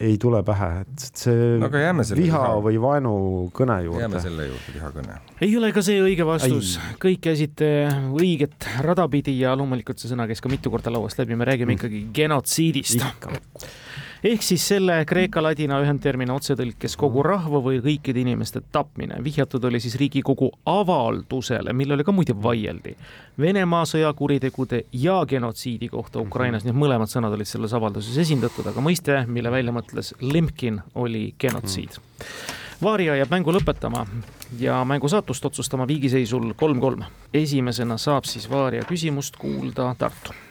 ei 0.00 0.16
tule 0.20 0.40
pähe, 0.46 0.68
et 0.80 1.04
see 1.20 1.58
no, 1.60 1.68
viha 1.68 2.04
viha 2.16 2.42
või 2.64 2.78
vaenukõne 2.80 3.76
juurde. 3.84 4.04
jääme 4.06 4.22
selle 4.24 4.46
juurde, 4.48 4.74
vihakõne. 4.76 5.18
ei 5.44 5.52
ole 5.60 5.72
ka 5.76 5.84
see 5.84 6.00
õige 6.00 6.26
vastus, 6.28 6.78
kõik 7.02 7.20
käisite 7.28 7.68
õiget 8.16 8.68
rada 8.86 9.06
pidi 9.12 9.36
ja 9.42 9.52
loomulikult 9.58 10.00
see 10.00 10.12
sõna 10.12 10.28
käis 10.30 10.40
ka 10.40 10.52
mitu 10.52 10.72
korda 10.72 10.92
lauast 10.94 11.20
läbi, 11.20 11.36
me 11.36 11.48
räägime 11.48 11.74
mm. 11.74 11.78
ikkagi 11.78 12.02
genotsiidist 12.16 13.04
ehk 14.24 14.42
siis 14.44 14.64
selle 14.68 14.98
kreeka-ladina 15.08 15.78
ühendtermini 15.80 16.32
otsetõlkes 16.34 16.96
kogu 17.00 17.22
rahva 17.24 17.60
või 17.64 17.80
kõikide 17.80 18.20
inimeste 18.20 18.60
tapmine. 18.72 19.16
vihjatud 19.24 19.64
oli 19.64 19.80
siis 19.80 19.96
Riigikogu 19.96 20.50
avaldusele, 20.66 21.72
millele 21.72 22.04
ka 22.04 22.12
muide 22.12 22.34
vaieldi 22.42 22.96
Venemaa 23.40 23.84
sõjakuritegude 23.88 24.84
ja 24.92 25.24
genotsiidi 25.26 25.88
kohta 25.88 26.20
Ukrainas, 26.20 26.64
nii 26.64 26.74
et 26.74 26.80
mõlemad 26.82 27.08
sõnad 27.08 27.32
olid 27.32 27.48
selles 27.48 27.72
avalduses 27.72 28.18
esindatud, 28.18 28.66
aga 28.66 28.80
mõiste, 28.84 29.24
mille 29.26 29.50
välja 29.50 29.72
mõtles 29.72 30.12
Lemkin, 30.20 30.82
oli 30.94 31.34
genotsiid. 31.40 31.96
Vaaria 32.82 33.16
jääb 33.16 33.32
mängu 33.32 33.52
lõpetama 33.52 34.06
ja 34.58 34.82
mängu 34.84 35.08
saatust 35.08 35.44
otsustama 35.44 35.88
viigiseisul 35.88 36.52
kolm-kolm. 36.56 37.04
esimesena 37.32 37.96
saab 37.98 38.24
siis 38.24 38.50
Vaaria 38.50 38.84
küsimust 38.84 39.36
kuulda 39.36 39.94
Tartu 39.98 40.49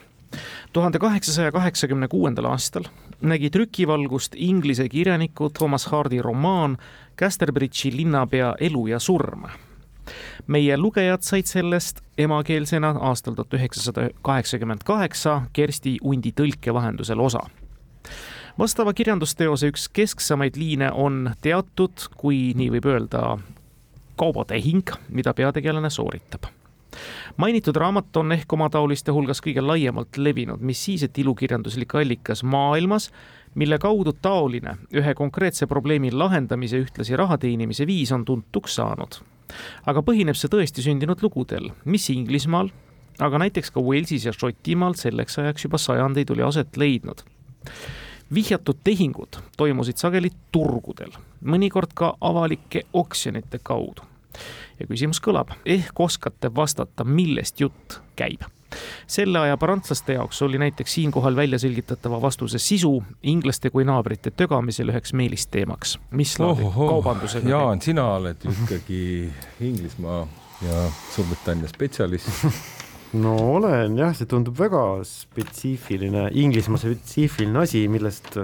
tuhande 0.72 0.98
kaheksasaja 0.98 1.52
kaheksakümne 1.52 2.08
kuuendal 2.08 2.44
aastal 2.44 2.84
nägi 3.20 3.50
trükivalgust 3.50 4.34
Inglise 4.36 4.88
kirjaniku 4.88 5.50
Thomas 5.50 5.86
Hardi 5.86 6.22
romaan 6.22 6.78
Casterbridge'i 7.18 7.96
linnapea 7.96 8.54
elu 8.60 8.86
ja 8.86 8.98
surm. 8.98 9.44
meie 10.46 10.76
lugejad 10.76 11.22
said 11.22 11.46
sellest 11.46 12.00
emakeelsena 12.18 12.94
aastal 13.00 13.34
tuhat 13.34 13.54
üheksasada 13.54 14.10
kaheksakümmend 14.22 14.80
kaheksa 14.84 15.42
Kersti 15.52 15.98
Undi 16.02 16.32
tõlke 16.40 16.74
vahendusel 16.74 17.20
osa 17.20 17.40
vastava 18.58 18.92
kirjandusteose 18.92 19.68
üks 19.70 19.88
kesksemaid 19.92 20.56
liine 20.56 20.92
on 20.92 21.30
teatud, 21.42 22.08
kui 22.16 22.52
nii 22.56 22.70
võib 22.70 22.86
öelda, 22.86 23.38
kaubatehing, 24.16 24.90
mida 25.08 25.34
peategelane 25.34 25.90
sooritab 25.90 26.50
mainitud 27.36 27.76
raamat 27.76 28.16
on 28.16 28.32
ehk 28.32 28.52
omataoliste 28.52 29.12
hulgas 29.12 29.42
kõige 29.44 29.62
laiemalt 29.64 30.16
levinud, 30.16 30.60
mis 30.60 30.84
siis, 30.84 31.04
et 31.06 31.18
ilukirjanduslik 31.18 31.94
allikas 31.94 32.42
maailmas, 32.42 33.10
mille 33.54 33.78
kaudu 33.78 34.12
taoline 34.12 34.76
ühe 34.94 35.14
konkreetse 35.14 35.66
probleemi 35.66 36.12
lahendamise, 36.12 36.80
ühtlasi 36.84 37.16
raha 37.18 37.38
teenimise 37.38 37.86
viis 37.86 38.12
on 38.12 38.24
tuntuks 38.24 38.74
saanud. 38.80 39.20
aga 39.86 40.02
põhineb 40.06 40.38
see 40.38 40.48
tõesti 40.50 40.82
sündinud 40.82 41.22
lugudel, 41.22 41.72
mis 41.84 42.10
Inglismaal, 42.10 42.70
aga 43.18 43.38
näiteks 43.38 43.70
ka 43.74 43.80
Walesis 43.80 44.24
ja 44.24 44.32
Šotimaal 44.32 44.94
selleks 44.94 45.38
ajaks 45.38 45.64
juba 45.64 45.78
sajandeid 45.78 46.30
oli 46.30 46.42
aset 46.46 46.76
leidnud 46.76 47.24
vihjatud 48.34 48.78
tehingud 48.84 49.40
toimusid 49.56 49.98
sageli 49.98 50.30
turgudel, 50.52 51.10
mõnikord 51.42 51.90
ka 51.94 52.14
avalike 52.20 52.86
oksjonite 52.92 53.58
kaudu 53.62 54.06
ja 54.80 54.86
küsimus 54.86 55.20
kõlab, 55.24 55.54
ehk 55.64 56.00
oskate 56.00 56.52
vastata, 56.54 57.04
millest 57.04 57.60
jutt 57.60 58.00
käib? 58.16 58.46
selle 59.10 59.38
aja 59.38 59.56
prantslaste 59.58 60.14
jaoks 60.14 60.42
oli 60.46 60.58
näiteks 60.62 60.94
siinkohal 60.94 61.36
välja 61.36 61.58
selgitatava 61.58 62.20
vastuse 62.22 62.58
sisu 62.62 62.92
inglaste 63.22 63.70
kui 63.70 63.84
naabrite 63.84 64.30
tögamisel 64.30 64.92
üheks 64.92 65.14
meelisteemaks. 65.16 65.96
mis 66.10 66.36
laadi 66.38 66.68
kaubandusega. 66.76 67.48
Jaan, 67.50 67.82
sina 67.82 68.06
oled 68.14 68.46
ikkagi 68.50 69.02
Inglismaa 69.60 70.20
ja 70.62 70.84
Suurbritannia 71.14 71.68
spetsialist 71.68 72.30
no 73.24 73.36
olen 73.56 73.98
jah, 73.98 74.14
see 74.16 74.30
tundub 74.30 74.58
väga 74.58 74.82
spetsiifiline, 75.08 76.28
Inglismaa 76.42 76.82
spetsiifiline 76.82 77.64
asi, 77.64 77.86
millest, 77.90 78.36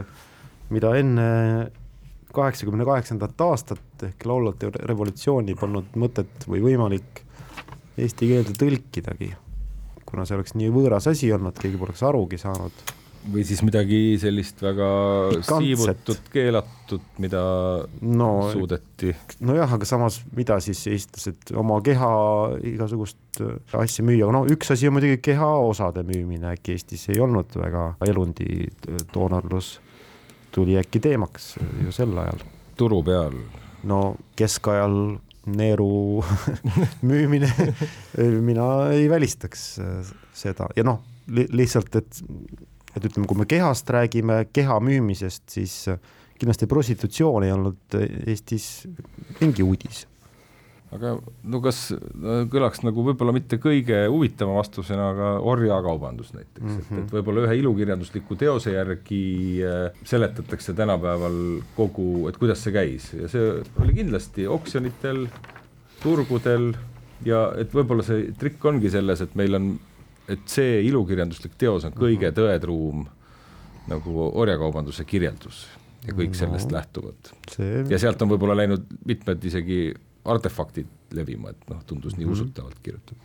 mida 0.75 0.95
enne 0.99 1.27
kaheksakümne 2.37 2.85
kaheksandat 2.85 3.41
aastat 3.41 3.86
ehk 4.09 4.27
laulvate 4.29 4.71
revolutsiooni 4.77 5.57
polnud 5.59 5.97
mõtet 6.01 6.47
või 6.51 6.63
võimalik 6.65 7.23
eesti 7.97 8.29
keelde 8.29 8.53
tõlkidagi, 8.61 9.33
kuna 10.05 10.27
see 10.29 10.37
oleks 10.37 10.57
nii 10.59 10.69
võõras 10.75 11.09
asi 11.11 11.33
olnud, 11.33 11.57
keegi 11.61 11.81
poleks 11.81 12.05
arugi 12.07 12.41
saanud 12.41 12.95
või 13.33 13.43
siis 13.47 13.63
midagi 13.67 14.17
sellist 14.23 14.61
väga 14.63 14.89
siivutut, 15.43 16.29
keelatud, 16.33 17.03
mida 17.23 17.41
no, 18.07 18.29
suudeti. 18.53 19.11
nojah, 19.47 19.73
aga 19.79 19.89
samas, 19.89 20.21
mida 20.37 20.59
siis 20.63 20.85
eestlased 20.93 21.51
oma 21.59 21.81
keha 21.85 22.11
igasugust 22.75 23.41
asja 23.77 24.05
müüa, 24.07 24.31
no 24.33 24.45
üks 24.51 24.71
asi 24.75 24.89
on 24.89 24.97
muidugi 24.99 25.19
kehaosade 25.31 26.07
müümine, 26.07 26.55
äkki 26.55 26.77
Eestis 26.77 27.09
ei 27.13 27.21
olnud 27.23 27.57
väga 27.59 27.89
elundi 28.07 28.69
doonorlus 29.15 29.77
tuli 30.55 30.79
äkki 30.81 31.03
teemaks 31.05 31.57
ju 31.85 31.93
sel 31.93 32.17
ajal. 32.19 32.45
turu 32.77 33.03
peal? 33.05 33.35
No 33.87 34.17
keskajal 34.39 35.17
neeru 35.47 36.23
müümine 37.09 37.51
mina 38.43 38.71
ei 38.95 39.07
välistaks 39.11 39.69
äh, 39.83 40.17
seda 40.35 40.71
ja 40.77 40.87
noh 40.87 41.05
li, 41.31 41.47
lihtsalt, 41.55 41.95
et 41.99 42.23
et 42.97 43.05
ütleme, 43.05 43.29
kui 43.29 43.37
me 43.37 43.45
kehast 43.49 43.91
räägime, 43.93 44.47
keha 44.57 44.79
müümisest, 44.81 45.45
siis 45.53 45.75
äh, 45.93 45.99
kindlasti 46.41 46.69
prostitutsioon 46.71 47.45
ei 47.45 47.53
olnud 47.53 47.97
äh, 47.99 48.07
Eestis 48.33 48.87
mingi 49.41 49.65
uudis. 49.67 50.07
Aga 50.97 51.13
no 51.53 51.61
kas 51.65 51.81
kõlaks 52.53 52.83
nagu 52.85 53.05
võib-olla 53.07 53.35
mitte 53.37 53.59
kõige 53.63 54.03
huvitama 54.13 54.57
vastusena, 54.59 55.11
aga 55.13 55.31
orjakaubandus 55.53 56.33
näiteks 56.35 56.65
mm, 56.65 56.77
-hmm. 56.77 56.81
et, 56.81 56.91
et 56.91 56.99
mhm. 56.99 57.09
võib-olla 57.15 57.47
ühe 57.47 57.59
ilukirjandusliku 57.63 58.39
teose 58.41 58.75
järgi 58.75 59.23
äh, 59.65 60.03
seletatakse 60.05 60.75
tänapäeval 60.77 61.41
kogu, 61.77 62.29
et 62.31 62.41
kuidas 62.41 62.65
see 62.65 62.75
käis 62.75 63.13
ja 63.15 63.31
see 63.33 63.53
oli 63.83 63.97
kindlasti 64.01 64.49
oksjonitel, 64.51 65.27
turgudel 66.03 66.73
ja 67.25 67.51
et 67.57 67.73
võib-olla 67.75 68.05
see 68.07 68.33
trikk 68.39 68.65
ongi 68.65 68.91
selles, 68.93 69.23
et 69.25 69.37
meil 69.39 69.61
on 69.61 69.75
et 70.29 70.43
see 70.51 70.81
ilukirjanduslik 70.89 71.55
teos 71.59 71.87
on 71.87 71.95
kõige 71.95 72.31
mhm. 72.31 72.39
tõetruum 72.41 73.07
nagu 73.87 74.31
orjakaubanduse 74.35 75.05
kirjeldus 75.07 75.67
ja 76.07 76.15
kõik 76.15 76.35
no, 76.35 76.39
sellest 76.41 76.73
lähtuvad 76.75 77.31
see.... 77.53 77.85
ja 77.91 77.99
sealt 78.03 78.23
on 78.23 78.33
võib-olla 78.33 78.57
läinud 78.59 78.87
mitmed 79.09 79.45
isegi 79.47 79.81
artefaktid 80.27 80.89
levima, 81.17 81.51
et 81.55 81.71
noh, 81.71 81.83
tundus 81.87 82.13
mm 82.13 82.17
-hmm. 82.17 82.19
nii 82.19 82.27
mhm. 82.27 82.33
usutavalt 82.33 82.79
kirjutatud. 82.83 83.17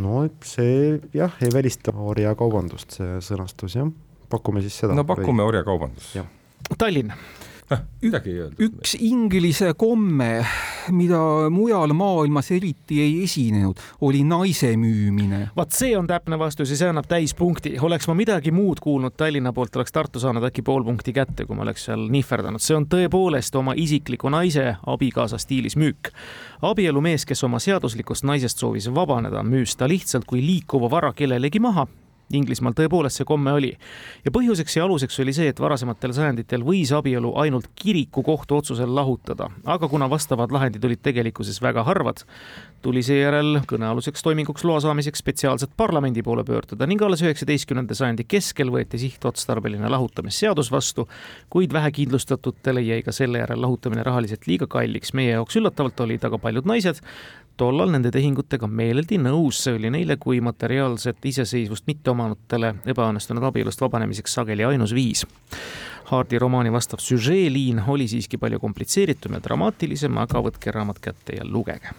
no 0.00 0.28
see 0.42 1.00
jah, 1.14 1.32
ei 1.42 1.52
välista 1.52 1.92
orjakaubandust, 1.92 2.98
see 2.98 3.18
sõnastus 3.20 3.76
jah, 3.76 3.90
pakume 4.28 4.62
siis 4.62 4.78
seda. 4.78 4.94
no 4.94 5.04
pakume 5.04 5.42
orjakaubandust. 5.42 6.18
Tallinn 6.78 7.12
midagi 8.04 8.30
ei 8.30 8.40
öeldud. 8.44 8.60
üks 8.68 8.94
inglise 9.00 9.72
komme, 9.78 10.44
mida 10.94 11.20
mujal 11.52 11.94
maailmas 11.96 12.50
eriti 12.54 13.00
ei 13.02 13.22
esinenud, 13.24 13.80
oli 14.04 14.22
naise 14.28 14.74
müümine. 14.80 15.48
vaat 15.56 15.74
see 15.76 15.96
on 15.98 16.08
täpne 16.10 16.38
vastus 16.38 16.70
ja 16.70 16.78
see 16.80 16.92
annab 16.92 17.08
täispunkti. 17.10 17.76
oleks 17.80 18.08
ma 18.08 18.14
midagi 18.18 18.52
muud 18.54 18.82
kuulnud 18.84 19.16
Tallinna 19.16 19.52
poolt, 19.52 19.76
oleks 19.76 19.92
Tartu 19.92 20.20
saanud 20.20 20.44
äkki 20.50 20.62
pool 20.62 20.84
punkti 20.84 21.12
kätte, 21.12 21.46
kui 21.46 21.56
ma 21.56 21.66
oleks 21.66 21.88
seal 21.88 22.06
nihverdanud. 22.10 22.62
see 22.62 22.76
on 22.76 22.86
tõepoolest 22.90 23.58
oma 23.58 23.76
isikliku 23.76 24.32
naise 24.32 24.76
abikaasa 24.86 25.38
stiilis 25.38 25.76
müük. 25.76 26.12
abielumees, 26.62 27.26
kes 27.26 27.44
oma 27.44 27.58
seaduslikust 27.58 28.24
naisest 28.24 28.58
soovis 28.58 28.88
vabaneda, 28.94 29.42
müüs 29.42 29.76
ta 29.76 29.88
lihtsalt 29.88 30.24
kui 30.24 30.44
liikuva 30.44 30.90
vara 30.90 31.12
kellelegi 31.12 31.60
maha 31.60 31.86
Inglismaal 32.32 32.72
tõepoolest 32.72 33.20
see 33.20 33.26
komme 33.28 33.52
oli. 33.52 33.74
ja 34.24 34.30
põhjuseks 34.32 34.78
ja 34.78 34.84
aluseks 34.86 35.18
oli 35.20 35.32
see, 35.36 35.50
et 35.52 35.60
varasematel 35.60 36.14
sajanditel 36.16 36.64
võis 36.64 36.92
abielu 36.96 37.34
ainult 37.40 37.68
kiriku 37.76 38.22
kohtuotsusel 38.24 38.94
lahutada, 38.94 39.50
aga 39.64 39.88
kuna 39.88 40.08
vastavad 40.10 40.52
lahendid 40.52 40.84
olid 40.84 41.02
tegelikkuses 41.04 41.60
väga 41.62 41.84
harvad, 41.84 42.24
tuli 42.82 43.02
seejärel 43.04 43.60
kõnealuseks 43.68 44.24
toiminguks 44.24 44.64
loa 44.64 44.80
saamiseks 44.80 45.20
spetsiaalselt 45.20 45.76
parlamendi 45.76 46.22
poole 46.22 46.44
pöörduda 46.44 46.88
ning 46.88 47.02
alles 47.02 47.22
üheksateistkümnenda 47.24 47.94
sajandi 47.94 48.24
keskel 48.24 48.72
võeti 48.72 49.00
sihtotstarbeline 49.04 49.88
lahutamisseadus 49.92 50.72
vastu, 50.72 51.08
kuid 51.52 51.72
vähekindlustatutele 51.76 52.84
jäi 52.84 53.02
ka 53.04 53.12
selle 53.12 53.44
järel 53.44 53.60
lahutamine 53.60 54.02
rahaliselt 54.02 54.48
liiga 54.48 54.66
kalliks. 54.66 55.12
meie 55.12 55.36
jaoks 55.36 55.56
üllatavalt 55.60 56.00
olid 56.00 56.24
aga 56.24 56.38
paljud 56.38 56.68
naised 56.68 57.00
tollal 57.56 57.90
nende 57.94 58.10
tehingutega 58.14 58.66
meeleldi 58.66 59.18
nõus, 59.22 59.60
see 59.64 59.76
oli 59.78 59.90
neile 59.94 60.16
kui 60.20 60.40
materiaalset 60.44 61.26
iseseisvust 61.30 61.86
mitte 61.90 62.10
omanutele 62.10 62.74
ebaõnnestunud 62.90 63.44
abielust 63.50 63.82
vabanemiseks 63.84 64.34
sageli 64.40 64.66
ainus 64.66 64.94
viis. 64.94 65.24
Hardi 66.10 66.38
romaani 66.38 66.72
vastav 66.72 67.00
süžeeliin 67.00 67.82
oli 67.88 68.08
siiski 68.08 68.38
palju 68.38 68.60
komplitseeritum 68.60 69.38
ja 69.38 69.44
dramaatilisem, 69.44 70.18
aga 70.20 70.42
võtke 70.44 70.74
raamat 70.74 70.98
kätte 71.00 71.38
ja 71.38 71.46
lugege. 71.48 71.94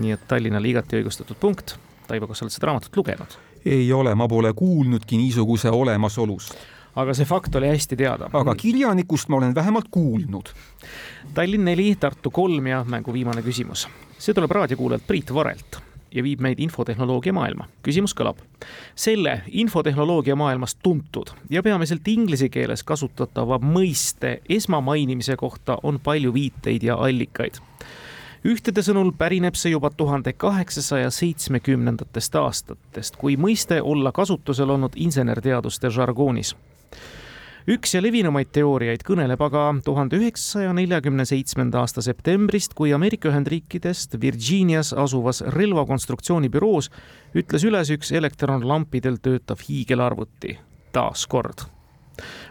nii 0.00 0.12
et 0.12 0.28
Tallinnale 0.28 0.68
igati 0.68 0.96
õigustatud 0.96 1.36
punkt. 1.40 1.76
Taivo, 2.08 2.26
kas 2.26 2.38
sa 2.38 2.44
oled 2.46 2.54
seda 2.54 2.70
raamatut 2.70 2.96
lugenud? 2.96 3.40
ei 3.64 3.92
ole, 3.92 4.14
ma 4.14 4.26
pole 4.28 4.52
kuulnudki 4.58 5.16
niisuguse 5.16 5.70
olemasolust 5.70 6.56
aga 6.96 7.14
see 7.14 7.28
fakt 7.28 7.54
oli 7.56 7.68
hästi 7.68 7.96
teada. 7.96 8.30
aga 8.32 8.54
kirjanikust 8.54 9.28
ma 9.28 9.36
olen 9.36 9.54
vähemalt 9.54 9.88
kuulnud. 9.90 10.52
Tallinn 11.34 11.64
neli, 11.64 11.96
Tartu 12.00 12.30
kolm 12.30 12.66
ja 12.66 12.84
mängu 12.84 13.12
viimane 13.12 13.42
küsimus. 13.42 13.88
see 14.18 14.34
tuleb 14.34 14.50
raadiokuulajalt 14.50 15.06
Priit 15.06 15.34
Varelt 15.34 15.80
ja 16.14 16.22
viib 16.22 16.40
meid 16.40 16.60
infotehnoloogia 16.60 17.32
maailma. 17.32 17.68
küsimus 17.82 18.14
kõlab. 18.14 18.36
selle 18.94 19.42
infotehnoloogia 19.48 20.36
maailmas 20.36 20.74
tuntud 20.74 21.30
ja 21.50 21.62
peamiselt 21.62 22.08
inglise 22.08 22.48
keeles 22.48 22.82
kasutatava 22.82 23.58
mõiste 23.58 24.40
esmamainimise 24.48 25.36
kohta 25.36 25.78
on 25.82 26.00
palju 26.00 26.34
viiteid 26.34 26.82
ja 26.82 26.94
allikaid 26.94 27.60
ühtede 28.44 28.82
sõnul 28.82 29.12
pärineb 29.18 29.54
see 29.54 29.70
juba 29.70 29.90
tuhande 29.90 30.32
kaheksasaja 30.32 31.10
seitsmekümnendatest 31.10 32.34
aastatest, 32.34 33.16
kui 33.16 33.36
mõiste 33.36 33.78
olla 33.82 34.12
kasutusel 34.12 34.70
olnud 34.70 34.92
insenerteaduste 34.96 35.90
žargoonis 35.90 36.56
üks 37.70 37.94
ja 37.94 38.02
levinumaid 38.02 38.50
teooriaid 38.54 39.04
kõneleb 39.06 39.42
aga 39.46 39.68
tuhande 39.84 40.18
üheksasaja 40.18 40.72
neljakümne 40.74 41.26
seitsmenda 41.28 41.82
aasta 41.82 42.02
septembrist, 42.02 42.74
kui 42.74 42.92
Ameerika 42.94 43.30
Ühendriikidest 43.30 44.18
Virginias 44.20 44.92
asuvas 44.92 45.42
relvakonstruktsioonibüroos 45.54 46.90
ütles 47.38 47.66
üles 47.68 47.94
üks 47.94 48.12
elektronlampidel 48.12 49.20
töötav 49.22 49.62
hiigelarvuti. 49.68 50.58
taas 50.92 51.26
kord. 51.26 51.66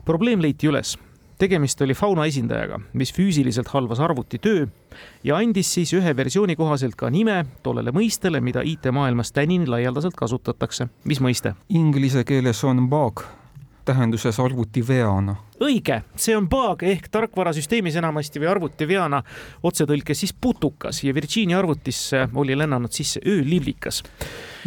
probleem 0.05 0.41
leiti 0.41 0.67
üles 0.67 0.97
tegemist 1.41 1.81
oli 1.81 1.95
fauna 1.97 2.27
esindajaga, 2.29 2.77
mis 2.93 3.11
füüsiliselt 3.13 3.71
halvas 3.73 3.99
arvuti 3.99 4.37
töö 4.37 4.67
ja 5.25 5.39
andis 5.41 5.73
siis 5.73 5.93
ühe 5.97 6.13
versiooni 6.17 6.55
kohaselt 6.55 6.95
ka 6.95 7.09
nime 7.09 7.45
tollele 7.65 7.93
mõistele, 7.95 8.41
mida 8.41 8.61
IT-maailmas 8.61 9.33
tänini 9.33 9.67
laialdaselt 9.67 10.15
kasutatakse. 10.15 10.87
mis 11.03 11.19
mõiste? 11.19 11.55
Inglise 11.69 12.23
keeles 12.23 12.63
on 12.63 12.87
bug 12.89 13.25
tähenduses 13.93 14.39
arvutiveana. 14.39 15.35
Õige, 15.61 16.01
see 16.17 16.35
on 16.37 16.47
bug 16.49 16.83
ehk 16.85 17.07
tarkvarasüsteemis 17.13 17.97
enamasti 18.01 18.41
või 18.41 18.49
arvutiveana 18.51 19.21
otsetõlkes 19.67 20.23
siis 20.23 20.33
putukas 20.33 21.03
ja 21.05 21.13
Virginia 21.15 21.59
arvutisse 21.59 22.27
oli 22.35 22.57
lennanud 22.57 22.91
sisse 22.91 23.21
ööliblikas. 23.27 24.03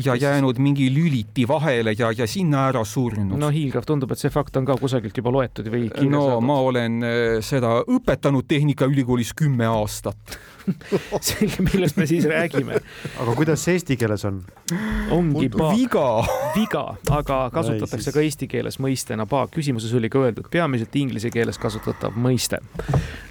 ja 0.04 0.14
jäänud 0.14 0.58
mingi 0.58 0.88
lüliti 0.94 1.48
vahele 1.48 1.94
ja, 1.98 2.12
ja 2.16 2.26
sinna 2.26 2.68
ära 2.68 2.84
surnud. 2.84 3.38
no 3.38 3.50
hiilgav, 3.50 3.84
tundub, 3.86 4.12
et 4.12 4.18
see 4.18 4.30
fakt 4.30 4.56
on 4.56 4.64
ka 4.64 4.76
kusagilt 4.80 5.16
juba 5.16 5.30
loetud 5.30 5.70
või 5.70 5.88
no 6.08 6.24
saadud. 6.26 6.46
ma 6.46 6.58
olen 6.70 7.02
äh, 7.02 7.22
seda 7.40 7.80
õpetanud 7.82 8.46
Tehnikaülikoolis 8.48 9.34
kümme 9.34 9.66
aastat 9.66 10.38
selge, 11.24 11.62
millest 11.62 11.96
me 11.96 12.06
siis 12.06 12.24
räägime. 12.28 12.78
aga 13.20 13.34
kuidas 13.36 13.64
see 13.64 13.76
eesti 13.78 13.96
keeles 14.00 14.24
on? 14.24 14.40
ongi 15.14 15.48
paak. 15.52 15.76
viga. 15.76 16.06
viga, 16.56 16.84
aga 17.10 17.38
kasutatakse 17.54 18.14
ka 18.14 18.24
eesti 18.24 18.48
keeles 18.50 18.78
mõistena 18.82 19.26
paak. 19.30 19.52
küsimuses 19.56 19.92
oli 19.96 20.10
ka 20.12 20.24
öeldud, 20.24 20.48
peamiselt 20.52 20.83
inglise 20.92 21.30
keeles 21.34 21.58
kasutatav 21.58 22.16
mõiste. 22.16 22.60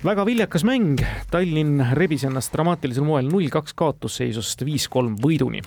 väga 0.04 0.26
viljakas 0.26 0.66
mäng. 0.68 1.04
Tallinn 1.32 1.84
rebis 1.94 2.26
ennast 2.28 2.54
dramaatilisel 2.54 3.06
moel 3.06 3.30
null 3.30 3.50
kaks 3.54 3.74
kaotusseisust 3.78 4.66
viis-kolm 4.66 5.16
võiduni 5.22 5.62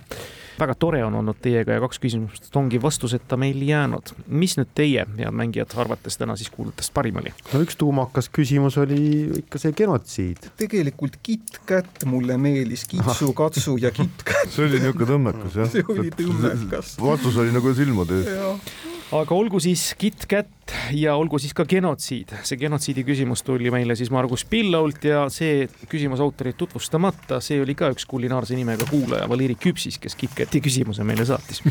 väga 0.59 0.75
tore 0.79 1.03
on 1.05 1.15
olnud 1.15 1.39
teiega 1.43 1.77
ja 1.77 1.83
kaks 1.85 2.01
küsimust 2.01 2.57
ongi 2.57 2.81
vastuseta 2.83 3.37
meil 3.41 3.61
jäänud. 3.63 4.13
mis 4.27 4.57
nüüd 4.59 4.73
teie, 4.75 5.05
head 5.19 5.37
mängijad, 5.37 5.75
arvates 5.81 6.17
täna 6.17 6.37
siis 6.37 6.51
kuulutest 6.51 6.95
parim 6.97 7.21
oli? 7.21 7.33
no 7.53 7.63
üks 7.65 7.79
tuumakas 7.81 8.31
küsimus 8.33 8.79
oli 8.81 9.01
ikka 9.43 9.61
see 9.63 9.77
genotsiid. 9.77 10.51
tegelikult 10.57 11.19
KitKat 11.23 12.07
mulle 12.09 12.39
meeldis, 12.41 12.87
kitsu-katsu 12.91 13.77
ja 13.83 13.93
KitKat 13.95 14.53
see 14.53 14.69
oli 14.69 14.81
niisugune 14.81 15.11
tõmmekas 15.13 15.61
jah. 15.61 15.71
see 15.75 15.87
oli 15.93 16.13
tõmmekas. 16.17 16.97
vastus 17.03 17.41
oli 17.43 17.55
nagu 17.57 17.75
silmade 17.77 18.23
ees 18.23 18.86
aga 19.15 19.35
olgu 19.35 19.61
siis 19.63 19.95
KitKat 19.99 20.73
ja 20.99 21.15
olgu 21.17 21.39
siis 21.39 21.55
ka 21.55 21.65
genotsiid. 21.69 22.33
see 22.43 22.59
genotsiidi 22.59 23.05
küsimus 23.07 23.45
tuli 23.47 23.71
meile 23.71 23.95
siis 23.97 24.11
Margus 24.11 24.45
Pillault 24.45 25.05
ja 25.05 25.27
see 25.31 25.69
küsimus 25.89 26.21
autorit 26.21 26.57
tutvustamata, 26.57 27.41
see 27.41 27.61
oli 27.63 27.75
ka 27.79 27.91
üks 27.95 28.07
kulinaarse 28.09 28.57
nimega 28.59 28.87
kuulaja, 28.91 29.29
Valeri 29.29 29.55
Küpsis, 29.55 30.01
kes 30.03 30.17
KitKati 30.19 30.61
küsimuse 30.61 31.05
meile 31.07 31.25
saatis. 31.25 31.63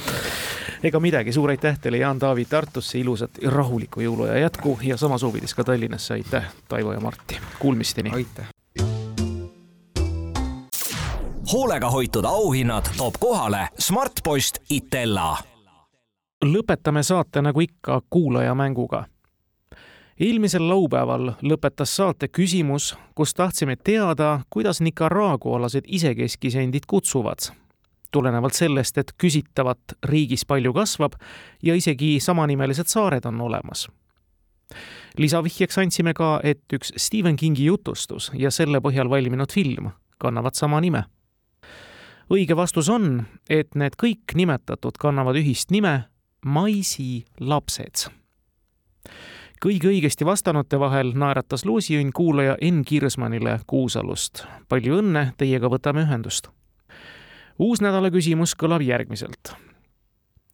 ega 0.87 0.99
midagi, 0.99 1.33
suur 1.35 1.51
aitäh 1.51 1.79
teile, 1.81 1.99
Jaan-Taavi 2.03 2.45
Tartusse, 2.49 2.99
ilusat 2.99 3.41
ja 3.41 3.51
rahulikku 3.51 4.03
jõuluaja 4.05 4.39
jätku 4.45 4.77
ja 4.83 4.97
sama 4.97 5.17
soovides 5.17 5.53
ka 5.53 5.63
Tallinnasse, 5.63 6.13
aitäh, 6.13 6.53
Taivo 6.67 6.93
ja 6.93 6.99
Martti, 6.99 7.39
kuulmisteni. 7.59 8.13
aitäh. 8.15 8.47
hoolega 11.51 11.89
hoitud 11.89 12.25
auhinnad 12.25 12.89
toob 12.97 13.19
kohale 13.19 13.67
Smartpost 13.79 14.57
Itella. 14.69 15.54
Lõpetame 16.45 17.03
saate 17.03 17.41
nagu 17.41 17.61
ikka 17.61 18.01
kuulajamänguga. 18.09 19.05
eelmisel 20.19 20.69
laupäeval 20.69 21.33
lõpetas 21.43 21.95
saate 21.95 22.27
küsimus, 22.27 22.95
kus 23.15 23.33
tahtsime 23.33 23.75
teada, 23.75 24.39
kuidas 24.49 24.81
Nicaragualased 24.81 25.83
isekeskis 25.87 26.55
endid 26.55 26.83
kutsuvad. 26.87 27.51
tulenevalt 28.11 28.53
sellest, 28.53 28.97
et 28.97 29.11
küsitavat 29.17 29.79
riigis 30.03 30.45
palju 30.45 30.73
kasvab 30.73 31.13
ja 31.63 31.75
isegi 31.75 32.19
samanimelised 32.19 32.87
saared 32.87 33.25
on 33.25 33.41
olemas 33.41 33.87
lisavihjeks 35.17 35.77
andsime 35.77 36.13
ka, 36.13 36.39
et 36.43 36.73
üks 36.73 36.93
Stephen 36.97 37.35
Kingi 37.35 37.65
jutustus 37.65 38.31
ja 38.33 38.51
selle 38.51 38.81
põhjal 38.83 39.09
valminud 39.09 39.51
film 39.51 39.91
kannavad 40.17 40.55
sama 40.55 40.81
nime. 40.81 41.03
õige 42.29 42.55
vastus 42.55 42.89
on, 42.89 43.25
et 43.49 43.75
need 43.75 43.95
kõik 44.01 44.33
nimetatud 44.35 44.97
kannavad 44.97 45.35
ühist 45.35 45.71
nime 45.71 46.05
Maisi 46.45 47.25
lapsed. 47.39 48.05
kõigi 49.65 49.87
õigesti 49.89 50.25
vastanute 50.25 50.77
vahel 50.79 51.15
naeratas 51.17 51.65
loosiõnn 51.65 52.11
kuulaja 52.13 52.57
Enn 52.61 52.83
Kirsmanile 52.85 53.59
Kuusalust. 53.67 54.45
palju 54.69 54.99
õnne, 55.01 55.31
teiega 55.37 55.67
võtame 55.67 56.05
ühendust. 56.05 56.49
uus 57.59 57.81
nädala 57.81 58.11
küsimus 58.11 58.53
kõlab 58.53 58.81
järgmiselt 58.85 59.55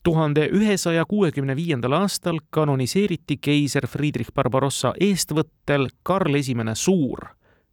tuhande 0.03 0.49
ühesaja 0.53 1.05
kuuekümne 1.05 1.55
viiendal 1.55 1.91
aastal 1.91 2.39
kanoniseeriti 2.49 3.37
keiser 3.37 3.87
Friedrich 3.87 4.31
Barbarossa 4.33 4.93
eestvõttel 4.99 5.89
Karl 6.03 6.35
Esimene 6.35 6.75
Suur, 6.75 7.27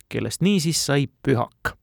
kellest 0.08 0.42
niisiis 0.42 0.86
sai 0.86 1.06
pühak. 1.22 1.77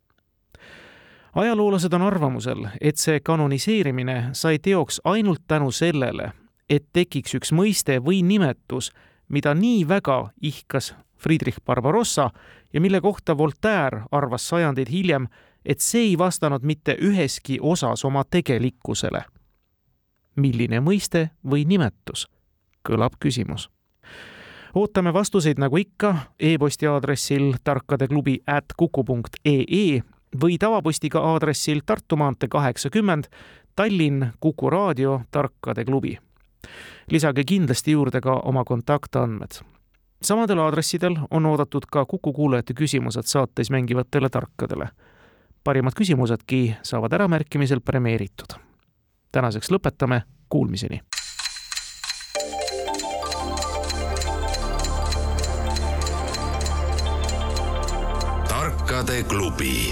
Ajaloolased 1.36 1.94
on 1.94 2.02
arvamusel, 2.02 2.68
et 2.82 2.98
see 2.98 3.20
kanoniseerimine 3.20 4.30
sai 4.34 4.60
teoks 4.60 5.02
ainult 5.04 5.44
tänu 5.48 5.72
sellele, 5.72 6.32
et 6.70 6.88
tekiks 6.94 7.36
üks 7.36 7.52
mõiste 7.52 8.00
või 8.04 8.24
nimetus, 8.24 8.92
mida 9.30 9.54
nii 9.54 9.88
väga 9.88 10.30
ihkas 10.42 10.96
Friedrich 11.18 11.60
Barbarossa 11.66 12.30
ja 12.74 12.82
mille 12.82 13.02
kohta 13.02 13.38
Voltaire 13.38 14.04
arvas 14.12 14.48
sajandeid 14.48 14.90
hiljem, 14.92 15.28
et 15.66 15.80
see 15.80 16.12
ei 16.12 16.18
vastanud 16.18 16.64
mitte 16.64 16.98
üheski 17.02 17.58
osas 17.62 18.06
oma 18.06 18.24
tegelikkusele 18.24 19.26
milline 20.36 20.82
mõiste 20.84 21.30
või 21.48 21.66
nimetus, 21.66 22.28
kõlab 22.86 23.18
küsimus. 23.20 23.70
ootame 24.76 25.14
vastuseid 25.14 25.60
nagu 25.60 25.78
ikka 25.78 26.16
e-posti 26.40 26.88
aadressil 26.88 27.56
tarkadeklubi 27.64 28.42
at 28.48 28.66
kuku 28.78 29.04
punkt 29.04 29.40
ee 29.46 29.64
või 30.42 30.58
tavapostiga 30.58 31.20
aadressil 31.20 31.82
Tartu 31.86 32.16
maantee 32.16 32.50
kaheksakümmend, 32.50 33.24
Tallinn, 33.76 34.28
Kuku 34.40 34.70
raadio, 34.70 35.22
Tarkade 35.32 35.86
klubi. 35.86 36.18
lisage 37.12 37.44
kindlasti 37.44 37.92
juurde 37.92 38.22
ka 38.22 38.42
oma 38.46 38.64
kontaktandmed. 38.64 39.62
samadel 40.22 40.60
aadressidel 40.60 41.16
on 41.32 41.46
oodatud 41.46 41.86
ka 41.92 42.06
Kuku 42.06 42.34
kuulajate 42.34 42.74
küsimused 42.74 43.24
saates 43.26 43.70
mängivatele 43.70 44.30
tarkadele. 44.30 44.90
parimad 45.64 45.94
küsimusedki 45.96 46.76
saavad 46.84 47.14
äramärkimisel 47.14 47.82
premeeritud 47.82 48.66
tänaseks 49.36 49.72
lõpetame, 49.72 50.22
kuulmiseni. 50.50 51.02
tarkade 58.48 59.24
klubi. 59.24 59.92